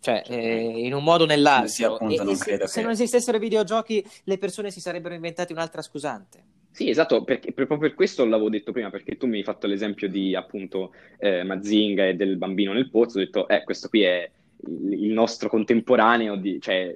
Cioè, 0.00 0.22
eh, 0.28 0.84
in 0.84 0.92
un 0.92 1.02
modo 1.02 1.24
o 1.24 1.26
nell'altro. 1.26 1.68
Sì, 1.68 1.84
appunto, 1.84 2.24
non 2.24 2.36
se, 2.36 2.58
che... 2.58 2.66
se 2.66 2.82
non 2.82 2.90
esistessero 2.90 3.36
i 3.36 3.40
videogiochi, 3.40 4.06
le 4.24 4.38
persone 4.38 4.70
si 4.70 4.80
sarebbero 4.80 5.14
inventate 5.14 5.52
un'altra 5.52 5.80
scusante. 5.80 6.53
Sì, 6.74 6.88
esatto, 6.88 7.22
perché, 7.22 7.52
proprio 7.52 7.78
per 7.78 7.94
questo 7.94 8.24
l'avevo 8.24 8.48
detto 8.48 8.72
prima, 8.72 8.90
perché 8.90 9.16
tu 9.16 9.28
mi 9.28 9.36
hai 9.36 9.44
fatto 9.44 9.68
l'esempio 9.68 10.08
di 10.08 10.34
appunto 10.34 10.92
eh, 11.18 11.44
Mazinga 11.44 12.08
e 12.08 12.16
del 12.16 12.36
bambino 12.36 12.72
nel 12.72 12.90
pozzo, 12.90 13.18
ho 13.18 13.20
detto, 13.20 13.46
eh, 13.46 13.62
questo 13.62 13.88
qui 13.88 14.02
è 14.02 14.28
il, 14.66 15.04
il 15.04 15.12
nostro 15.12 15.48
contemporaneo, 15.48 16.34
di, 16.34 16.60
cioè 16.60 16.92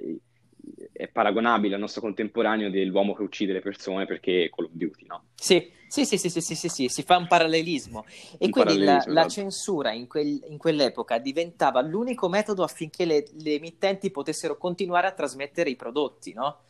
è 0.91 1.07
paragonabile 1.07 1.75
al 1.75 1.79
nostro 1.79 2.01
contemporaneo 2.01 2.69
dell'uomo 2.69 3.13
che 3.13 3.21
uccide 3.21 3.53
le 3.53 3.61
persone 3.61 4.05
perché 4.05 4.43
è 4.43 4.49
Call 4.49 4.65
of 4.65 4.71
Duty, 4.73 5.05
no? 5.07 5.23
Sì, 5.33 5.71
sì, 5.87 6.03
sì, 6.03 6.17
sì, 6.17 6.29
sì, 6.29 6.41
sì, 6.41 6.55
sì, 6.55 6.67
sì 6.67 6.87
si 6.89 7.03
fa 7.03 7.15
un 7.15 7.27
parallelismo. 7.27 8.03
E 8.37 8.47
un 8.47 8.51
quindi 8.51 8.73
parallelismo, 8.73 9.13
la, 9.13 9.21
la, 9.21 9.27
censura 9.29 9.91
in, 9.93 10.07
quel, 10.07 10.43
in, 10.49 10.57
quell'epoca 10.57 11.19
diventava 11.19 11.79
l'unico 11.81 12.27
metodo 12.27 12.63
affinché 12.63 13.05
le, 13.05 13.25
le 13.41 13.53
emittenti 13.53 14.11
potessero 14.11 14.57
continuare 14.57 15.07
a 15.07 15.11
trasmettere 15.11 15.69
i 15.69 15.77
prodotti, 15.77 16.33
no? 16.33 16.63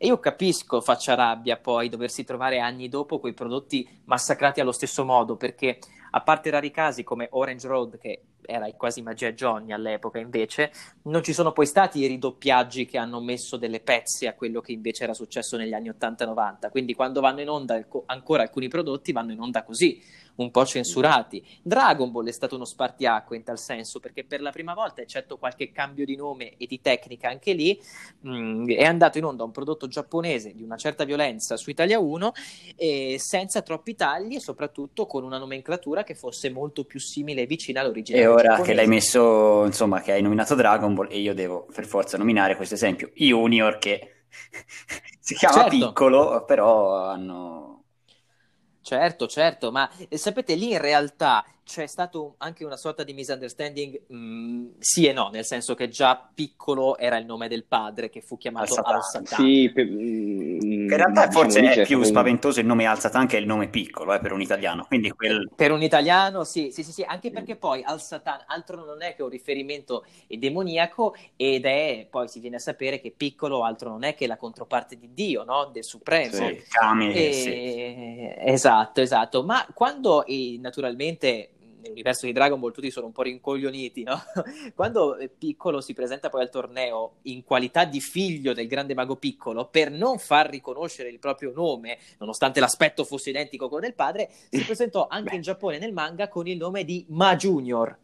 E 0.00 0.06
io 0.06 0.20
capisco 0.20 0.80
faccia 0.80 1.14
rabbia 1.14 1.56
poi 1.56 1.88
doversi 1.88 2.22
trovare 2.22 2.60
anni 2.60 2.88
dopo 2.88 3.18
quei 3.18 3.34
prodotti 3.34 3.86
massacrati 4.04 4.60
allo 4.60 4.70
stesso 4.70 5.04
modo, 5.04 5.36
perché 5.36 5.80
a 6.12 6.20
parte 6.22 6.50
rari 6.50 6.70
casi 6.70 7.02
come 7.02 7.26
Orange 7.32 7.66
Road, 7.66 7.98
che 7.98 8.22
era 8.42 8.70
quasi 8.76 9.02
magia 9.02 9.32
Johnny 9.32 9.72
all'epoca, 9.72 10.20
invece, 10.20 10.70
non 11.02 11.24
ci 11.24 11.32
sono 11.32 11.50
poi 11.50 11.66
stati 11.66 11.98
i 11.98 12.06
ridoppiaggi 12.06 12.86
che 12.86 12.96
hanno 12.96 13.20
messo 13.20 13.56
delle 13.56 13.80
pezze 13.80 14.28
a 14.28 14.34
quello 14.34 14.60
che 14.60 14.70
invece 14.70 15.02
era 15.02 15.14
successo 15.14 15.56
negli 15.56 15.74
anni 15.74 15.90
80-90. 15.90 16.70
Quindi 16.70 16.94
quando 16.94 17.20
vanno 17.20 17.40
in 17.40 17.48
onda 17.48 17.84
ancora 18.06 18.42
alcuni 18.42 18.68
prodotti 18.68 19.10
vanno 19.10 19.32
in 19.32 19.40
onda 19.40 19.64
così 19.64 20.00
un 20.38 20.50
po' 20.50 20.64
censurati. 20.64 21.44
Dragon 21.62 22.10
Ball 22.10 22.28
è 22.28 22.32
stato 22.32 22.56
uno 22.56 22.64
spartiacque 22.64 23.36
in 23.36 23.44
tal 23.44 23.58
senso, 23.58 24.00
perché 24.00 24.24
per 24.24 24.40
la 24.40 24.50
prima 24.50 24.74
volta, 24.74 25.00
eccetto 25.00 25.36
qualche 25.38 25.70
cambio 25.70 26.04
di 26.04 26.16
nome 26.16 26.56
e 26.56 26.66
di 26.66 26.80
tecnica 26.80 27.28
anche 27.28 27.52
lì, 27.52 27.80
mh, 28.20 28.30
mm, 28.30 28.68
è 28.70 28.84
andato 28.84 29.18
in 29.18 29.24
onda 29.24 29.44
un 29.44 29.50
prodotto 29.50 29.86
giapponese 29.88 30.54
di 30.54 30.62
una 30.62 30.76
certa 30.76 31.04
violenza 31.04 31.56
su 31.56 31.70
Italia 31.70 31.98
1, 31.98 32.32
e 32.76 33.16
senza 33.18 33.62
troppi 33.62 33.94
tagli 33.94 34.36
e 34.36 34.40
soprattutto 34.40 35.06
con 35.06 35.24
una 35.24 35.38
nomenclatura 35.38 36.04
che 36.04 36.14
fosse 36.14 36.50
molto 36.50 36.84
più 36.84 37.00
simile 37.00 37.42
e 37.42 37.46
vicina 37.46 37.80
all'originale. 37.80 38.24
E 38.24 38.26
ora 38.26 38.42
giapponese. 38.42 38.68
che 38.68 38.74
l'hai 38.74 38.86
messo, 38.86 39.64
insomma, 39.64 40.00
che 40.00 40.12
hai 40.12 40.22
nominato 40.22 40.54
Dragon 40.54 40.94
Ball, 40.94 41.08
e 41.10 41.18
io 41.18 41.34
devo 41.34 41.66
per 41.72 41.86
forza 41.86 42.16
nominare 42.16 42.56
questo 42.56 42.74
esempio, 42.74 43.10
Junior 43.14 43.78
che 43.78 44.24
si 45.20 45.34
chiama 45.34 45.62
certo. 45.62 45.70
piccolo, 45.70 46.44
però 46.44 47.04
hanno 47.04 47.67
Certo, 48.88 49.26
certo, 49.26 49.70
ma 49.70 49.86
eh, 50.08 50.16
sapete 50.16 50.54
lì 50.54 50.70
in 50.70 50.78
realtà 50.78 51.44
c'è 51.68 51.86
stato 51.86 52.36
anche 52.38 52.64
una 52.64 52.78
sorta 52.78 53.04
di 53.04 53.12
misunderstanding, 53.12 54.04
mh, 54.06 54.16
mm, 54.16 54.66
sì 54.78 55.04
e 55.04 55.12
no, 55.12 55.28
nel 55.28 55.44
senso 55.44 55.74
che 55.74 55.90
già 55.90 56.28
piccolo 56.34 56.96
era 56.96 57.18
il 57.18 57.26
nome 57.26 57.46
del 57.46 57.64
padre 57.64 58.08
che 58.08 58.22
fu 58.22 58.38
chiamato 58.38 58.74
Al-Satan. 58.74 59.26
Sì, 59.26 59.70
per, 59.72 59.84
mh, 59.84 60.60
in 60.62 60.88
realtà 60.88 61.26
diciamo, 61.26 61.50
forse 61.50 61.60
è 61.60 61.84
più 61.84 62.02
spaventoso 62.04 62.60
il 62.60 62.66
nome 62.66 62.86
Al-Satan 62.86 63.26
che 63.26 63.36
il 63.36 63.44
nome 63.44 63.68
piccolo 63.68 64.14
eh, 64.14 64.18
per 64.18 64.32
un 64.32 64.40
italiano. 64.40 64.86
Quindi 64.86 65.10
quel... 65.10 65.50
Per 65.54 65.70
un 65.70 65.82
italiano 65.82 66.42
sì, 66.44 66.70
sì, 66.72 66.82
sì, 66.82 66.90
sì, 66.90 67.02
anche 67.02 67.30
perché 67.30 67.56
poi 67.56 67.82
Al-Satan 67.84 68.44
altro 68.46 68.82
non 68.86 69.02
è 69.02 69.14
che 69.14 69.22
un 69.22 69.28
riferimento 69.28 70.06
demoniaco 70.26 71.14
ed 71.36 71.66
è, 71.66 72.06
poi 72.08 72.28
si 72.28 72.40
viene 72.40 72.56
a 72.56 72.60
sapere 72.60 72.98
che 72.98 73.12
piccolo 73.14 73.62
altro 73.62 73.90
non 73.90 74.04
è 74.04 74.14
che 74.14 74.26
la 74.26 74.38
controparte 74.38 74.98
di 74.98 75.10
Dio, 75.12 75.44
no? 75.44 75.68
del 75.70 75.84
Supremo. 75.84 76.32
Sì, 76.32 76.62
Kami, 76.70 77.12
e... 77.12 77.32
sì. 77.34 78.50
Esatto, 78.50 79.02
esatto, 79.02 79.42
ma 79.42 79.66
quando 79.74 80.24
eh, 80.24 80.58
naturalmente 81.88 81.98
nell'universo 81.98 82.26
di 82.26 82.32
Dragon 82.32 82.60
Ball 82.60 82.72
tutti 82.72 82.90
sono 82.90 83.06
un 83.06 83.12
po' 83.12 83.22
rincoglioniti, 83.22 84.02
no? 84.02 84.20
Quando 84.74 85.16
Piccolo 85.36 85.80
si 85.80 85.94
presenta 85.94 86.28
poi 86.28 86.42
al 86.42 86.50
torneo 86.50 87.16
in 87.22 87.42
qualità 87.44 87.84
di 87.84 88.00
figlio 88.00 88.52
del 88.52 88.66
grande 88.66 88.94
mago 88.94 89.16
Piccolo, 89.16 89.68
per 89.68 89.90
non 89.90 90.18
far 90.18 90.48
riconoscere 90.48 91.08
il 91.08 91.18
proprio 91.18 91.52
nome, 91.54 91.98
nonostante 92.18 92.60
l'aspetto 92.60 93.04
fosse 93.04 93.30
identico 93.30 93.66
a 93.66 93.68
quello 93.68 93.84
del 93.84 93.94
padre, 93.94 94.30
si 94.50 94.64
presentò 94.64 95.06
anche 95.08 95.34
in 95.34 95.42
Giappone 95.42 95.78
nel 95.78 95.92
manga 95.92 96.28
con 96.28 96.46
il 96.46 96.56
nome 96.56 96.84
di 96.84 97.04
Ma 97.08 97.34
Junior 97.36 97.98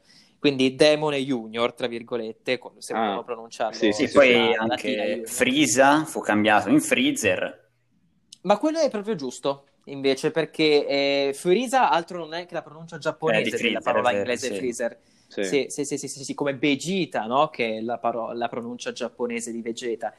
quindi 0.44 0.74
Demone 0.74 1.24
Junior, 1.24 1.72
tra 1.72 1.86
virgolette, 1.86 2.60
se 2.76 2.92
ah, 2.92 2.98
vogliamo 2.98 3.24
pronunciarlo. 3.24 3.78
Sì, 3.78 3.92
sì, 3.92 4.10
poi 4.10 4.54
anche 4.54 5.22
Freeza 5.24 6.04
fu 6.04 6.20
cambiato 6.20 6.68
in 6.68 6.82
Freezer. 6.82 7.70
Ma 8.42 8.58
quello 8.58 8.78
è 8.78 8.90
proprio 8.90 9.14
giusto 9.14 9.64
invece, 9.84 10.30
perché 10.30 10.86
eh, 10.86 11.32
Freeza 11.34 11.90
altro 11.90 12.18
non 12.18 12.34
è 12.34 12.46
che 12.46 12.54
la 12.54 12.62
pronuncia 12.62 12.98
giapponese 12.98 13.56
eh, 13.56 13.62
della 13.62 13.80
parola 13.80 14.12
inglese 14.12 14.48
sì. 14.48 14.54
freezer. 14.54 14.98
Sì. 15.26 15.44
Sì, 15.44 15.66
sì, 15.68 15.84
sì, 15.84 16.08
sì, 16.08 16.22
sì, 16.22 16.34
come 16.34 16.54
Vegeta, 16.54 17.26
no? 17.26 17.48
che 17.48 17.78
è 17.78 17.80
la, 17.80 17.98
paro- 17.98 18.32
la 18.32 18.48
pronuncia 18.48 18.92
giapponese 18.92 19.50
di 19.50 19.62
Vegeta. 19.62 20.14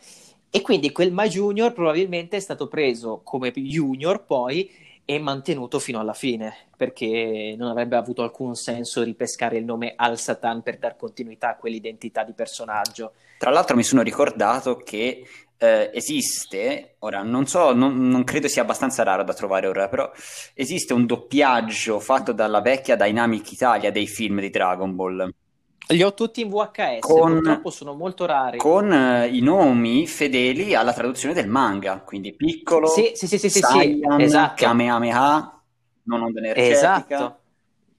E 0.49 0.61
quindi 0.61 0.91
quel 0.91 1.11
Ma 1.11 1.27
Junior 1.27 1.73
probabilmente 1.73 2.37
è 2.37 2.39
stato 2.39 2.67
preso 2.67 3.21
come 3.23 3.51
Junior 3.51 4.23
poi 4.25 4.69
e 5.05 5.19
mantenuto 5.19 5.79
fino 5.79 5.99
alla 5.99 6.13
fine, 6.13 6.53
perché 6.75 7.55
non 7.57 7.69
avrebbe 7.69 7.95
avuto 7.95 8.23
alcun 8.23 8.55
senso 8.55 9.03
ripescare 9.03 9.57
il 9.57 9.63
nome 9.63 9.93
Al 9.95 10.17
Satan 10.17 10.63
per 10.63 10.77
dar 10.79 10.95
continuità 10.97 11.49
a 11.49 11.55
quell'identità 11.55 12.23
di 12.23 12.33
personaggio. 12.33 13.13
Tra 13.37 13.51
l'altro 13.51 13.75
mi 13.75 13.83
sono 13.83 14.01
ricordato 14.01 14.77
che 14.77 15.23
eh, 15.57 15.91
esiste, 15.93 16.95
ora 16.99 17.23
non 17.23 17.47
so, 17.47 17.73
non, 17.73 18.09
non, 18.09 18.23
credo 18.23 18.47
sia 18.47 18.61
abbastanza 18.61 19.03
raro 19.03 19.23
da 19.23 19.33
trovare 19.33 19.67
ora, 19.67 19.87
però 19.87 20.11
esiste 20.53 20.93
un 20.93 21.05
doppiaggio 21.05 21.99
fatto 21.99 22.31
dalla 22.31 22.61
vecchia 22.61 22.95
Dynamic 22.95 23.51
Italia 23.51 23.91
dei 23.91 24.07
film 24.07 24.39
di 24.39 24.49
Dragon 24.49 24.95
Ball. 24.95 25.33
Li 25.87 26.01
ho 26.01 26.13
tutti 26.15 26.41
in 26.41 26.49
VHS, 26.49 26.99
con, 26.99 27.33
purtroppo 27.33 27.69
sono 27.69 27.93
molto 27.93 28.25
rari. 28.25 28.57
Con 28.57 28.91
eh, 28.91 29.27
i 29.27 29.41
nomi 29.41 30.07
fedeli 30.07 30.73
alla 30.73 30.93
traduzione 30.93 31.35
del 31.35 31.47
manga, 31.47 31.99
quindi 31.99 32.33
piccolo, 32.33 32.87
sì, 32.87 33.11
sì, 33.13 33.27
sì, 33.27 33.37
sì, 33.37 33.49
Saiyan, 33.49 34.17
sì, 34.17 34.25
esatto. 34.25 34.63
Kamehameha, 34.63 35.61
non 36.03 36.21
onda 36.21 36.39
energetica. 36.39 36.75
Esatto. 36.75 37.39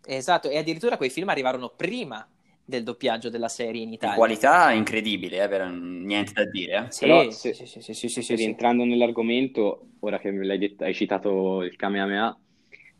esatto, 0.04 0.48
e 0.50 0.58
addirittura 0.58 0.96
quei 0.96 1.10
film 1.10 1.28
arrivarono 1.28 1.72
prima 1.74 2.26
del 2.68 2.82
doppiaggio 2.82 3.30
della 3.30 3.48
serie 3.48 3.82
in 3.82 3.92
Italia. 3.92 4.14
Di 4.14 4.20
qualità 4.20 4.72
incredibile, 4.72 5.44
eh, 5.44 5.48
per... 5.48 5.70
niente 5.70 6.32
da 6.34 6.44
dire. 6.44 6.86
Eh. 6.86 6.92
Sì, 6.92 7.06
Però, 7.06 7.30
se, 7.30 7.54
sì, 7.54 7.66
sì, 7.66 7.80
sì, 7.80 8.08
sì, 8.08 8.22
sì, 8.22 8.34
rientrando 8.34 8.82
sì. 8.82 8.88
nell'argomento, 8.88 9.90
ora 10.00 10.18
che 10.18 10.32
l'hai 10.32 10.58
detto, 10.58 10.82
hai 10.82 10.92
citato 10.92 11.62
il 11.62 11.76
Kamehameha, 11.76 12.36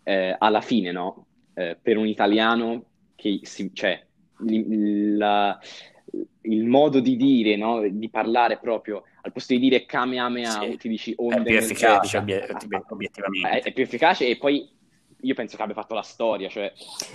eh, 0.04 0.36
alla 0.38 0.60
fine, 0.60 0.92
no? 0.92 1.26
Eh, 1.52 1.76
per 1.80 1.96
un 1.96 2.06
italiano 2.06 2.84
che 3.16 3.40
si, 3.42 3.74
cioè, 3.74 4.06
la, 4.38 5.58
il 6.42 6.64
modo 6.64 7.00
di 7.00 7.16
dire, 7.16 7.56
no? 7.56 7.80
di 7.88 8.08
parlare 8.08 8.58
proprio, 8.58 9.02
al 9.22 9.32
posto 9.32 9.52
di 9.54 9.58
dire 9.58 9.84
Kamehameha, 9.84 10.60
sì. 10.60 10.76
ti 10.76 10.88
dici 10.88 11.12
onda 11.16 11.40
È 11.40 11.42
più 11.42 11.56
efficace, 11.56 12.18
obiettivamente. 12.18 13.48
È, 13.48 13.62
è 13.62 13.72
più 13.72 13.82
efficace 13.82 14.28
e 14.28 14.36
poi 14.36 14.68
io 15.20 15.34
penso 15.34 15.56
che 15.56 15.62
abbia 15.62 15.74
fatto 15.74 15.94
la 15.94 16.02
storia. 16.02 16.48
Cioè... 16.48 16.72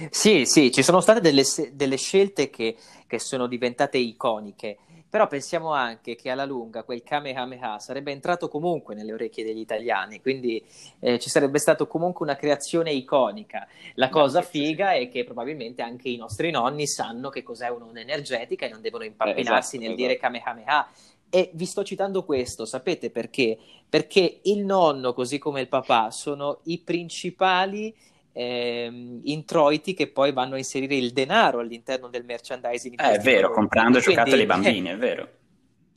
Sì, 0.09 0.45
sì, 0.45 0.71
ci 0.71 0.83
sono 0.83 1.01
state 1.01 1.21
delle, 1.21 1.43
delle 1.71 1.97
scelte 1.97 2.49
che, 2.49 2.75
che, 3.07 3.19
sono 3.19 3.47
diventate 3.47 3.97
iconiche, 3.97 4.77
però 5.09 5.27
pensiamo 5.27 5.73
anche 5.73 6.15
che 6.15 6.29
alla 6.29 6.45
lunga 6.45 6.83
quel 6.83 7.03
Kamehameha 7.03 7.79
sarebbe 7.79 8.11
entrato 8.11 8.47
comunque 8.47 8.95
nelle 8.95 9.13
orecchie 9.13 9.43
degli 9.43 9.59
italiani, 9.59 10.21
quindi 10.21 10.63
eh, 10.99 11.19
ci 11.19 11.29
sarebbe 11.29 11.59
stata 11.59 11.85
comunque 11.85 12.25
una 12.25 12.35
creazione 12.35 12.91
iconica. 12.91 13.67
La 13.95 14.09
cosa 14.09 14.41
figa 14.41 14.93
è 14.93 15.09
che 15.09 15.23
probabilmente 15.23 15.81
anche 15.81 16.09
i 16.09 16.15
nostri 16.15 16.49
nonni 16.49 16.87
sanno 16.87 17.29
che 17.29 17.43
cos'è 17.43 17.67
un'onda 17.67 17.99
energetica 17.99 18.65
e 18.65 18.69
non 18.69 18.81
devono 18.81 19.03
impappinarsi 19.03 19.75
eh, 19.75 19.79
esatto, 19.79 19.79
nel 19.79 19.87
esatto. 19.87 20.01
dire 20.01 20.17
Kamehameha 20.17 20.89
e 21.31 21.49
vi 21.53 21.65
sto 21.65 21.83
citando 21.83 22.25
questo, 22.25 22.65
sapete 22.65 23.09
perché? 23.09 23.57
Perché 23.87 24.41
il 24.43 24.65
nonno, 24.65 25.13
così 25.13 25.37
come 25.37 25.61
il 25.61 25.69
papà, 25.69 26.11
sono 26.11 26.59
i 26.65 26.79
principali 26.79 27.95
eh, 28.33 29.19
introiti 29.23 29.93
che 29.93 30.07
poi 30.07 30.33
vanno 30.33 30.55
a 30.55 30.57
inserire 30.57 30.95
il 30.95 31.11
denaro 31.11 31.59
all'interno 31.59 32.09
del 32.09 32.25
merchandising. 32.25 32.99
Eh, 32.99 33.13
è 33.13 33.19
vero, 33.19 33.47
prodotti. 33.47 33.53
comprando 33.53 33.99
quindi, 33.99 34.13
giocattoli 34.13 34.41
ai 34.41 34.47
bambini, 34.47 34.89
è 34.91 34.97
vero. 34.97 35.29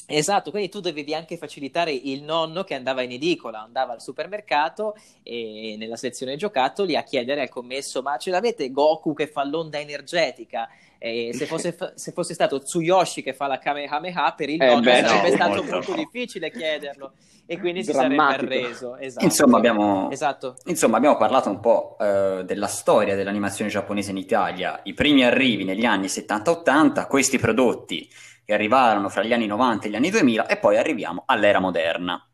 Esatto, 0.07 0.51
quindi 0.51 0.69
tu 0.69 0.81
dovevi 0.81 1.15
anche 1.15 1.39
facilitare 1.39 1.91
il 1.91 2.23
nonno 2.23 2.63
che 2.63 2.75
andava 2.75 3.03
in 3.03 3.13
edicola, 3.13 3.63
andava 3.63 3.95
al 3.95 4.03
supermercato 4.03 4.95
e 5.23 5.77
nella 5.79 5.97
sezione 5.97 6.37
giocattoli 6.37 6.95
a 6.95 7.03
chiedere 7.03 7.41
al 7.41 7.49
commesso 7.49 8.03
ma 8.03 8.19
ce 8.19 8.31
l'avete 8.31 8.71
Goku 8.71 9.15
che 9.15 9.27
fa 9.27 9.45
l'onda 9.45 9.81
energetica? 9.81 10.69
E 11.05 11.35
se, 11.37 11.45
fosse, 11.45 11.77
se 11.95 12.13
fosse 12.13 12.33
stato 12.33 12.61
Tsuyoshi 12.61 13.23
che 13.23 13.35
fa 13.35 13.47
la 13.47 13.59
Kamehameha 13.59 14.33
per 14.35 14.49
il 14.49 14.63
eh 14.63 14.67
nonno 14.67 14.81
beh, 14.81 15.05
sarebbe 15.05 15.29
no, 15.29 15.35
stato 15.35 15.55
molto, 15.57 15.73
molto 15.73 15.95
difficile 15.95 16.51
chiederlo 16.51 17.13
e 17.45 17.59
quindi 17.59 17.85
si 17.85 17.93
sarebbe 17.93 18.23
arreso. 18.23 18.97
Esatto. 18.97 19.23
Insomma, 19.27 19.59
abbiamo, 19.59 20.11
esatto. 20.11 20.57
insomma, 20.65 20.97
abbiamo 20.97 21.19
parlato 21.19 21.51
un 21.51 21.61
po' 21.61 21.99
eh, 22.01 22.43
della 22.47 22.69
storia 22.69 23.17
dell'animazione 23.17 23.71
giapponese 23.71 24.13
in 24.13 24.17
Italia, 24.17 24.81
i 24.85 24.95
primi 24.95 25.25
arrivi 25.25 25.65
negli 25.65 25.85
anni 25.85 26.07
70-80, 26.07 27.07
questi 27.07 27.39
prodotti 27.39 28.09
che 28.43 28.55
arrivarono 28.55 29.11
fra 29.11 29.23
gli 29.23 29.35
anni 29.35 29.47
90 29.47 29.87
e 29.87 29.91
gli 29.91 29.97
anni 29.97 30.09
2000 30.09 30.47
e 30.47 30.57
poi 30.57 30.79
arriviamo 30.79 31.25
all'era 31.27 31.61
moderna. 31.61 32.27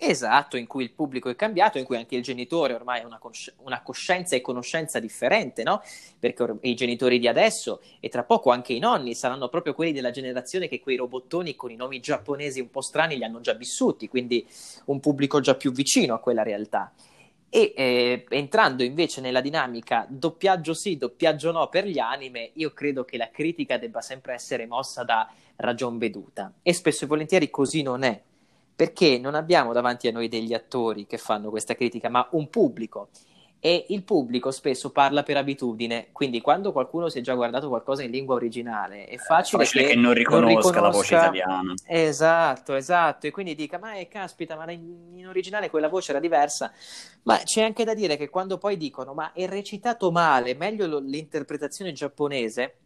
Esatto, 0.00 0.56
in 0.56 0.68
cui 0.68 0.84
il 0.84 0.92
pubblico 0.92 1.28
è 1.28 1.34
cambiato, 1.34 1.76
in 1.76 1.84
cui 1.84 1.96
anche 1.96 2.14
il 2.14 2.22
genitore 2.22 2.72
ormai 2.72 3.00
ha 3.00 3.06
una, 3.06 3.18
cosci- 3.18 3.52
una 3.64 3.82
coscienza 3.82 4.36
e 4.36 4.40
conoscenza 4.40 5.00
differente, 5.00 5.64
no? 5.64 5.82
Perché 6.20 6.42
or- 6.44 6.58
i 6.62 6.74
genitori 6.76 7.18
di 7.18 7.26
adesso 7.26 7.80
e 7.98 8.08
tra 8.08 8.22
poco 8.22 8.52
anche 8.52 8.72
i 8.72 8.78
nonni 8.78 9.16
saranno 9.16 9.48
proprio 9.48 9.74
quelli 9.74 9.90
della 9.90 10.12
generazione 10.12 10.68
che 10.68 10.78
quei 10.78 10.96
robottoni 10.96 11.56
con 11.56 11.72
i 11.72 11.74
nomi 11.74 11.98
giapponesi 11.98 12.60
un 12.60 12.70
po' 12.70 12.80
strani 12.80 13.16
li 13.16 13.24
hanno 13.24 13.40
già 13.40 13.54
vissuti, 13.54 14.06
quindi 14.06 14.46
un 14.84 15.00
pubblico 15.00 15.40
già 15.40 15.56
più 15.56 15.72
vicino 15.72 16.14
a 16.14 16.20
quella 16.20 16.44
realtà. 16.44 16.92
E 17.50 17.72
eh, 17.76 18.24
entrando 18.28 18.84
invece 18.84 19.20
nella 19.20 19.40
dinamica 19.40 20.06
doppiaggio 20.08 20.74
sì, 20.74 20.96
doppiaggio 20.96 21.50
no 21.50 21.68
per 21.68 21.86
gli 21.86 21.98
anime, 21.98 22.50
io 22.54 22.72
credo 22.72 23.04
che 23.04 23.16
la 23.16 23.30
critica 23.30 23.78
debba 23.78 24.00
sempre 24.00 24.34
essere 24.34 24.66
mossa 24.66 25.02
da 25.02 25.28
ragion 25.56 25.98
veduta. 25.98 26.52
E 26.62 26.72
spesso 26.72 27.04
e 27.04 27.08
volentieri 27.08 27.50
così 27.50 27.82
non 27.82 28.04
è, 28.04 28.22
perché 28.78 29.18
non 29.18 29.34
abbiamo 29.34 29.72
davanti 29.72 30.06
a 30.06 30.12
noi 30.12 30.28
degli 30.28 30.54
attori 30.54 31.04
che 31.04 31.18
fanno 31.18 31.50
questa 31.50 31.74
critica, 31.74 32.08
ma 32.08 32.28
un 32.30 32.48
pubblico. 32.48 33.08
E 33.58 33.86
il 33.88 34.04
pubblico 34.04 34.52
spesso 34.52 34.92
parla 34.92 35.24
per 35.24 35.36
abitudine, 35.36 36.10
quindi 36.12 36.40
quando 36.40 36.70
qualcuno 36.70 37.08
si 37.08 37.18
è 37.18 37.20
già 37.20 37.34
guardato 37.34 37.66
qualcosa 37.66 38.04
in 38.04 38.12
lingua 38.12 38.36
originale 38.36 39.06
è 39.06 39.16
facile, 39.16 39.64
è 39.64 39.66
facile 39.66 39.82
che, 39.82 39.90
che, 39.90 39.96
non, 39.96 40.14
riconosca 40.14 40.46
non, 40.46 40.56
riconosca 40.56 40.80
la 40.80 40.90
voce 40.90 41.14
italiana. 41.16 41.74
Esatto, 41.88 42.74
esatto, 42.74 43.26
e 43.26 43.32
quindi 43.32 43.56
dica, 43.56 43.80
ma 43.80 43.94
è, 43.94 43.98
eh, 44.02 44.06
caspita, 44.06 44.54
ma 44.54 44.70
in, 44.70 45.08
in, 45.16 45.26
originale 45.26 45.70
quella 45.70 45.88
voce 45.88 46.12
era 46.12 46.20
diversa, 46.20 46.72
ma 47.24 47.38
c'è 47.38 47.64
anche 47.64 47.82
da 47.82 47.94
dire 47.94 48.16
che 48.16 48.28
quando 48.28 48.58
poi 48.58 48.76
dicono, 48.76 49.12
ma 49.12 49.32
è 49.32 49.48
recitato 49.48 50.12
male, 50.12 50.54
meglio 50.54 51.00
l'interpretazione 51.00 51.90
giapponese, 51.90 52.76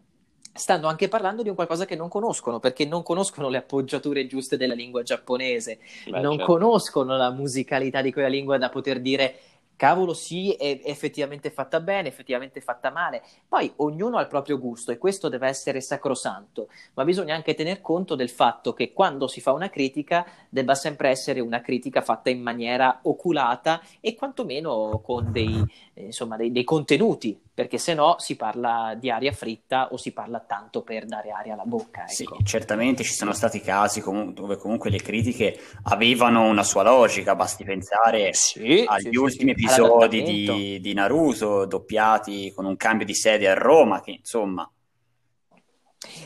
stanno 0.53 0.87
anche 0.87 1.09
parlando 1.09 1.43
di 1.43 1.49
un 1.49 1.55
qualcosa 1.55 1.85
che 1.85 1.97
non 1.97 2.09
conoscono, 2.09 2.61
perché 2.61 2.85
non 2.85 3.03
conoscono 3.03 3.49
le 3.49 3.59
appoggiature 3.59 4.27
giuste 4.27 4.57
della 4.57 4.75
lingua 4.75 5.03
giapponese, 5.03 5.79
Beh, 6.09 6.21
non 6.21 6.37
certo. 6.37 6.53
conoscono 6.53 7.17
la 7.17 7.31
musicalità 7.31 8.03
di 8.03 8.13
quella 8.13 8.29
lingua 8.29 8.59
da 8.59 8.69
poter 8.69 9.01
dire 9.01 9.35
cavolo 9.83 10.15
sì, 10.15 10.53
è 10.53 10.81
effettivamente 10.85 11.51
fatta 11.51 11.81
bene, 11.81 12.07
effettivamente 12.07 12.61
fatta 12.61 12.93
male. 12.93 13.21
Poi 13.49 13.73
ognuno 13.79 14.17
ha 14.17 14.21
il 14.21 14.29
proprio 14.29 14.57
gusto 14.57 14.93
e 14.93 14.97
questo 14.97 15.29
deve 15.29 15.49
essere 15.49 15.81
sacrosanto, 15.81 16.69
ma 16.95 17.03
bisogna 17.03 17.35
anche 17.35 17.55
tener 17.55 17.81
conto 17.81 18.15
del 18.15 18.31
fatto 18.31 18.75
che 18.75 18.93
quando 18.93 19.27
si 19.27 19.41
fa 19.41 19.51
una 19.51 19.71
critica 19.71 20.25
debba 20.49 20.77
sempre 20.77 21.09
essere 21.09 21.41
una 21.41 21.61
critica 21.61 22.01
fatta 22.01 22.31
in 22.31 22.41
maniera 22.41 23.01
oculata 23.03 23.83
e 23.99 24.15
quantomeno 24.15 25.01
con 25.03 25.33
dei, 25.33 25.65
eh, 25.95 26.05
insomma, 26.05 26.37
dei, 26.37 26.53
dei 26.53 26.63
contenuti, 26.63 27.37
perché 27.53 27.77
se 27.77 27.95
no 27.95 28.15
si 28.19 28.37
parla 28.37 28.95
di 28.97 29.11
aria 29.11 29.33
fritta 29.33 29.89
o 29.91 29.97
si 29.97 30.13
parla 30.13 30.39
tanto 30.39 30.83
per 30.83 31.07
dare 31.07 31.33
aria 31.33 31.55
alla 31.55 31.65
bocca. 31.65 32.03
Ecco. 32.03 32.13
Sì, 32.13 32.27
certamente 32.45 33.03
ci 33.03 33.15
sono 33.15 33.33
stati 33.33 33.61
casi 33.61 34.01
com- 34.01 34.33
dove 34.33 34.57
comunque 34.57 34.91
le 34.91 35.01
critiche 35.01 35.59
avevano 35.85 36.45
una 36.45 36.63
sua 36.63 36.85
logica, 36.85 37.35
basti 37.35 37.65
pensare 37.65 38.33
sì, 38.33 38.85
agli 38.87 39.11
sì, 39.11 39.17
ultimi 39.17 39.51
episodi 39.51 39.71
episodi 39.77 40.23
di, 40.23 40.81
di, 40.81 40.95
Naruto 40.95 41.65
doppiati 41.65 42.53
con 42.55 42.65
un 42.65 42.77
cambio 42.77 43.07
di 43.07 43.15
sede 43.15 43.49
a 43.49 43.55
Roma, 43.55 44.01
che 44.01 44.13
insomma... 44.13 44.71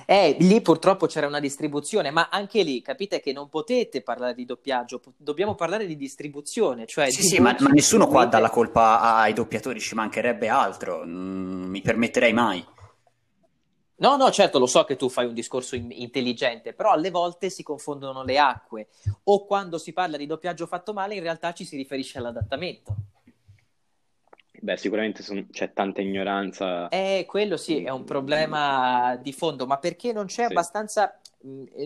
Eh, 0.07 0.37
lì 0.41 0.63
purtroppo 0.63 1.07
c'era 1.07 1.27
una 1.27 1.41
distribuzione, 1.41 2.11
ma 2.11 2.29
anche 2.31 2.63
lì 2.63 2.81
capite 2.81 3.21
che 3.21 3.33
non 3.33 3.49
potete 3.49 4.03
parlare 4.03 4.35
di 4.35 4.47
doppiaggio, 4.47 5.03
dobbiamo 5.17 5.55
parlare 5.55 5.87
di 5.87 5.97
distribuzione. 5.97 6.87
Cioè 6.87 7.11
sì, 7.11 7.21
di 7.21 7.27
sì, 7.27 7.41
ma, 7.41 7.55
ma, 7.59 7.69
nessuno 7.69 8.07
qua 8.07 8.25
dà 8.25 8.39
la 8.39 8.49
colpa 8.49 9.01
ai 9.17 9.35
doppiatori, 9.35 9.79
ci 9.79 9.95
mancherebbe 9.95 10.49
altro, 10.49 11.05
non 11.05 11.69
mi 11.69 11.83
permetterei 11.83 12.33
mai. 12.33 12.65
No, 13.99 14.17
no, 14.17 14.31
certo, 14.31 14.59
lo 14.59 14.67
so 14.67 14.85
che 14.85 14.97
tu 14.97 15.09
fai 15.09 15.25
un 15.25 15.33
discorso 15.33 15.75
in- 15.75 15.91
intelligente, 15.91 16.75
però 16.75 16.91
alle 16.91 17.11
volte 17.11 17.49
si 17.49 17.63
confondono 17.63 18.23
le 18.25 18.39
acque 18.39 18.89
o 19.25 19.47
quando 19.47 19.79
si 19.79 19.95
parla 19.95 20.19
di 20.19 20.27
doppiaggio 20.27 20.67
fatto 20.67 20.93
male 20.93 21.15
in 21.15 21.23
realtà 21.23 21.53
ci 21.55 21.65
si 21.65 21.77
riferisce 21.77 22.19
all'adattamento. 22.19 22.95
Beh, 24.61 24.77
sicuramente 24.77 25.23
son... 25.23 25.49
c'è 25.51 25.73
tanta 25.73 26.01
ignoranza. 26.01 26.89
Eh, 26.89 27.25
quello 27.27 27.57
sì, 27.57 27.83
è 27.83 27.91
un 27.91 28.05
problema 28.05 29.19
di 29.21 29.33
fondo, 29.33 29.67
ma 29.67 29.79
perché 29.79 30.13
non 30.13 30.27
c'è 30.27 30.47
sì. 30.47 30.53
abbastanza 30.53 31.21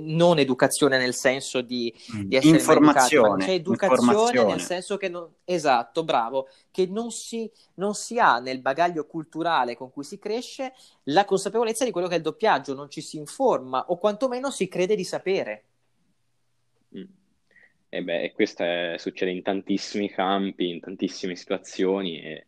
non 0.00 0.38
educazione 0.38 0.96
nel 0.96 1.14
senso 1.14 1.60
di, 1.60 1.94
di 2.24 2.36
essere 2.36 2.56
informazione, 2.56 3.52
educato, 3.52 3.94
c'è 3.94 4.00
educazione 4.00 4.44
nel 4.44 4.60
senso 4.60 4.96
che 4.96 5.08
non, 5.08 5.28
esatto, 5.44 6.02
bravo, 6.02 6.48
che 6.70 6.86
non 6.86 7.10
si, 7.10 7.50
non 7.74 7.94
si, 7.94 8.18
ha 8.18 8.38
nel 8.38 8.60
bagaglio 8.60 9.06
culturale 9.06 9.76
con 9.76 9.90
cui 9.90 10.04
si 10.04 10.18
cresce 10.18 10.72
la 11.04 11.24
consapevolezza 11.24 11.84
di 11.84 11.90
quello 11.90 12.06
che 12.06 12.14
è 12.14 12.16
il 12.18 12.22
doppiaggio, 12.22 12.74
non 12.74 12.88
ci 12.88 13.02
si 13.02 13.18
informa 13.18 13.84
o 13.88 13.98
quantomeno 13.98 14.50
si 14.50 14.68
crede 14.68 14.94
di 14.94 15.04
sapere. 15.04 15.64
Mm. 16.96 17.04
E 17.90 18.02
beh, 18.02 18.32
questo 18.32 18.62
è, 18.62 18.94
succede 18.98 19.32
in 19.32 19.42
tantissimi 19.42 20.08
campi, 20.08 20.70
in 20.70 20.80
tantissime 20.80 21.34
situazioni 21.34 22.22
e, 22.22 22.46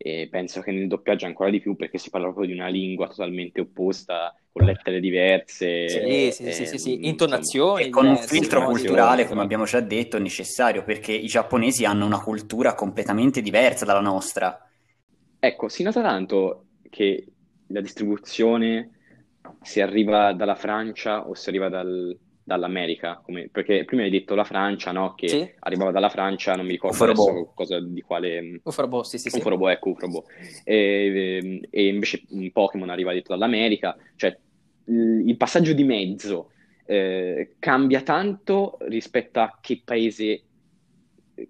e 0.00 0.28
penso 0.30 0.60
che 0.60 0.70
nel 0.70 0.86
doppiaggio 0.86 1.26
ancora 1.26 1.50
di 1.50 1.60
più 1.60 1.74
perché 1.74 1.98
si 1.98 2.08
parla 2.08 2.28
proprio 2.28 2.46
di 2.46 2.52
una 2.52 2.68
lingua 2.68 3.08
totalmente 3.08 3.60
opposta 3.60 4.32
con 4.52 4.64
lettere 4.64 5.00
diverse. 5.00 5.88
Sì, 5.88 6.30
sì, 6.30 6.52
sì, 6.52 6.66
sì, 6.66 6.78
sì. 6.78 7.06
intonazioni. 7.08 7.82
E 7.82 7.88
con 7.90 8.06
un 8.06 8.16
filtro 8.16 8.64
culturale, 8.64 9.26
come 9.26 9.42
abbiamo 9.42 9.64
già 9.64 9.80
detto, 9.80 10.18
necessario, 10.20 10.84
perché 10.84 11.12
i 11.12 11.26
giapponesi 11.26 11.84
hanno 11.84 12.06
una 12.06 12.20
cultura 12.20 12.74
completamente 12.74 13.42
diversa 13.42 13.84
dalla 13.84 14.00
nostra. 14.00 14.70
Ecco, 15.40 15.68
si 15.68 15.82
nota 15.82 16.00
tanto 16.00 16.66
che 16.88 17.26
la 17.66 17.80
distribuzione 17.80 18.90
si 19.62 19.80
arriva 19.80 20.32
dalla 20.32 20.54
Francia 20.54 21.26
o 21.26 21.34
si 21.34 21.48
arriva 21.48 21.68
dal, 21.68 22.16
dall'America, 22.48 23.20
come, 23.22 23.48
perché 23.52 23.84
prima 23.84 24.02
hai 24.02 24.10
detto 24.10 24.34
la 24.34 24.42
Francia, 24.42 24.90
no? 24.90 25.14
Che 25.14 25.28
sì. 25.28 25.52
arrivava 25.60 25.90
dalla 25.90 26.08
Francia, 26.08 26.56
non 26.56 26.64
mi 26.64 26.72
ricordo 26.72 27.04
adesso 27.04 27.52
cosa 27.54 27.78
di 27.78 28.00
quale... 28.00 28.60
Ufrobo, 28.64 29.02
sì, 29.02 29.18
sì, 29.18 29.28
sì. 29.28 29.36
Ufrobo, 29.36 29.68
ecco, 29.68 29.90
Ufrobo. 29.90 30.24
E, 30.64 31.60
e, 31.70 31.86
invece 31.86 32.22
un 32.30 32.50
Pokémon 32.50 32.88
arriva 32.88 33.12
detto 33.12 33.32
dall'America, 33.32 33.96
cioè 34.16 34.36
il 34.86 35.36
passaggio 35.36 35.74
di 35.74 35.84
mezzo 35.84 36.52
eh, 36.86 37.56
cambia 37.58 38.00
tanto 38.00 38.78
rispetto 38.80 39.40
a 39.40 39.58
che 39.60 39.82
paese, 39.84 40.42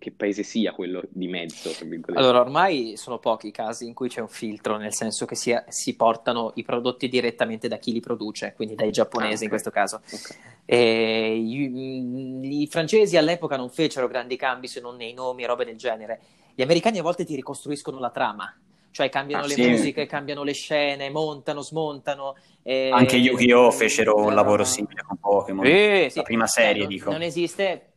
che 0.01 0.11
paese 0.11 0.42
sia 0.42 0.72
quello 0.72 1.05
di 1.09 1.28
mezzo. 1.28 1.70
Allora, 2.14 2.40
ormai 2.40 2.96
sono 2.96 3.20
pochi 3.20 3.46
i 3.46 3.53
casi 3.53 3.86
in 3.86 3.94
cui 3.94 4.09
c'è 4.09 4.20
un 4.20 4.28
filtro, 4.28 4.76
nel 4.76 4.92
senso 4.92 5.26
che 5.26 5.36
si, 5.36 5.57
si 5.68 5.94
portano 5.94 6.51
i 6.57 6.64
prodotti 6.64 7.09
direttamente 7.09 7.68
da 7.68 7.76
chi 7.76 7.92
li 7.92 8.01
produce, 8.01 8.53
quindi 8.57 8.74
dai 8.74 8.90
giapponesi 8.90 9.30
ah, 9.30 9.34
okay. 9.34 9.44
in 9.44 9.51
questo 9.51 9.70
caso. 9.70 10.01
Okay. 10.05 10.57
I, 10.77 12.62
I 12.62 12.66
francesi 12.66 13.16
all'epoca 13.16 13.57
non 13.57 13.71
fecero 13.71 14.07
grandi 14.09 14.37
cambi 14.37 14.69
se 14.69 14.81
non 14.81 14.97
nei 14.97 15.14
nomi 15.14 15.45
e 15.45 15.47
robe 15.47 15.64
del 15.64 15.77
genere. 15.77 16.21
Gli 16.55 16.62
americani 16.62 16.99
a 16.99 17.03
volte 17.03 17.25
ti 17.25 17.35
ricostruiscono 17.35 17.99
la 17.99 18.11
trama 18.11 18.55
cioè 18.91 19.09
cambiano 19.11 19.45
ah, 19.45 19.47
le 19.47 19.55
sì. 19.55 19.69
musiche, 19.69 20.07
cambiano 20.07 20.43
le 20.43 20.53
scene, 20.53 21.09
montano, 21.11 21.62
smontano. 21.62 22.37
E... 22.62 22.91
Anche 22.93 23.16
Yu-Gi-Oh! 23.16 23.71
fecero 23.71 24.16
un 24.16 24.35
lavoro 24.35 24.64
simile 24.64 25.03
con 25.07 25.19
Pokémon, 25.19 25.64
eh, 25.64 26.09
sì. 26.11 26.16
la 26.19 26.25
prima 26.25 26.47
serie, 26.49 26.83
non, 26.83 26.91
dico. 26.91 27.11
Non 27.12 27.23
esiste, 27.23 27.93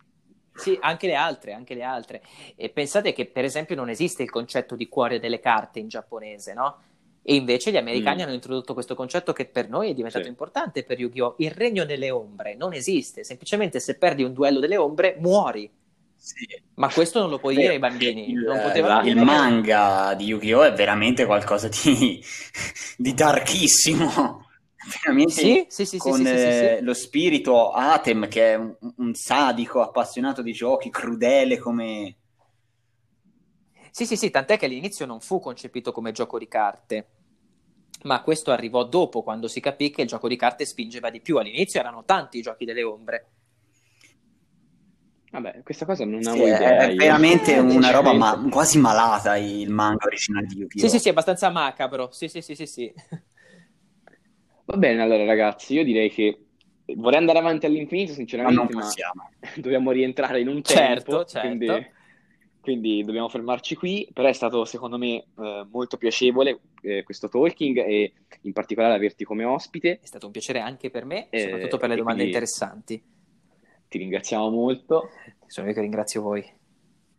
sì, 0.54 0.78
anche 0.80 1.08
le 1.08 1.16
altre, 1.16 1.54
anche 1.54 1.74
le 1.74 1.84
altre. 1.84 2.22
E 2.56 2.70
pensate 2.70 3.14
che, 3.14 3.26
per 3.26 3.46
esempio, 3.46 3.76
non 3.76 3.90
esiste 3.90 4.22
il 4.22 4.30
concetto 4.30 4.76
di 4.76 4.88
cuore 4.88 5.20
delle 5.20 5.40
carte 5.40 5.80
in 5.80 5.88
giapponese, 5.88 6.54
no? 6.54 6.78
E 7.24 7.36
invece 7.36 7.72
gli 7.72 7.78
americani 7.78 8.22
mm. 8.22 8.26
hanno 8.26 8.34
introdotto 8.34 8.74
questo 8.74 8.96
concetto 8.96 9.32
che 9.32 9.46
per 9.46 9.70
noi 9.70 9.92
è 9.92 9.94
diventato 9.94 10.24
sì. 10.24 10.30
importante 10.30 10.84
per 10.84 11.00
Yu-Gi-Oh! 11.00 11.36
Il 11.38 11.52
regno 11.52 11.86
delle 11.86 12.10
ombre 12.10 12.56
non 12.56 12.74
esiste, 12.74 13.24
semplicemente 13.24 13.80
se 13.80 13.98
perdi 13.98 14.24
un 14.24 14.34
duello 14.34 14.60
delle 14.60 14.78
ombre 14.78 15.18
muori. 15.20 15.70
Sì. 16.16 16.48
Ma 16.76 16.92
questo 16.92 17.20
non 17.20 17.30
lo 17.30 17.40
puoi 17.40 17.56
Beh, 17.56 17.62
dire 17.62 17.74
ai 17.74 17.80
bambini. 17.80 18.30
Il, 18.30 18.42
la, 18.42 19.02
il 19.04 19.18
manga 19.18 20.14
di 20.16 20.26
Yu-Gi-Oh! 20.26 20.64
è 20.64 20.74
veramente 20.74 21.26
qualcosa 21.26 21.68
di, 21.68 22.24
di 22.98 23.14
darkissimo. 23.14 24.46
Veramente 25.04 25.32
sì, 25.32 25.66
sì, 25.68 25.86
sì, 25.86 25.98
con 26.00 26.26
eh, 26.26 26.82
lo 26.82 26.96
spirito 26.96 27.70
Atem, 27.70 28.28
che 28.28 28.54
è 28.54 28.56
un, 28.56 28.76
un, 28.98 29.14
sadico 29.14 29.82
appassionato 29.82 30.42
di 30.42 30.54
giochi, 30.54 30.90
crudele 30.90 31.60
come. 31.60 32.16
Sì, 33.92 34.06
sì, 34.06 34.16
sì, 34.16 34.30
tant'è 34.30 34.58
che 34.58 34.66
all'inizio 34.66 35.06
non 35.06 35.20
fu 35.20 35.40
concepito 35.40 35.92
come 35.92 36.14
gioco 36.14 36.40
di 36.40 36.48
carte. 36.48 37.08
Ma 38.04 38.22
questo 38.22 38.52
arrivò 38.52 38.86
dopo, 38.86 39.22
quando 39.22 39.48
si 39.48 39.60
capì 39.60 39.92
che 39.92 40.02
il 40.02 40.08
gioco 40.08 40.28
di 40.28 40.38
carte 40.38 40.66
spingeva 40.66 41.10
di 41.10 41.20
più. 41.20 41.38
All'inizio 41.38 41.80
erano 41.80 42.04
tanti 42.06 42.40
i 42.40 42.42
giochi 42.42 42.66
delle 42.66 42.84
ombre. 42.84 43.28
Vabbè, 45.32 45.62
questa 45.64 45.86
cosa 45.86 46.06
non 46.06 46.26
avevo 46.26 46.46
sì, 46.46 46.52
idea. 46.52 46.88
È 46.88 46.96
veramente 46.96 47.54
io. 47.54 47.64
una 47.64 47.92
roba 47.92 48.14
ma- 48.14 48.48
quasi 48.50 48.80
malata 48.80 49.38
il 49.38 49.70
manga 49.70 50.06
originale 50.06 50.46
di 50.48 50.58
Yu-Gi-Oh! 50.58 50.88
Sì, 50.88 50.90
sì, 50.90 51.00
sì, 51.00 51.10
abbastanza 51.10 51.50
macabro. 51.50 52.12
Sì, 52.12 52.28
sì, 52.28 52.42
sì, 52.42 52.56
sì, 52.56 52.66
sì. 52.66 52.94
Va 54.66 54.78
bene, 54.78 55.02
allora 55.02 55.26
ragazzi, 55.26 55.74
io 55.74 55.84
direi 55.84 56.10
che 56.10 56.48
vorrei 56.96 57.20
andare 57.20 57.40
avanti 57.40 57.66
all'infinito, 57.66 58.14
sinceramente, 58.14 58.74
ma, 58.74 58.82
ma 59.14 59.30
dobbiamo 59.58 59.92
rientrare 59.92 60.40
in 60.40 60.48
un 60.48 60.62
certo, 60.64 61.24
tempo, 61.24 61.26
certo. 61.26 61.48
Quindi, 61.48 61.92
quindi, 62.62 63.04
dobbiamo 63.04 63.28
fermarci 63.28 63.76
qui, 63.76 64.08
però 64.14 64.28
è 64.28 64.34
stato 64.34 64.66
secondo 64.66 64.98
me 64.98 65.26
eh, 65.38 65.66
molto 65.70 65.98
piacevole 65.98 66.60
eh, 66.84 67.04
questo 67.04 67.28
talking 67.28 67.78
e 67.78 68.14
in 68.42 68.54
particolare 68.54 68.94
averti 68.94 69.24
come 69.24 69.44
ospite. 69.44 70.00
È 70.02 70.06
stato 70.06 70.28
un 70.28 70.32
piacere 70.32 70.60
anche 70.60 70.90
per 70.90 71.06
me, 71.06 71.28
eh, 71.30 71.42
soprattutto 71.42 71.78
per 71.78 71.90
le 71.90 71.96
domande 71.96 72.24
interessanti 72.24 73.04
ti 73.92 73.98
ringraziamo 73.98 74.50
molto. 74.50 75.10
Sono 75.48 75.68
io 75.68 75.74
che 75.74 75.82
ringrazio 75.82 76.22
voi. 76.22 76.50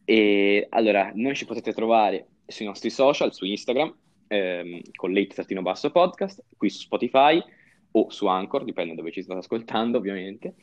E 0.07 0.67
allora, 0.71 1.13
noi 1.15 1.37
ci 1.37 1.45
potete 1.45 1.75
trovare 1.75 2.29
sui 2.47 2.65
nostri 2.65 2.89
social, 2.89 3.35
su 3.35 3.45
Instagram, 3.45 3.95
ehm, 4.27 4.81
con 4.95 5.13
late-basso 5.13 5.91
podcast, 5.91 6.43
qui 6.57 6.71
su 6.71 6.81
Spotify 6.81 7.43
o 7.91 8.09
su 8.09 8.27
Anchor, 8.27 8.65
dipende 8.65 8.95
da 8.95 9.03
dove 9.03 9.13
ci 9.13 9.23
state 9.23 9.41
ascoltando 9.41 9.99
ovviamente. 9.99 10.55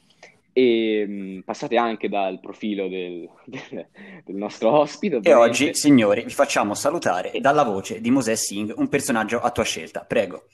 E 0.60 1.06
mm, 1.08 1.40
passate 1.42 1.78
anche 1.78 2.10
dal 2.10 2.42
profilo 2.42 2.90
del, 2.90 3.30
del, 3.46 3.88
del 4.26 4.36
nostro 4.36 4.78
ospite. 4.78 5.16
Ovviamente. 5.16 5.30
E 5.30 5.50
oggi, 5.50 5.74
signori, 5.74 6.24
vi 6.24 6.32
facciamo 6.32 6.74
salutare 6.74 7.32
dalla 7.40 7.64
voce 7.64 8.02
di 8.02 8.12
Mosè 8.12 8.36
Singh, 8.36 8.74
un 8.76 8.90
personaggio 8.90 9.40
a 9.40 9.52
tua 9.52 9.64
scelta. 9.64 10.04
Prego. 10.04 10.48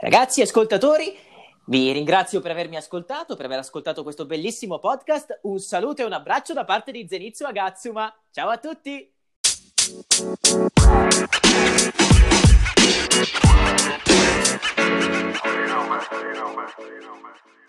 Ragazzi 0.00 0.40
ascoltatori, 0.40 1.14
vi 1.66 1.92
ringrazio 1.92 2.40
per 2.40 2.52
avermi 2.52 2.76
ascoltato, 2.76 3.36
per 3.36 3.44
aver 3.44 3.58
ascoltato 3.58 4.02
questo 4.02 4.24
bellissimo 4.24 4.78
podcast. 4.78 5.40
Un 5.42 5.58
saluto 5.58 6.00
e 6.00 6.06
un 6.06 6.14
abbraccio 6.14 6.54
da 6.54 6.64
parte 6.64 6.92
di 6.92 7.06
Zenitsu 7.06 7.44
Agatsuma. 7.44 8.10
Ciao 8.30 8.48
a 8.48 8.56
tutti! 8.56 9.12
You 15.44 15.66
know, 15.66 15.86
man. 15.86 16.00
You 16.12 16.32
know, 16.32 16.54
man. 16.54 16.68
You 16.78 17.00
know, 17.00 17.16
man. 17.20 17.59